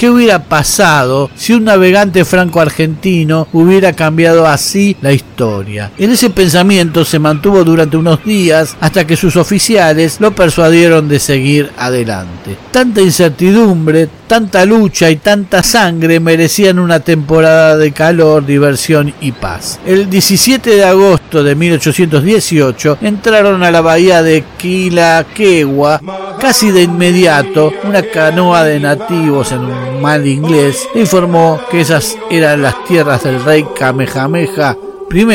¿Qué 0.00 0.08
hubiera 0.08 0.44
pasado 0.44 1.30
si 1.34 1.52
un 1.52 1.64
navegante 1.64 2.24
franco-argentino 2.24 3.46
hubiera 3.52 3.92
cambiado 3.92 4.46
así 4.46 4.96
la 5.02 5.12
historia? 5.12 5.90
En 5.98 6.10
ese 6.10 6.30
pensamiento 6.30 7.04
se 7.04 7.18
mantuvo 7.18 7.64
durante 7.64 7.98
unos 7.98 8.24
días 8.24 8.78
hasta 8.80 9.06
que 9.06 9.18
sus 9.18 9.36
oficiales 9.36 10.18
lo 10.18 10.34
persuadieron 10.34 11.06
de 11.06 11.18
seguir 11.18 11.70
adelante. 11.76 12.56
Tanta 12.70 13.02
incertidumbre, 13.02 14.08
tanta 14.30 14.64
lucha 14.64 15.10
y 15.10 15.16
tanta 15.16 15.60
sangre 15.64 16.20
merecían 16.20 16.78
una 16.78 17.00
temporada 17.00 17.76
de 17.76 17.90
calor, 17.90 18.46
diversión 18.46 19.12
y 19.20 19.32
paz. 19.32 19.80
El 19.84 20.08
17 20.08 20.70
de 20.70 20.84
agosto 20.84 21.42
de 21.42 21.56
1818 21.56 22.98
entraron 23.00 23.64
a 23.64 23.72
la 23.72 23.80
bahía 23.80 24.22
de 24.22 24.44
Quilaquegua 24.56 26.00
casi 26.38 26.70
de 26.70 26.82
inmediato 26.82 27.72
una 27.82 28.02
canoa 28.02 28.62
de 28.62 28.78
nativos 28.78 29.50
en 29.50 29.62
un 29.62 30.00
mal 30.00 30.24
inglés, 30.24 30.86
informó 30.94 31.60
que 31.68 31.80
esas 31.80 32.16
eran 32.30 32.62
las 32.62 32.84
tierras 32.84 33.24
del 33.24 33.42
rey 33.42 33.64
Kamehameha 33.76 34.76
I, 35.12 35.26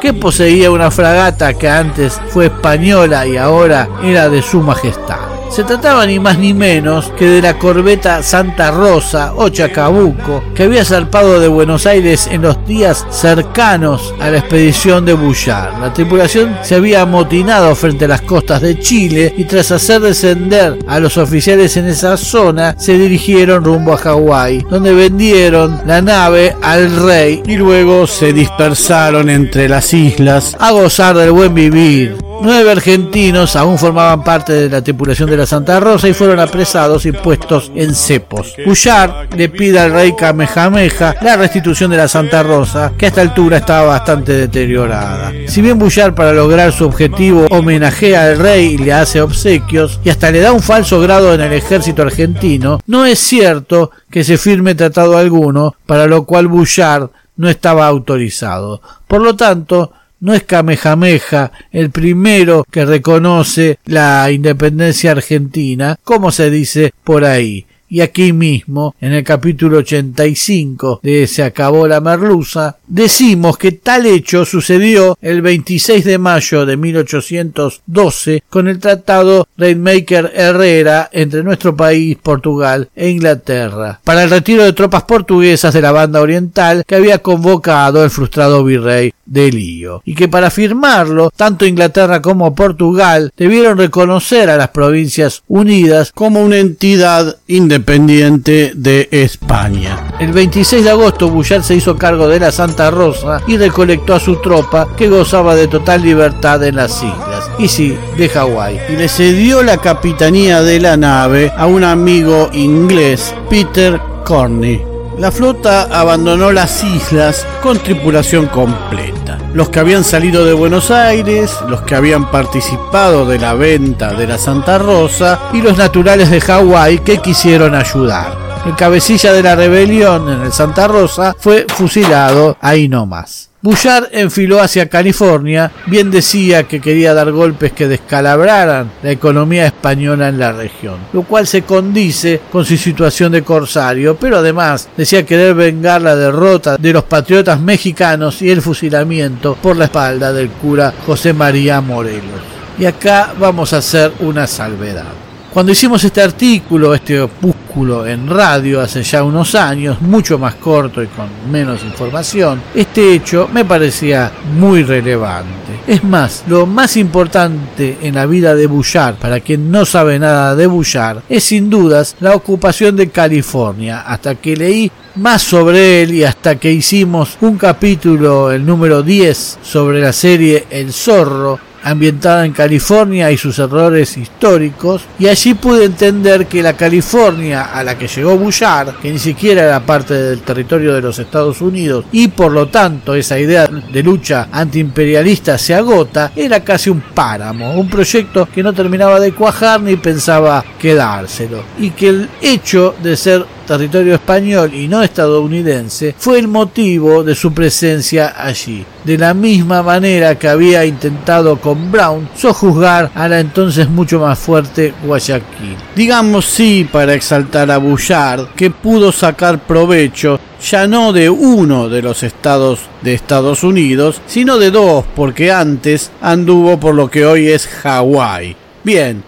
que 0.00 0.12
poseía 0.12 0.72
una 0.72 0.90
fragata 0.90 1.54
que 1.54 1.68
antes 1.68 2.20
fue 2.30 2.46
española 2.46 3.28
y 3.28 3.36
ahora 3.36 3.88
era 4.02 4.28
de 4.28 4.42
su 4.42 4.60
majestad. 4.60 5.39
Se 5.50 5.64
trataba 5.64 6.06
ni 6.06 6.20
más 6.20 6.38
ni 6.38 6.54
menos 6.54 7.10
que 7.18 7.26
de 7.26 7.42
la 7.42 7.58
corbeta 7.58 8.22
Santa 8.22 8.70
Rosa 8.70 9.32
o 9.34 9.48
Chacabuco, 9.48 10.44
que 10.54 10.62
había 10.62 10.84
zarpado 10.84 11.40
de 11.40 11.48
Buenos 11.48 11.86
Aires 11.86 12.28
en 12.30 12.42
los 12.42 12.64
días 12.66 13.04
cercanos 13.10 14.14
a 14.20 14.30
la 14.30 14.38
expedición 14.38 15.04
de 15.04 15.14
Bullard. 15.14 15.80
La 15.80 15.92
tripulación 15.92 16.56
se 16.62 16.76
había 16.76 17.02
amotinado 17.02 17.74
frente 17.74 18.04
a 18.04 18.08
las 18.08 18.20
costas 18.22 18.62
de 18.62 18.78
Chile 18.78 19.34
y 19.36 19.44
tras 19.44 19.72
hacer 19.72 20.00
descender 20.00 20.78
a 20.86 21.00
los 21.00 21.16
oficiales 21.16 21.76
en 21.76 21.86
esa 21.86 22.16
zona, 22.16 22.76
se 22.78 22.96
dirigieron 22.96 23.64
rumbo 23.64 23.94
a 23.94 23.98
Hawái, 23.98 24.66
donde 24.70 24.94
vendieron 24.94 25.80
la 25.84 26.00
nave 26.00 26.54
al 26.62 26.94
rey 27.04 27.42
y 27.44 27.56
luego 27.56 28.06
se 28.06 28.32
dispersaron 28.32 29.28
entre 29.28 29.68
las 29.68 29.92
islas 29.92 30.56
a 30.60 30.70
gozar 30.70 31.16
del 31.16 31.32
buen 31.32 31.54
vivir. 31.54 32.29
Nueve 32.42 32.70
argentinos 32.70 33.54
aún 33.54 33.78
formaban 33.78 34.24
parte 34.24 34.52
de 34.54 34.70
la 34.70 34.82
tripulación 34.82 35.28
de 35.28 35.36
la 35.36 35.46
Santa 35.46 35.78
Rosa 35.78 36.08
y 36.08 36.14
fueron 36.14 36.40
apresados 36.40 37.04
y 37.04 37.12
puestos 37.12 37.70
en 37.74 37.94
cepos. 37.94 38.54
Bouchard 38.64 39.34
le 39.36 39.48
pide 39.50 39.78
al 39.78 39.92
rey 39.92 40.14
Kamehameha 40.16 41.16
la 41.20 41.36
restitución 41.36 41.90
de 41.90 41.98
la 41.98 42.08
Santa 42.08 42.42
Rosa, 42.42 42.92
que 42.96 43.06
a 43.06 43.08
esta 43.08 43.20
altura 43.20 43.58
estaba 43.58 43.88
bastante 43.88 44.32
deteriorada. 44.32 45.32
Si 45.46 45.60
bien 45.60 45.78
Bouchard 45.78 46.14
para 46.14 46.32
lograr 46.32 46.72
su 46.72 46.86
objetivo 46.86 47.46
homenajea 47.50 48.24
al 48.24 48.38
rey 48.38 48.74
y 48.74 48.78
le 48.78 48.94
hace 48.94 49.20
obsequios 49.20 50.00
y 50.02 50.08
hasta 50.08 50.30
le 50.30 50.40
da 50.40 50.52
un 50.52 50.62
falso 50.62 51.00
grado 51.00 51.34
en 51.34 51.42
el 51.42 51.52
ejército 51.52 52.02
argentino, 52.02 52.80
no 52.86 53.04
es 53.04 53.18
cierto 53.18 53.90
que 54.10 54.24
se 54.24 54.38
firme 54.38 54.74
tratado 54.74 55.18
alguno, 55.18 55.74
para 55.86 56.06
lo 56.06 56.24
cual 56.24 56.48
Bouchard 56.48 57.10
no 57.36 57.48
estaba 57.48 57.86
autorizado. 57.86 58.80
Por 59.06 59.22
lo 59.22 59.34
tanto, 59.34 59.92
no 60.20 60.34
es 60.34 60.44
Kamehameha 60.44 61.50
el 61.72 61.90
primero 61.90 62.64
que 62.70 62.84
reconoce 62.84 63.78
la 63.86 64.30
independencia 64.30 65.12
argentina, 65.12 65.98
como 66.04 66.30
se 66.30 66.50
dice 66.50 66.92
por 67.04 67.24
ahí. 67.24 67.66
Y 67.92 68.02
aquí 68.02 68.32
mismo, 68.32 68.94
en 69.00 69.14
el 69.14 69.24
capítulo 69.24 69.78
85 69.78 71.00
de 71.02 71.26
Se 71.26 71.42
acabó 71.42 71.88
la 71.88 72.00
merluza, 72.00 72.76
decimos 72.86 73.58
que 73.58 73.72
tal 73.72 74.06
hecho 74.06 74.44
sucedió 74.44 75.18
el 75.20 75.42
26 75.42 76.04
de 76.04 76.16
mayo 76.16 76.64
de 76.64 76.76
1812 76.76 78.44
con 78.48 78.68
el 78.68 78.78
tratado 78.78 79.48
Rainmaker 79.56 80.30
Herrera 80.36 81.10
entre 81.12 81.42
nuestro 81.42 81.74
país, 81.74 82.16
Portugal 82.22 82.88
e 82.94 83.08
Inglaterra, 83.08 84.00
para 84.04 84.22
el 84.22 84.30
retiro 84.30 84.62
de 84.62 84.72
tropas 84.72 85.02
portuguesas 85.02 85.74
de 85.74 85.82
la 85.82 85.90
banda 85.90 86.20
oriental 86.20 86.84
que 86.86 86.94
había 86.94 87.18
convocado 87.18 88.04
el 88.04 88.10
frustrado 88.10 88.62
virrey 88.62 89.12
de 89.26 89.50
Lío, 89.50 90.00
y 90.04 90.14
que 90.14 90.28
para 90.28 90.50
firmarlo, 90.50 91.32
tanto 91.34 91.66
Inglaterra 91.66 92.22
como 92.22 92.54
Portugal 92.54 93.32
debieron 93.36 93.78
reconocer 93.78 94.48
a 94.48 94.56
las 94.56 94.68
provincias 94.68 95.42
unidas 95.48 96.12
como 96.14 96.40
una 96.40 96.58
entidad 96.58 97.36
independiente 97.48 97.79
de 97.84 99.08
España. 99.10 100.14
El 100.18 100.32
26 100.32 100.84
de 100.84 100.90
agosto 100.90 101.28
Bullard 101.28 101.62
se 101.62 101.74
hizo 101.74 101.96
cargo 101.96 102.28
de 102.28 102.40
la 102.40 102.52
Santa 102.52 102.90
Rosa 102.90 103.40
y 103.46 103.56
recolectó 103.56 104.14
a 104.14 104.20
su 104.20 104.36
tropa 104.36 104.88
que 104.96 105.08
gozaba 105.08 105.54
de 105.54 105.68
total 105.68 106.02
libertad 106.02 106.62
en 106.64 106.76
las 106.76 107.02
islas, 107.02 107.50
y 107.58 107.68
sí, 107.68 107.96
de 108.16 108.28
Hawái, 108.28 108.78
y 108.90 108.96
le 108.96 109.08
cedió 109.08 109.62
la 109.62 109.78
capitanía 109.78 110.62
de 110.62 110.80
la 110.80 110.96
nave 110.96 111.52
a 111.56 111.66
un 111.66 111.84
amigo 111.84 112.50
inglés, 112.52 113.34
Peter 113.48 114.00
Corney. 114.24 114.89
La 115.20 115.30
flota 115.30 115.82
abandonó 115.82 116.50
las 116.50 116.82
islas 116.82 117.46
con 117.62 117.78
tripulación 117.78 118.46
completa. 118.46 119.36
Los 119.52 119.68
que 119.68 119.78
habían 119.78 120.02
salido 120.02 120.46
de 120.46 120.54
Buenos 120.54 120.90
Aires, 120.90 121.54
los 121.68 121.82
que 121.82 121.94
habían 121.94 122.30
participado 122.30 123.26
de 123.26 123.38
la 123.38 123.52
venta 123.52 124.14
de 124.14 124.26
la 124.26 124.38
Santa 124.38 124.78
Rosa 124.78 125.38
y 125.52 125.60
los 125.60 125.76
naturales 125.76 126.30
de 126.30 126.40
Hawái 126.40 127.00
que 127.00 127.18
quisieron 127.18 127.74
ayudar. 127.74 128.34
El 128.64 128.74
cabecilla 128.76 129.34
de 129.34 129.42
la 129.42 129.56
rebelión 129.56 130.26
en 130.30 130.40
el 130.40 130.52
Santa 130.52 130.88
Rosa 130.88 131.36
fue 131.38 131.66
fusilado 131.68 132.56
ahí 132.62 132.88
nomás. 132.88 133.49
Bouchard 133.62 134.08
enfiló 134.12 134.62
hacia 134.62 134.88
California, 134.88 135.70
bien 135.84 136.10
decía 136.10 136.62
que 136.66 136.80
quería 136.80 137.12
dar 137.12 137.30
golpes 137.30 137.72
que 137.72 137.88
descalabraran 137.88 138.90
la 139.02 139.10
economía 139.10 139.66
española 139.66 140.28
en 140.28 140.38
la 140.38 140.52
región, 140.52 140.96
lo 141.12 141.24
cual 141.24 141.46
se 141.46 141.60
condice 141.60 142.40
con 142.50 142.64
su 142.64 142.78
situación 142.78 143.32
de 143.32 143.42
corsario, 143.42 144.16
pero 144.16 144.38
además 144.38 144.88
decía 144.96 145.26
querer 145.26 145.54
vengar 145.54 146.00
la 146.00 146.16
derrota 146.16 146.78
de 146.78 146.92
los 146.94 147.04
patriotas 147.04 147.60
mexicanos 147.60 148.40
y 148.40 148.48
el 148.48 148.62
fusilamiento 148.62 149.54
por 149.56 149.76
la 149.76 149.84
espalda 149.84 150.32
del 150.32 150.48
cura 150.48 150.94
José 151.04 151.34
María 151.34 151.82
Morelos. 151.82 152.40
Y 152.78 152.86
acá 152.86 153.34
vamos 153.38 153.74
a 153.74 153.78
hacer 153.78 154.10
una 154.20 154.46
salvedad. 154.46 155.29
Cuando 155.52 155.72
hicimos 155.72 156.04
este 156.04 156.22
artículo, 156.22 156.94
este 156.94 157.20
opúsculo 157.20 158.06
en 158.06 158.28
radio 158.28 158.80
hace 158.80 159.02
ya 159.02 159.24
unos 159.24 159.56
años, 159.56 160.00
mucho 160.00 160.38
más 160.38 160.54
corto 160.54 161.02
y 161.02 161.08
con 161.08 161.28
menos 161.50 161.82
información, 161.82 162.62
este 162.72 163.14
hecho 163.14 163.48
me 163.52 163.64
parecía 163.64 164.30
muy 164.56 164.84
relevante. 164.84 165.50
Es 165.88 166.04
más, 166.04 166.44
lo 166.46 166.66
más 166.66 166.96
importante 166.96 167.98
en 168.00 168.14
la 168.14 168.26
vida 168.26 168.54
de 168.54 168.68
Bouchard, 168.68 169.16
para 169.16 169.40
quien 169.40 169.72
no 169.72 169.84
sabe 169.84 170.20
nada 170.20 170.54
de 170.54 170.68
Bouchard, 170.68 171.22
es 171.28 171.42
sin 171.42 171.68
dudas 171.68 172.14
la 172.20 172.36
ocupación 172.36 172.94
de 172.94 173.10
California, 173.10 174.02
hasta 174.02 174.36
que 174.36 174.56
leí 174.56 174.92
más 175.16 175.42
sobre 175.42 176.02
él 176.02 176.14
y 176.14 176.22
hasta 176.22 176.60
que 176.60 176.70
hicimos 176.70 177.36
un 177.40 177.58
capítulo, 177.58 178.52
el 178.52 178.64
número 178.64 179.02
10, 179.02 179.58
sobre 179.62 180.00
la 180.00 180.12
serie 180.12 180.66
El 180.70 180.92
Zorro, 180.92 181.58
ambientada 181.82 182.44
en 182.44 182.52
California 182.52 183.30
y 183.30 183.36
sus 183.36 183.58
errores 183.58 184.16
históricos, 184.16 185.02
y 185.18 185.28
allí 185.28 185.54
pude 185.54 185.84
entender 185.84 186.46
que 186.46 186.62
la 186.62 186.76
California 186.76 187.70
a 187.72 187.82
la 187.82 187.96
que 187.96 188.08
llegó 188.08 188.36
Bouchard, 188.36 188.96
que 189.00 189.12
ni 189.12 189.18
siquiera 189.18 189.64
era 189.64 189.80
parte 189.80 190.14
del 190.14 190.42
territorio 190.42 190.94
de 190.94 191.00
los 191.00 191.18
Estados 191.18 191.60
Unidos, 191.60 192.04
y 192.12 192.28
por 192.28 192.52
lo 192.52 192.68
tanto 192.68 193.14
esa 193.14 193.38
idea 193.38 193.66
de 193.66 194.02
lucha 194.02 194.48
antiimperialista 194.52 195.58
se 195.58 195.74
agota, 195.74 196.32
era 196.34 196.60
casi 196.60 196.90
un 196.90 197.00
páramo, 197.00 197.74
un 197.74 197.88
proyecto 197.88 198.48
que 198.52 198.62
no 198.62 198.72
terminaba 198.72 199.20
de 199.20 199.32
cuajar 199.32 199.80
ni 199.80 199.96
pensaba 199.96 200.64
quedárselo, 200.78 201.62
y 201.78 201.90
que 201.90 202.08
el 202.08 202.28
hecho 202.40 202.94
de 203.02 203.16
ser 203.16 203.44
territorio 203.70 204.14
español 204.14 204.74
y 204.74 204.88
no 204.88 205.00
estadounidense 205.00 206.12
fue 206.18 206.40
el 206.40 206.48
motivo 206.48 207.22
de 207.22 207.36
su 207.36 207.54
presencia 207.54 208.34
allí, 208.36 208.84
de 209.04 209.16
la 209.16 209.32
misma 209.32 209.80
manera 209.80 210.36
que 210.36 210.48
había 210.48 210.84
intentado 210.84 211.60
con 211.60 211.92
Brown 211.92 212.28
sojuzgar 212.34 213.12
a 213.14 213.28
la 213.28 213.38
entonces 213.38 213.88
mucho 213.88 214.18
más 214.18 214.40
fuerte 214.40 214.92
Guayaquil. 215.04 215.76
Digamos 215.94 216.46
sí 216.46 216.88
para 216.90 217.14
exaltar 217.14 217.70
a 217.70 217.78
Bouchard, 217.78 218.48
que 218.56 218.70
pudo 218.70 219.12
sacar 219.12 219.60
provecho 219.60 220.40
ya 220.68 220.88
no 220.88 221.12
de 221.12 221.30
uno 221.30 221.88
de 221.88 222.02
los 222.02 222.24
estados 222.24 222.80
de 223.02 223.14
Estados 223.14 223.62
Unidos, 223.62 224.20
sino 224.26 224.58
de 224.58 224.72
dos, 224.72 225.04
porque 225.14 225.52
antes 225.52 226.10
anduvo 226.20 226.80
por 226.80 226.96
lo 226.96 227.08
que 227.08 227.24
hoy 227.24 227.46
es 227.46 227.68
Hawái. 227.68 228.56
Bien, 228.82 229.22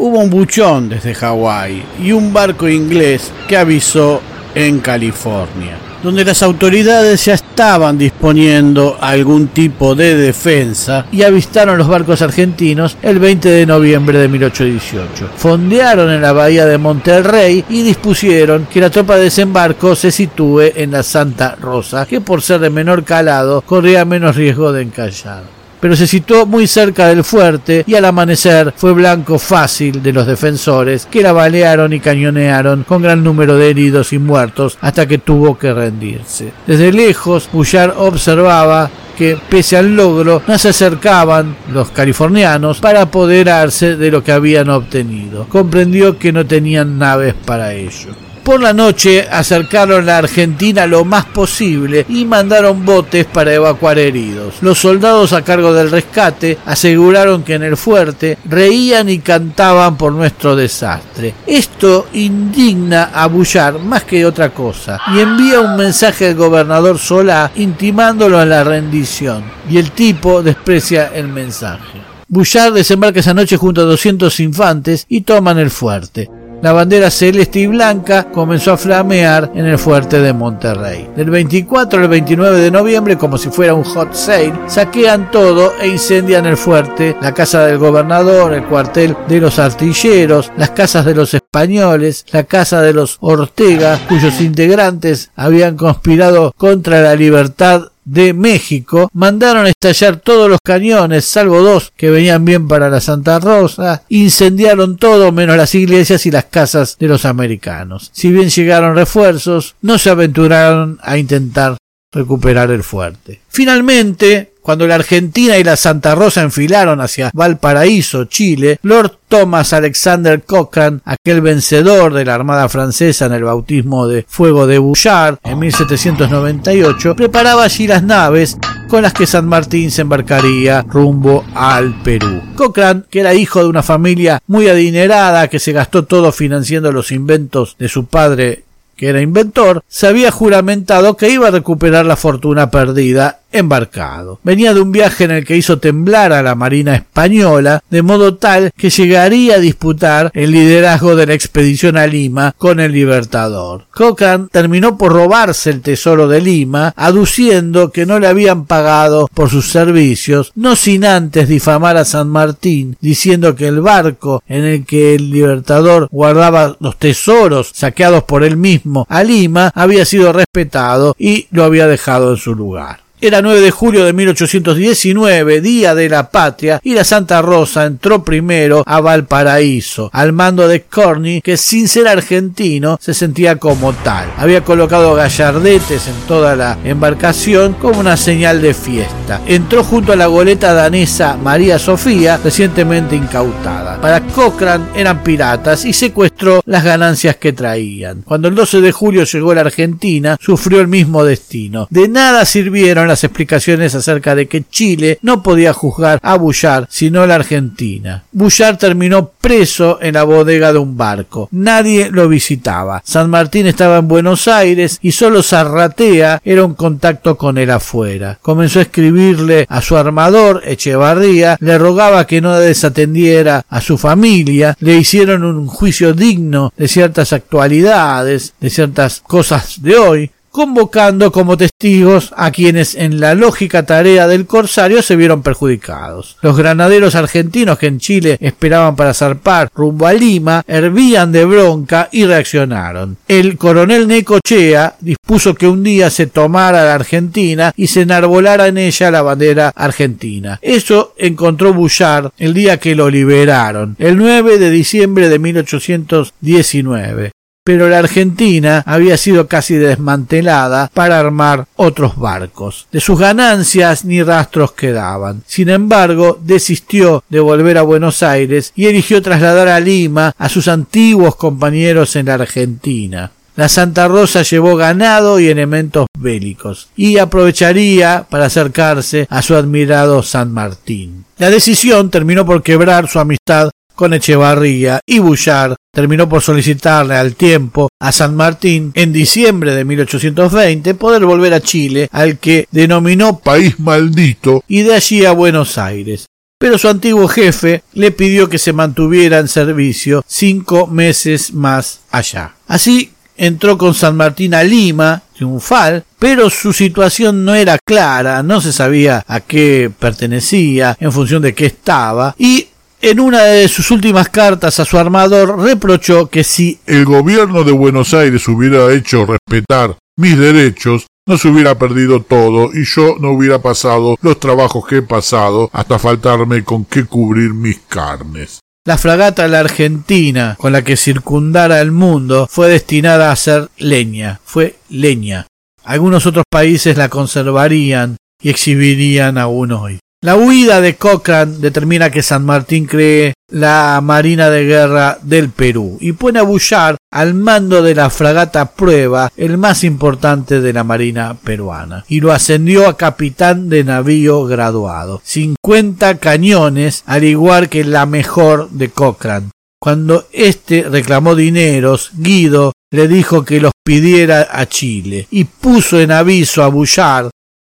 hubo 0.00 0.18
un 0.18 0.30
buchón 0.30 0.88
desde 0.88 1.14
Hawái 1.14 1.84
y 2.02 2.12
un 2.12 2.32
barco 2.32 2.66
inglés 2.66 3.30
que 3.46 3.58
avisó 3.58 4.22
en 4.54 4.80
California, 4.80 5.76
donde 6.02 6.24
las 6.24 6.42
autoridades 6.42 7.22
ya 7.26 7.34
estaban 7.34 7.98
disponiendo 7.98 8.96
algún 8.98 9.48
tipo 9.48 9.94
de 9.94 10.16
defensa 10.16 11.04
y 11.12 11.22
avistaron 11.22 11.76
los 11.76 11.86
barcos 11.86 12.22
argentinos 12.22 12.96
el 13.02 13.18
20 13.18 13.50
de 13.50 13.66
noviembre 13.66 14.18
de 14.18 14.28
1818. 14.28 15.32
Fondearon 15.36 16.10
en 16.10 16.22
la 16.22 16.32
bahía 16.32 16.64
de 16.64 16.78
Monterrey 16.78 17.62
y 17.68 17.82
dispusieron 17.82 18.68
que 18.72 18.80
la 18.80 18.88
tropa 18.88 19.16
de 19.16 19.24
desembarco 19.24 19.94
se 19.94 20.10
sitúe 20.10 20.72
en 20.74 20.92
la 20.92 21.02
Santa 21.02 21.56
Rosa, 21.60 22.06
que 22.06 22.22
por 22.22 22.40
ser 22.40 22.60
de 22.60 22.70
menor 22.70 23.04
calado 23.04 23.60
corría 23.60 24.06
menos 24.06 24.34
riesgo 24.34 24.72
de 24.72 24.82
encallar 24.82 25.59
pero 25.80 25.96
se 25.96 26.06
situó 26.06 26.46
muy 26.46 26.66
cerca 26.66 27.08
del 27.08 27.24
fuerte 27.24 27.84
y 27.86 27.94
al 27.94 28.04
amanecer 28.04 28.72
fue 28.76 28.92
blanco 28.92 29.38
fácil 29.38 30.02
de 30.02 30.12
los 30.12 30.26
defensores 30.26 31.06
que 31.06 31.22
la 31.22 31.32
balearon 31.32 31.92
y 31.92 32.00
cañonearon 32.00 32.84
con 32.84 33.02
gran 33.02 33.24
número 33.24 33.56
de 33.56 33.70
heridos 33.70 34.12
y 34.12 34.18
muertos 34.18 34.78
hasta 34.80 35.06
que 35.06 35.18
tuvo 35.18 35.58
que 35.58 35.72
rendirse. 35.72 36.52
Desde 36.66 36.92
lejos, 36.92 37.48
Bouchard 37.52 37.94
observaba 37.96 38.90
que 39.16 39.36
pese 39.50 39.76
al 39.76 39.94
logro 39.94 40.42
no 40.46 40.58
se 40.58 40.70
acercaban 40.70 41.56
los 41.72 41.90
californianos 41.90 42.80
para 42.80 43.02
apoderarse 43.02 43.96
de 43.96 44.10
lo 44.10 44.24
que 44.24 44.32
habían 44.32 44.70
obtenido. 44.70 45.46
Comprendió 45.48 46.18
que 46.18 46.32
no 46.32 46.46
tenían 46.46 46.98
naves 46.98 47.34
para 47.34 47.74
ello. 47.74 48.14
Por 48.50 48.62
la 48.62 48.72
noche 48.72 49.28
acercaron 49.30 50.08
a 50.08 50.18
Argentina 50.18 50.84
lo 50.84 51.04
más 51.04 51.24
posible 51.24 52.04
y 52.08 52.24
mandaron 52.24 52.84
botes 52.84 53.24
para 53.24 53.54
evacuar 53.54 53.96
heridos. 54.00 54.54
Los 54.60 54.80
soldados 54.80 55.32
a 55.32 55.42
cargo 55.42 55.72
del 55.72 55.88
rescate 55.88 56.58
aseguraron 56.66 57.44
que 57.44 57.54
en 57.54 57.62
el 57.62 57.76
fuerte 57.76 58.38
reían 58.46 59.08
y 59.08 59.20
cantaban 59.20 59.96
por 59.96 60.10
nuestro 60.10 60.56
desastre. 60.56 61.32
Esto 61.46 62.08
indigna 62.12 63.10
a 63.14 63.28
Bullar 63.28 63.78
más 63.78 64.02
que 64.02 64.26
otra 64.26 64.50
cosa 64.50 65.00
y 65.14 65.20
envía 65.20 65.60
un 65.60 65.76
mensaje 65.76 66.26
al 66.26 66.34
gobernador 66.34 66.98
Solá 66.98 67.52
intimándolo 67.54 68.36
a 68.36 68.46
la 68.46 68.64
rendición 68.64 69.44
y 69.70 69.78
el 69.78 69.92
tipo 69.92 70.42
desprecia 70.42 71.12
el 71.14 71.28
mensaje. 71.28 72.00
Bullard 72.26 72.72
desembarca 72.72 73.20
esa 73.20 73.32
noche 73.32 73.56
junto 73.56 73.82
a 73.82 73.84
200 73.84 74.40
infantes 74.40 75.06
y 75.08 75.20
toman 75.20 75.58
el 75.60 75.70
fuerte. 75.70 76.28
La 76.62 76.72
bandera 76.72 77.10
celeste 77.10 77.60
y 77.60 77.66
blanca 77.66 78.24
comenzó 78.30 78.72
a 78.72 78.76
flamear 78.76 79.50
en 79.54 79.64
el 79.64 79.78
fuerte 79.78 80.20
de 80.20 80.34
Monterrey. 80.34 81.08
Del 81.16 81.30
24 81.30 82.02
al 82.02 82.08
29 82.08 82.60
de 82.60 82.70
noviembre, 82.70 83.16
como 83.16 83.38
si 83.38 83.48
fuera 83.48 83.72
un 83.72 83.84
hot 83.84 84.12
sale, 84.12 84.52
saquean 84.66 85.30
todo 85.30 85.72
e 85.80 85.88
incendian 85.88 86.44
el 86.44 86.58
fuerte, 86.58 87.16
la 87.22 87.32
casa 87.32 87.64
del 87.64 87.78
gobernador, 87.78 88.52
el 88.52 88.64
cuartel 88.64 89.16
de 89.26 89.40
los 89.40 89.58
artilleros, 89.58 90.52
las 90.58 90.70
casas 90.70 91.06
de 91.06 91.14
los 91.14 91.32
españoles, 91.32 92.26
la 92.30 92.44
casa 92.44 92.82
de 92.82 92.92
los 92.92 93.16
Ortega, 93.20 93.98
cuyos 94.06 94.40
integrantes 94.42 95.30
habían 95.36 95.78
conspirado 95.78 96.52
contra 96.58 97.00
la 97.00 97.14
libertad 97.16 97.84
de 98.10 98.34
México 98.34 99.08
mandaron 99.12 99.68
estallar 99.68 100.16
todos 100.16 100.50
los 100.50 100.58
cañones, 100.64 101.26
salvo 101.26 101.62
dos 101.62 101.92
que 101.96 102.10
venían 102.10 102.44
bien 102.44 102.66
para 102.66 102.90
la 102.90 103.00
Santa 103.00 103.38
Rosa, 103.38 104.02
incendiaron 104.08 104.96
todo 104.96 105.30
menos 105.30 105.56
las 105.56 105.74
iglesias 105.76 106.26
y 106.26 106.32
las 106.32 106.46
casas 106.46 106.96
de 106.98 107.06
los 107.06 107.24
americanos. 107.24 108.10
Si 108.12 108.32
bien 108.32 108.50
llegaron 108.50 108.96
refuerzos, 108.96 109.76
no 109.82 109.96
se 109.96 110.10
aventuraron 110.10 110.98
a 111.02 111.18
intentar 111.18 111.76
recuperar 112.12 112.72
el 112.72 112.82
fuerte. 112.82 113.42
Finalmente, 113.48 114.49
cuando 114.62 114.86
la 114.86 114.96
Argentina 114.96 115.58
y 115.58 115.64
la 115.64 115.76
Santa 115.76 116.14
Rosa 116.14 116.42
enfilaron 116.42 117.00
hacia 117.00 117.30
Valparaíso, 117.32 118.24
Chile, 118.24 118.78
Lord 118.82 119.18
Thomas 119.28 119.72
Alexander 119.72 120.42
Cochrane, 120.42 121.00
aquel 121.04 121.40
vencedor 121.40 122.12
de 122.12 122.24
la 122.24 122.34
Armada 122.34 122.68
Francesa 122.68 123.26
en 123.26 123.32
el 123.32 123.44
bautismo 123.44 124.08
de 124.08 124.24
fuego 124.28 124.66
de 124.66 124.78
Bouchard 124.78 125.38
en 125.44 125.58
1798, 125.58 127.14
preparaba 127.14 127.64
allí 127.64 127.86
las 127.86 128.02
naves 128.02 128.58
con 128.88 129.02
las 129.02 129.12
que 129.12 129.26
San 129.26 129.46
Martín 129.46 129.90
se 129.90 130.02
embarcaría 130.02 130.82
rumbo 130.82 131.44
al 131.54 131.94
Perú. 132.02 132.42
Cochrane, 132.56 133.02
que 133.08 133.20
era 133.20 133.34
hijo 133.34 133.62
de 133.62 133.68
una 133.68 133.82
familia 133.82 134.40
muy 134.46 134.68
adinerada 134.68 135.48
que 135.48 135.60
se 135.60 135.72
gastó 135.72 136.04
todo 136.04 136.32
financiando 136.32 136.90
los 136.90 137.12
inventos 137.12 137.76
de 137.78 137.88
su 137.88 138.06
padre 138.06 138.64
que 138.96 139.08
era 139.08 139.22
inventor, 139.22 139.82
se 139.88 140.08
había 140.08 140.30
juramentado 140.30 141.16
que 141.16 141.30
iba 141.30 141.48
a 141.48 141.52
recuperar 141.52 142.04
la 142.04 142.16
fortuna 142.16 142.70
perdida 142.70 143.39
embarcado. 143.52 144.40
Venía 144.42 144.74
de 144.74 144.80
un 144.80 144.92
viaje 144.92 145.24
en 145.24 145.30
el 145.32 145.44
que 145.44 145.56
hizo 145.56 145.78
temblar 145.78 146.32
a 146.32 146.42
la 146.42 146.54
Marina 146.54 146.94
española, 146.94 147.82
de 147.90 148.02
modo 148.02 148.36
tal 148.36 148.70
que 148.76 148.90
llegaría 148.90 149.56
a 149.56 149.58
disputar 149.58 150.30
el 150.34 150.52
liderazgo 150.52 151.16
de 151.16 151.26
la 151.26 151.34
expedición 151.34 151.96
a 151.96 152.06
Lima 152.06 152.54
con 152.56 152.80
el 152.80 152.92
Libertador. 152.92 153.86
Cochrane 153.92 154.48
terminó 154.50 154.96
por 154.96 155.12
robarse 155.12 155.70
el 155.70 155.80
tesoro 155.80 156.28
de 156.28 156.40
Lima, 156.40 156.92
aduciendo 156.96 157.90
que 157.90 158.06
no 158.06 158.18
le 158.18 158.26
habían 158.26 158.66
pagado 158.66 159.28
por 159.32 159.50
sus 159.50 159.70
servicios, 159.70 160.52
no 160.54 160.76
sin 160.76 161.04
antes 161.04 161.48
difamar 161.48 161.96
a 161.96 162.04
San 162.04 162.28
Martín, 162.28 162.96
diciendo 163.00 163.54
que 163.54 163.68
el 163.68 163.80
barco 163.80 164.42
en 164.48 164.64
el 164.64 164.84
que 164.84 165.14
el 165.14 165.30
Libertador 165.30 166.08
guardaba 166.10 166.76
los 166.80 166.98
tesoros 166.98 167.70
saqueados 167.74 168.24
por 168.24 168.44
él 168.44 168.56
mismo 168.56 169.06
a 169.08 169.22
Lima 169.22 169.70
había 169.74 170.04
sido 170.04 170.32
respetado 170.32 171.14
y 171.18 171.46
lo 171.50 171.64
había 171.64 171.86
dejado 171.86 172.32
en 172.32 172.36
su 172.36 172.54
lugar. 172.54 173.00
Era 173.22 173.42
9 173.42 173.60
de 173.60 173.70
julio 173.70 174.06
de 174.06 174.14
1819, 174.14 175.60
Día 175.60 175.94
de 175.94 176.08
la 176.08 176.30
Patria, 176.30 176.80
y 176.82 176.94
la 176.94 177.04
Santa 177.04 177.42
Rosa 177.42 177.84
entró 177.84 178.24
primero 178.24 178.82
a 178.86 179.02
Valparaíso, 179.02 180.08
al 180.14 180.32
mando 180.32 180.66
de 180.66 180.84
Corny, 180.84 181.42
que 181.42 181.58
sin 181.58 181.86
ser 181.86 182.08
argentino 182.08 182.96
se 182.98 183.12
sentía 183.12 183.56
como 183.56 183.92
tal. 183.92 184.26
Había 184.38 184.64
colocado 184.64 185.14
gallardetes 185.14 186.08
en 186.08 186.14
toda 186.26 186.56
la 186.56 186.78
embarcación 186.82 187.74
como 187.74 188.00
una 188.00 188.16
señal 188.16 188.62
de 188.62 188.72
fiesta. 188.72 189.42
Entró 189.46 189.84
junto 189.84 190.14
a 190.14 190.16
la 190.16 190.26
goleta 190.26 190.72
danesa 190.72 191.36
María 191.36 191.78
Sofía, 191.78 192.40
recientemente 192.42 193.16
incautada. 193.16 194.00
Para 194.00 194.22
Cochrane 194.28 194.86
eran 194.94 195.22
piratas 195.22 195.84
y 195.84 195.92
secuestró 195.92 196.62
las 196.64 196.84
ganancias 196.84 197.36
que 197.36 197.52
traían. 197.52 198.22
Cuando 198.22 198.48
el 198.48 198.54
12 198.54 198.80
de 198.80 198.92
julio 198.92 199.24
llegó 199.24 199.50
a 199.50 199.56
la 199.56 199.60
Argentina, 199.60 200.38
sufrió 200.40 200.80
el 200.80 200.88
mismo 200.88 201.22
destino. 201.22 201.86
De 201.90 202.08
nada 202.08 202.46
sirvieron 202.46 203.09
las 203.10 203.24
explicaciones 203.24 203.94
acerca 203.94 204.34
de 204.34 204.46
que 204.46 204.64
Chile 204.68 205.18
no 205.22 205.42
podía 205.42 205.72
juzgar 205.72 206.18
a 206.22 206.36
Bullard 206.36 206.86
sino 206.88 207.26
la 207.26 207.34
Argentina. 207.34 208.24
Bullard 208.32 208.78
terminó 208.78 209.30
preso 209.40 209.98
en 210.00 210.14
la 210.14 210.24
bodega 210.24 210.72
de 210.72 210.78
un 210.78 210.96
barco. 210.96 211.48
Nadie 211.52 212.10
lo 212.10 212.28
visitaba. 212.28 213.02
San 213.04 213.30
Martín 213.30 213.66
estaba 213.66 213.98
en 213.98 214.08
Buenos 214.08 214.48
Aires 214.48 214.98
y 215.02 215.12
solo 215.12 215.42
Zarratea 215.42 216.40
era 216.44 216.64
un 216.64 216.74
contacto 216.74 217.36
con 217.36 217.58
él 217.58 217.70
afuera. 217.70 218.38
Comenzó 218.40 218.78
a 218.78 218.82
escribirle 218.82 219.66
a 219.68 219.82
su 219.82 219.96
armador, 219.96 220.62
Echevarría, 220.64 221.56
le 221.60 221.78
rogaba 221.78 222.26
que 222.26 222.40
no 222.40 222.56
desatendiera 222.58 223.64
a 223.68 223.80
su 223.80 223.98
familia, 223.98 224.76
le 224.80 224.96
hicieron 224.96 225.44
un 225.44 225.66
juicio 225.66 226.14
digno 226.14 226.72
de 226.76 226.88
ciertas 226.88 227.32
actualidades, 227.32 228.54
de 228.60 228.70
ciertas 228.70 229.20
cosas 229.26 229.82
de 229.82 229.96
hoy, 229.96 230.30
convocando 230.50 231.32
como 231.32 231.56
testigos 231.56 232.32
a 232.36 232.50
quienes 232.50 232.94
en 232.94 233.20
la 233.20 233.34
lógica 233.34 233.84
tarea 233.86 234.26
del 234.26 234.46
corsario 234.46 235.02
se 235.02 235.16
vieron 235.16 235.42
perjudicados. 235.42 236.36
Los 236.42 236.56
granaderos 236.56 237.14
argentinos 237.14 237.78
que 237.78 237.86
en 237.86 238.00
Chile 238.00 238.38
esperaban 238.40 238.96
para 238.96 239.14
zarpar 239.14 239.70
rumbo 239.74 240.06
a 240.06 240.12
Lima 240.12 240.62
hervían 240.66 241.32
de 241.32 241.44
bronca 241.44 242.08
y 242.12 242.24
reaccionaron. 242.26 243.16
El 243.28 243.56
coronel 243.56 244.08
Necochea 244.08 244.96
dispuso 245.00 245.54
que 245.54 245.68
un 245.68 245.82
día 245.82 246.10
se 246.10 246.26
tomara 246.26 246.84
la 246.84 246.94
Argentina 246.94 247.72
y 247.76 247.86
se 247.86 248.02
enarbolara 248.02 248.66
en 248.68 248.78
ella 248.78 249.10
la 249.10 249.22
bandera 249.22 249.72
argentina. 249.74 250.58
Eso 250.62 251.14
encontró 251.16 251.72
Bullard 251.72 252.30
el 252.38 252.54
día 252.54 252.78
que 252.78 252.94
lo 252.94 253.10
liberaron, 253.10 253.96
el 253.98 254.16
9 254.16 254.58
de 254.58 254.70
diciembre 254.70 255.28
de 255.28 255.38
1819 255.38 257.32
pero 257.64 257.88
la 257.88 257.98
Argentina 257.98 258.82
había 258.86 259.16
sido 259.16 259.46
casi 259.46 259.74
desmantelada 259.74 260.90
para 260.92 261.18
armar 261.18 261.66
otros 261.76 262.16
barcos. 262.16 262.86
De 262.90 263.00
sus 263.00 263.18
ganancias 263.18 264.04
ni 264.04 264.22
rastros 264.22 264.72
quedaban. 264.72 265.42
Sin 265.46 265.68
embargo, 265.68 266.38
desistió 266.42 267.22
de 267.28 267.40
volver 267.40 267.78
a 267.78 267.82
Buenos 267.82 268.22
Aires 268.22 268.72
y 268.74 268.86
eligió 268.86 269.22
trasladar 269.22 269.68
a 269.68 269.80
Lima 269.80 270.32
a 270.36 270.48
sus 270.48 270.68
antiguos 270.68 271.36
compañeros 271.36 272.16
en 272.16 272.26
la 272.26 272.34
Argentina. 272.34 273.32
La 273.56 273.68
Santa 273.68 274.08
Rosa 274.08 274.42
llevó 274.42 274.76
ganado 274.76 275.38
y 275.38 275.48
elementos 275.48 276.06
bélicos 276.18 276.88
y 276.96 277.18
aprovecharía 277.18 278.26
para 278.30 278.46
acercarse 278.46 279.26
a 279.28 279.42
su 279.42 279.54
admirado 279.54 280.22
San 280.22 280.52
Martín. 280.52 281.26
La 281.36 281.50
decisión 281.50 282.10
terminó 282.10 282.46
por 282.46 282.62
quebrar 282.62 283.08
su 283.08 283.18
amistad 283.18 283.70
con 284.00 284.14
Echevarría 284.14 285.00
y 285.04 285.18
Bullard 285.18 285.76
terminó 285.92 286.26
por 286.26 286.40
solicitarle 286.40 287.16
al 287.16 287.34
tiempo 287.34 287.90
a 288.00 288.12
San 288.12 288.34
Martín 288.34 288.92
en 288.94 289.12
diciembre 289.12 289.74
de 289.74 289.84
1820 289.84 290.94
poder 290.94 291.26
volver 291.26 291.52
a 291.52 291.60
Chile, 291.60 292.08
al 292.10 292.38
que 292.38 292.66
denominó 292.70 293.40
país 293.40 293.78
maldito, 293.78 294.64
y 294.66 294.84
de 294.84 294.94
allí 294.94 295.26
a 295.26 295.32
Buenos 295.32 295.76
Aires. 295.76 296.24
Pero 296.58 296.78
su 296.78 296.88
antiguo 296.88 297.28
jefe 297.28 297.82
le 297.92 298.10
pidió 298.10 298.48
que 298.48 298.58
se 298.58 298.72
mantuviera 298.72 299.38
en 299.38 299.48
servicio 299.48 300.24
cinco 300.26 300.86
meses 300.86 301.52
más 301.52 302.00
allá. 302.10 302.54
Así 302.68 303.10
entró 303.36 303.76
con 303.76 303.92
San 303.92 304.16
Martín 304.16 304.54
a 304.54 304.62
Lima, 304.62 305.24
triunfal, 305.36 306.04
pero 306.18 306.48
su 306.48 306.72
situación 306.72 307.44
no 307.44 307.54
era 307.54 307.76
clara, 307.78 308.42
no 308.42 308.62
se 308.62 308.72
sabía 308.72 309.22
a 309.26 309.40
qué 309.40 309.90
pertenecía, 309.98 310.96
en 310.98 311.12
función 311.12 311.42
de 311.42 311.54
qué 311.54 311.66
estaba, 311.66 312.34
y 312.38 312.68
en 313.02 313.20
una 313.20 313.42
de 313.44 313.68
sus 313.68 313.90
últimas 313.90 314.28
cartas 314.28 314.78
a 314.78 314.84
su 314.84 314.98
armador 314.98 315.58
reprochó 315.58 316.28
que 316.28 316.44
si 316.44 316.80
el 316.86 317.04
gobierno 317.04 317.64
de 317.64 317.72
Buenos 317.72 318.12
Aires 318.14 318.46
hubiera 318.48 318.92
hecho 318.92 319.26
respetar 319.26 319.96
mis 320.16 320.38
derechos, 320.38 321.06
no 321.26 321.38
se 321.38 321.48
hubiera 321.48 321.78
perdido 321.78 322.22
todo 322.22 322.70
y 322.74 322.84
yo 322.84 323.16
no 323.20 323.30
hubiera 323.30 323.60
pasado 323.60 324.16
los 324.20 324.38
trabajos 324.38 324.86
que 324.86 324.98
he 324.98 325.02
pasado 325.02 325.70
hasta 325.72 325.98
faltarme 325.98 326.64
con 326.64 326.84
qué 326.84 327.04
cubrir 327.04 327.54
mis 327.54 327.78
carnes. 327.78 328.60
La 328.86 328.98
fragata 328.98 329.46
La 329.46 329.60
Argentina, 329.60 330.56
con 330.58 330.72
la 330.72 330.82
que 330.82 330.96
circundara 330.96 331.80
el 331.80 331.92
mundo, 331.92 332.48
fue 332.50 332.68
destinada 332.68 333.30
a 333.30 333.36
ser 333.36 333.68
leña, 333.78 334.40
fue 334.44 334.76
leña. 334.88 335.46
Algunos 335.84 336.26
otros 336.26 336.44
países 336.50 336.96
la 336.96 337.08
conservarían 337.08 338.16
y 338.42 338.50
exhibirían 338.50 339.38
aún 339.38 339.72
hoy. 339.72 340.00
La 340.22 340.36
huida 340.36 340.82
de 340.82 340.96
Cochrane 340.96 341.56
determina 341.60 342.10
que 342.10 342.22
San 342.22 342.44
Martín 342.44 342.84
cree 342.84 343.32
la 343.48 343.98
Marina 344.02 344.50
de 344.50 344.66
Guerra 344.66 345.18
del 345.22 345.48
Perú 345.48 345.96
y 345.98 346.12
pone 346.12 346.38
a 346.38 346.42
Bullard 346.42 346.96
al 347.10 347.32
mando 347.32 347.80
de 347.80 347.94
la 347.94 348.10
fragata 348.10 348.72
Prueba, 348.72 349.32
el 349.38 349.56
más 349.56 349.82
importante 349.82 350.60
de 350.60 350.74
la 350.74 350.84
Marina 350.84 351.38
peruana, 351.42 352.04
y 352.06 352.20
lo 352.20 352.32
ascendió 352.32 352.86
a 352.86 352.98
capitán 352.98 353.70
de 353.70 353.82
navío 353.82 354.44
graduado. 354.44 355.22
50 355.24 356.18
cañones, 356.18 357.02
al 357.06 357.24
igual 357.24 357.70
que 357.70 357.82
la 357.82 358.04
mejor 358.04 358.68
de 358.68 358.90
Cochrane. 358.90 359.48
Cuando 359.80 360.26
éste 360.32 360.82
reclamó 360.82 361.34
dineros, 361.34 362.10
Guido 362.12 362.74
le 362.90 363.08
dijo 363.08 363.46
que 363.46 363.62
los 363.62 363.72
pidiera 363.82 364.48
a 364.52 364.66
Chile 364.66 365.26
y 365.30 365.44
puso 365.44 365.98
en 365.98 366.12
aviso 366.12 366.62
a 366.62 366.68
Bullard 366.68 367.30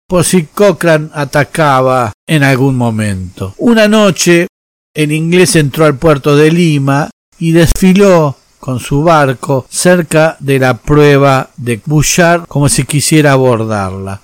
por 0.10 0.26
si 0.26 0.46
Cochrane 0.46 1.10
atacaba 1.14 2.12
en 2.26 2.42
algún 2.42 2.76
momento. 2.76 3.54
Una 3.60 3.88
noche 3.88 4.48
el 4.96 5.12
inglés 5.12 5.56
entró 5.56 5.86
al 5.86 5.98
puerto 5.98 6.36
de 6.36 6.52
Lima 6.52 7.12
y 7.38 7.52
desfiló 7.52 8.36
con 8.60 8.80
su 8.80 9.04
barco 9.04 9.68
cerca 9.70 10.36
de 10.40 10.58
la 10.58 10.74
prueba 10.78 11.52
de 11.58 11.80
Bouchard 11.86 12.48
como 12.48 12.70
si 12.70 12.86
quisiera 12.86 13.34
abordarla. 13.34 14.22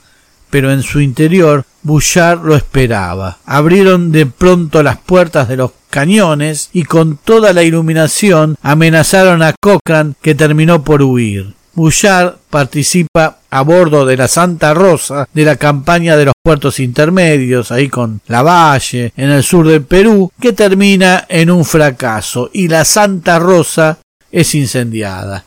Pero 0.49 0.71
en 0.71 0.81
su 0.81 1.01
interior 1.01 1.65
Bouchard 1.83 2.43
lo 2.43 2.55
esperaba. 2.55 3.37
Abrieron 3.45 4.11
de 4.11 4.25
pronto 4.25 4.81
las 4.81 4.97
puertas 4.97 5.47
de 5.47 5.57
los 5.57 5.69
cañones 5.91 6.71
y 6.73 6.85
con 6.85 7.17
toda 7.17 7.53
la 7.53 7.61
iluminación 7.61 8.57
amenazaron 8.63 9.43
a 9.43 9.53
Cochrane 9.61 10.15
que 10.23 10.33
terminó 10.33 10.83
por 10.83 11.03
huir. 11.03 11.53
Bouchard 11.75 12.35
participa 12.49 13.39
a 13.49 13.61
bordo 13.61 14.05
de 14.05 14.15
la 14.15 14.27
Santa 14.27 14.73
Rosa 14.73 15.27
de 15.33 15.43
la 15.43 15.57
campaña 15.57 16.15
de 16.15 16.25
los 16.25 16.33
puertos 16.41 16.79
intermedios, 16.79 17.71
ahí 17.71 17.89
con 17.89 18.21
la 18.27 18.41
Valle, 18.41 19.11
en 19.17 19.29
el 19.29 19.43
sur 19.43 19.67
del 19.67 19.83
Perú, 19.83 20.31
que 20.39 20.53
termina 20.53 21.25
en 21.27 21.51
un 21.51 21.65
fracaso 21.65 22.49
y 22.53 22.67
la 22.67 22.85
Santa 22.85 23.39
Rosa 23.39 23.99
es 24.31 24.55
incendiada. 24.55 25.43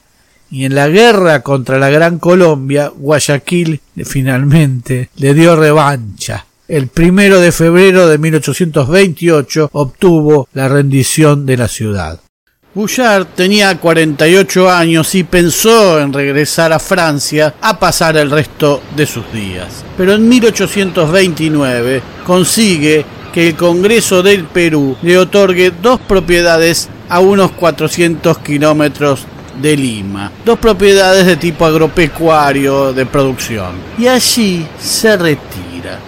Y 0.51 0.65
en 0.65 0.75
la 0.75 0.89
guerra 0.89 1.43
contra 1.43 1.79
la 1.79 1.91
Gran 1.91 2.19
Colombia, 2.19 2.91
Guayaquil 2.95 3.81
finalmente 4.05 5.11
le 5.17 5.35
dio 5.35 5.57
revancha. 5.57 6.47
El 6.69 6.89
primero 6.89 7.41
de 7.41 7.53
febrero 7.53 8.07
de 8.07 8.19
1828 8.19 9.71
obtuvo 9.73 10.49
la 10.53 10.69
rendición 10.69 11.47
de 11.47 11.57
la 11.57 11.69
ciudad. 11.69 12.21
Bouchard 12.75 13.29
tenía 13.35 13.79
48 13.79 14.71
años 14.71 15.15
y 15.15 15.25
pensó 15.25 15.99
en 15.99 16.13
regresar 16.13 16.71
a 16.71 16.79
Francia 16.79 17.55
a 17.63 17.79
pasar 17.79 18.19
el 18.19 18.31
resto 18.31 18.83
de 18.95 19.07
sus 19.07 19.33
días. 19.33 19.85
Pero 19.97 20.13
en 20.13 20.29
1829 20.29 22.03
consigue 22.27 23.07
que 23.33 23.49
el 23.49 23.57
Congreso 23.57 24.23
del 24.23 24.45
Perú 24.45 24.99
le 25.01 25.17
otorgue 25.17 25.73
dos 25.83 25.99
propiedades 25.99 26.91
a 27.09 27.21
unos 27.21 27.53
400 27.53 28.37
kilómetros 28.39 29.25
de 29.63 29.75
Lima, 29.75 30.31
dos 30.45 30.59
propiedades 30.59 31.25
de 31.25 31.37
tipo 31.37 31.65
agropecuario 31.65 32.93
de 32.93 33.07
producción. 33.07 33.73
Y 33.99 34.09
allí 34.09 34.67
se 34.79 35.17
retira. 35.17 35.99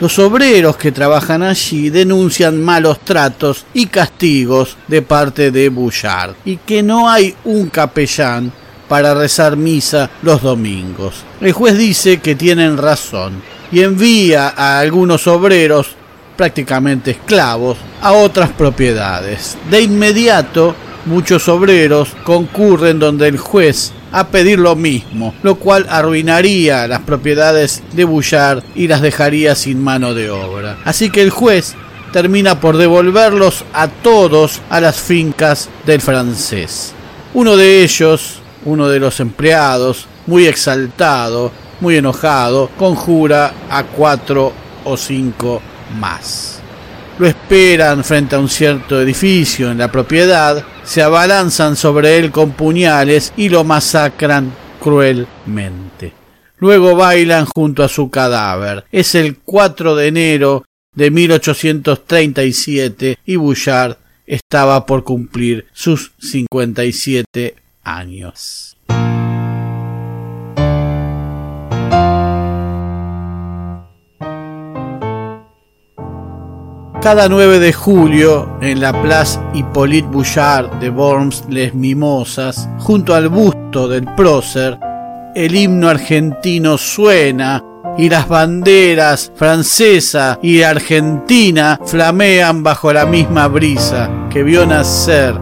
Los 0.00 0.18
obreros 0.18 0.78
que 0.78 0.92
trabajan 0.92 1.42
allí 1.42 1.90
denuncian 1.90 2.62
malos 2.62 3.00
tratos 3.00 3.66
y 3.74 3.84
castigos 3.86 4.78
de 4.88 5.02
parte 5.02 5.50
de 5.50 5.68
Bouchard 5.68 6.36
y 6.46 6.56
que 6.56 6.82
no 6.82 7.10
hay 7.10 7.34
un 7.44 7.68
capellán 7.68 8.50
para 8.88 9.12
rezar 9.12 9.58
misa 9.58 10.08
los 10.22 10.40
domingos. 10.40 11.16
El 11.42 11.52
juez 11.52 11.76
dice 11.76 12.18
que 12.18 12.34
tienen 12.34 12.78
razón 12.78 13.42
y 13.70 13.82
envía 13.82 14.54
a 14.56 14.78
algunos 14.78 15.26
obreros 15.26 15.88
prácticamente 16.34 17.10
esclavos 17.10 17.76
a 18.00 18.12
otras 18.12 18.48
propiedades. 18.52 19.58
De 19.70 19.82
inmediato, 19.82 20.74
muchos 21.10 21.48
obreros 21.48 22.16
concurren 22.24 22.98
donde 22.98 23.28
el 23.28 23.36
juez 23.36 23.92
a 24.12 24.28
pedir 24.28 24.58
lo 24.58 24.76
mismo, 24.76 25.34
lo 25.42 25.56
cual 25.56 25.86
arruinaría 25.90 26.86
las 26.86 27.00
propiedades 27.00 27.82
de 27.92 28.04
Bouchard 28.04 28.62
y 28.74 28.88
las 28.88 29.02
dejaría 29.02 29.54
sin 29.54 29.82
mano 29.82 30.14
de 30.14 30.30
obra. 30.30 30.78
Así 30.84 31.10
que 31.10 31.22
el 31.22 31.30
juez 31.30 31.74
termina 32.12 32.60
por 32.60 32.76
devolverlos 32.76 33.64
a 33.72 33.88
todos 33.88 34.60
a 34.70 34.80
las 34.80 35.00
fincas 35.00 35.68
del 35.84 36.00
francés. 36.00 36.94
Uno 37.34 37.56
de 37.56 37.82
ellos, 37.82 38.40
uno 38.64 38.88
de 38.88 39.00
los 39.00 39.20
empleados, 39.20 40.06
muy 40.26 40.46
exaltado, 40.46 41.52
muy 41.80 41.96
enojado, 41.96 42.70
conjura 42.78 43.52
a 43.68 43.82
cuatro 43.84 44.52
o 44.84 44.96
cinco 44.96 45.60
más 45.98 46.59
lo 47.20 47.26
esperan 47.26 48.02
frente 48.02 48.34
a 48.34 48.38
un 48.38 48.48
cierto 48.48 48.98
edificio 48.98 49.70
en 49.70 49.76
la 49.76 49.92
propiedad, 49.92 50.64
se 50.84 51.02
abalanzan 51.02 51.76
sobre 51.76 52.16
él 52.16 52.30
con 52.30 52.52
puñales 52.52 53.34
y 53.36 53.50
lo 53.50 53.62
masacran 53.62 54.50
cruelmente. 54.80 56.14
Luego 56.56 56.96
bailan 56.96 57.44
junto 57.44 57.84
a 57.84 57.88
su 57.88 58.08
cadáver. 58.08 58.86
Es 58.90 59.14
el 59.14 59.36
4 59.36 59.96
de 59.96 60.06
enero 60.06 60.64
de 60.94 61.10
1837 61.10 63.18
y 63.26 63.36
Bouchard 63.36 63.98
estaba 64.24 64.86
por 64.86 65.04
cumplir 65.04 65.66
sus 65.74 66.12
57 66.20 67.54
años. 67.84 68.78
Cada 77.02 77.30
9 77.30 77.60
de 77.60 77.72
julio, 77.72 78.58
en 78.60 78.80
la 78.80 78.92
Place 79.02 79.40
Hippolyte 79.54 80.06
Bouchard 80.08 80.70
de 80.80 80.90
Worms-les 80.90 81.72
Mimosas, 81.72 82.68
junto 82.78 83.14
al 83.14 83.30
busto 83.30 83.88
del 83.88 84.04
prócer, 84.14 84.78
el 85.34 85.54
himno 85.54 85.88
argentino 85.88 86.76
suena 86.76 87.64
y 87.96 88.10
las 88.10 88.28
banderas 88.28 89.32
francesa 89.34 90.38
y 90.42 90.60
argentina 90.60 91.80
flamean 91.86 92.62
bajo 92.62 92.92
la 92.92 93.06
misma 93.06 93.48
brisa 93.48 94.10
que 94.30 94.42
vio 94.42 94.66
nacer 94.66 95.34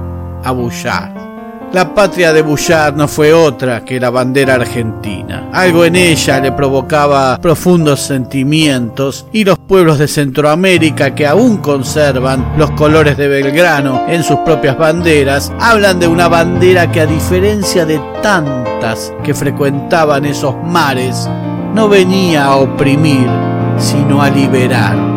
a 0.45 0.53
Bouchard. 0.53 1.28
La 1.71 1.95
patria 1.95 2.33
de 2.33 2.41
Bouchard 2.41 2.97
no 2.97 3.07
fue 3.07 3.35
otra 3.35 3.85
que 3.85 4.01
la 4.01 4.09
bandera 4.09 4.55
argentina. 4.55 5.51
Algo 5.53 5.85
en 5.85 5.97
ella 5.97 6.41
le 6.41 6.51
provocaba 6.53 7.39
profundos 7.43 8.01
sentimientos 8.01 9.27
y 9.33 9.45
los 9.45 9.59
pueblos 9.59 9.99
de 9.99 10.09
Centroamérica 10.09 11.14
que 11.14 11.27
aún 11.27 11.59
conservan 11.59 12.55
los 12.57 12.71
colores 12.71 13.19
de 13.19 13.29
Belgrano 13.29 14.07
en 14.09 14.25
sus 14.25 14.39
propias 14.39 14.79
banderas, 14.79 15.53
hablan 15.61 16.01
de 16.01 16.09
una 16.09 16.29
bandera 16.29 16.91
que 16.91 17.03
a 17.03 17.07
diferencia 17.07 17.85
de 17.85 18.01
tantas 18.23 19.12
que 19.23 19.35
frecuentaban 19.35 20.25
esos 20.25 20.55
mares, 20.64 21.29
no 21.75 21.87
venía 21.87 22.47
a 22.47 22.57
oprimir, 22.57 23.29
sino 23.77 24.23
a 24.23 24.31
liberar. 24.31 25.08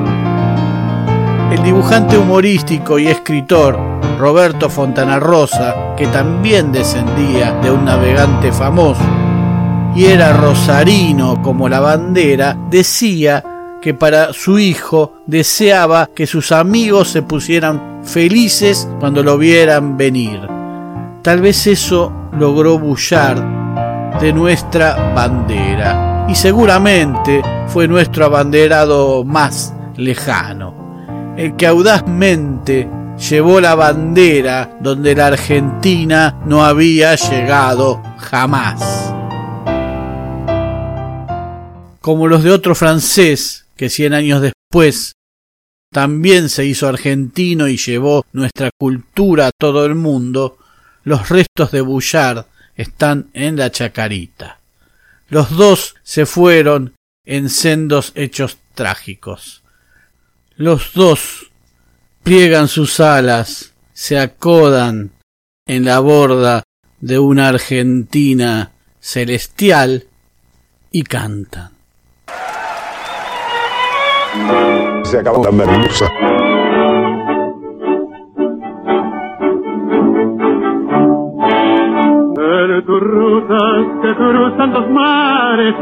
El 1.51 1.63
dibujante 1.63 2.17
humorístico 2.17 2.97
y 2.97 3.07
escritor 3.07 3.77
Roberto 4.17 4.69
Fontana 4.69 5.19
Rosa, 5.19 5.95
que 5.97 6.07
también 6.07 6.71
descendía 6.71 7.51
de 7.61 7.69
un 7.69 7.83
navegante 7.83 8.53
famoso 8.53 9.03
y 9.93 10.05
era 10.05 10.31
rosarino 10.31 11.41
como 11.41 11.67
la 11.67 11.81
bandera, 11.81 12.57
decía 12.69 13.43
que 13.81 13.93
para 13.93 14.31
su 14.31 14.59
hijo 14.59 15.15
deseaba 15.27 16.07
que 16.15 16.25
sus 16.25 16.53
amigos 16.53 17.09
se 17.09 17.21
pusieran 17.21 17.99
felices 18.03 18.87
cuando 19.01 19.21
lo 19.21 19.37
vieran 19.37 19.97
venir. 19.97 20.39
Tal 21.21 21.41
vez 21.41 21.67
eso 21.67 22.13
logró 22.31 22.79
Bouchard 22.79 23.43
de 24.21 24.31
nuestra 24.31 25.13
bandera 25.13 26.25
y 26.29 26.35
seguramente 26.35 27.41
fue 27.67 27.89
nuestro 27.89 28.25
abanderado 28.25 29.25
más 29.25 29.73
lejano, 29.97 30.80
el 31.37 31.55
que 31.55 31.67
audazmente 31.67 32.87
llevó 33.29 33.61
la 33.61 33.75
bandera 33.75 34.77
donde 34.81 35.15
la 35.15 35.27
Argentina 35.27 36.41
no 36.45 36.65
había 36.65 37.15
llegado 37.15 38.01
jamás. 38.17 39.13
Como 41.99 42.27
los 42.27 42.43
de 42.43 42.51
otro 42.51 42.73
francés 42.75 43.65
que 43.75 43.89
cien 43.89 44.13
años 44.13 44.41
después 44.41 45.13
también 45.91 46.49
se 46.49 46.65
hizo 46.65 46.87
argentino 46.87 47.67
y 47.67 47.77
llevó 47.77 48.25
nuestra 48.31 48.69
cultura 48.77 49.47
a 49.47 49.51
todo 49.51 49.85
el 49.85 49.95
mundo, 49.95 50.57
los 51.03 51.29
restos 51.29 51.71
de 51.71 51.81
Bouchard 51.81 52.45
están 52.75 53.29
en 53.33 53.57
la 53.57 53.71
Chacarita. 53.71 54.59
Los 55.29 55.55
dos 55.55 55.95
se 56.03 56.25
fueron 56.25 56.93
en 57.25 57.49
sendos 57.49 58.13
hechos 58.15 58.57
trágicos. 58.73 59.60
Los 60.57 60.93
dos 60.93 61.51
pliegan 62.23 62.67
sus 62.67 62.99
alas, 62.99 63.73
se 63.93 64.19
acodan 64.19 65.11
en 65.65 65.85
la 65.85 65.99
borda 65.99 66.63
de 66.99 67.19
una 67.19 67.47
Argentina 67.47 68.71
celestial 68.99 70.05
y 70.91 71.03
cantan. 71.03 71.71
Se 75.03 75.19
acabó 75.19 75.43
la 75.43 75.51
merluza. 75.51 76.11
Rutas 83.51 84.01
que 84.01 84.15
cruzan 84.15 84.73
los 84.73 84.89
mares, 84.89 85.75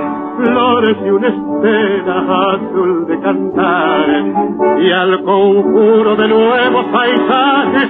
flores 0.44 0.98
y 1.06 1.10
una 1.10 1.28
estela 1.28 2.54
azul 2.54 3.08
de 3.08 3.20
cantar, 3.20 4.80
y 4.80 4.92
al 4.92 5.24
conjuro 5.24 6.16
de 6.16 6.28
nuevos 6.28 6.86
paisajes 6.86 7.90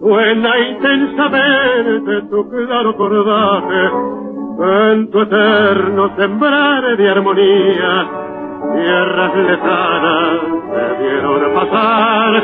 suena 0.00 0.58
intensamente 0.70 2.22
tu 2.30 2.48
claro 2.48 2.96
cordaje, 2.96 3.90
en 4.60 5.10
tu 5.10 5.20
eterno 5.20 6.10
sembrar 6.16 6.96
de 6.96 7.10
armonía, 7.10 8.08
tierras 8.74 9.36
lejanas 9.36 10.40
te 10.72 11.02
vieron 11.02 11.54
pasar, 11.54 12.42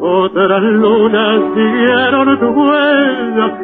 otras 0.00 0.62
lunas 0.62 1.40
siguieron 1.54 2.40
tu 2.40 2.46
huella, 2.46 3.63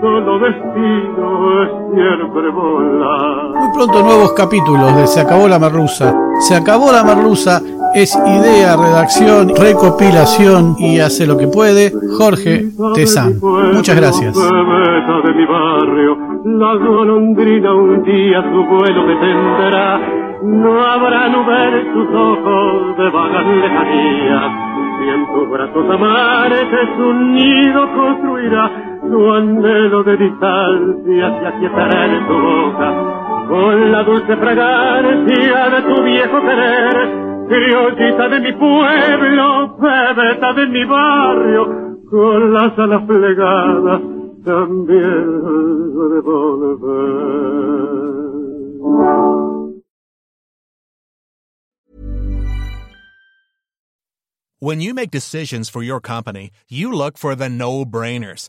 solo 0.00 0.38
destino 0.38 1.62
es 1.62 1.70
siempre 1.94 2.50
volar. 2.50 3.48
Muy 3.54 3.72
pronto 3.74 4.02
nuevos 4.02 4.32
capítulos 4.32 4.96
de 4.96 5.06
Se 5.06 5.20
acabó 5.20 5.48
la 5.48 5.58
merluza. 5.58 6.14
Se 6.40 6.54
acabó 6.54 6.90
la 6.90 7.04
merluza 7.04 7.60
es 7.94 8.16
idea, 8.16 8.76
redacción, 8.76 9.50
recopilación 9.54 10.76
y 10.78 10.98
hace 11.00 11.26
lo 11.26 11.36
que 11.36 11.46
puede 11.46 11.92
Jorge 12.16 12.64
Tezán. 12.94 13.34
Muchas 13.74 13.96
gracias. 13.96 14.34
de 14.34 15.34
mi 15.34 15.44
barrio, 15.44 16.16
la 16.44 16.74
golondrina 16.76 17.74
un 17.74 18.02
día 18.02 18.42
su 18.42 18.64
vuelo 18.64 19.06
detendrá. 19.06 20.00
No 20.42 20.82
habrá 20.82 21.28
nubes 21.28 21.84
en 21.84 21.92
sus 21.92 22.14
ojos 22.14 22.96
de 22.96 23.10
vagas 23.10 23.46
lejanías. 23.46 24.52
Y 25.04 25.08
en 25.08 25.26
tus 25.34 25.50
brazos 25.50 25.90
amares 25.90 26.66
es 26.72 26.98
un 26.98 27.34
nido 27.34 27.92
construirá 27.94 28.91
tu 29.02 29.32
anhelo 29.32 30.02
de 30.04 30.16
distancia 30.16 31.40
se 31.40 31.46
aquietará 31.46 32.06
en 32.06 32.26
tu 32.26 32.34
boca 32.34 33.22
con 33.48 33.92
la 33.92 34.02
dulce 34.04 34.36
fragancia 34.36 35.70
de 35.70 35.82
tu 35.82 36.02
viejo 36.02 36.40
querer, 36.40 37.46
criollita 37.48 38.28
de 38.28 38.40
mi 38.40 38.52
pueblo, 38.52 39.76
de 40.56 40.66
mi 40.68 40.84
barrio, 40.84 41.66
con 42.10 42.54
las 42.54 42.78
alas 42.78 43.02
plegadas 43.02 44.00
también 44.44 45.42
volver. 46.22 47.42
When 54.58 54.80
you 54.80 54.94
make 54.94 55.10
decisions 55.10 55.68
for 55.68 55.82
your 55.82 56.00
company, 56.00 56.50
you 56.68 56.92
look 56.92 57.18
for 57.18 57.34
the 57.34 57.48
no-brainers. 57.48 58.48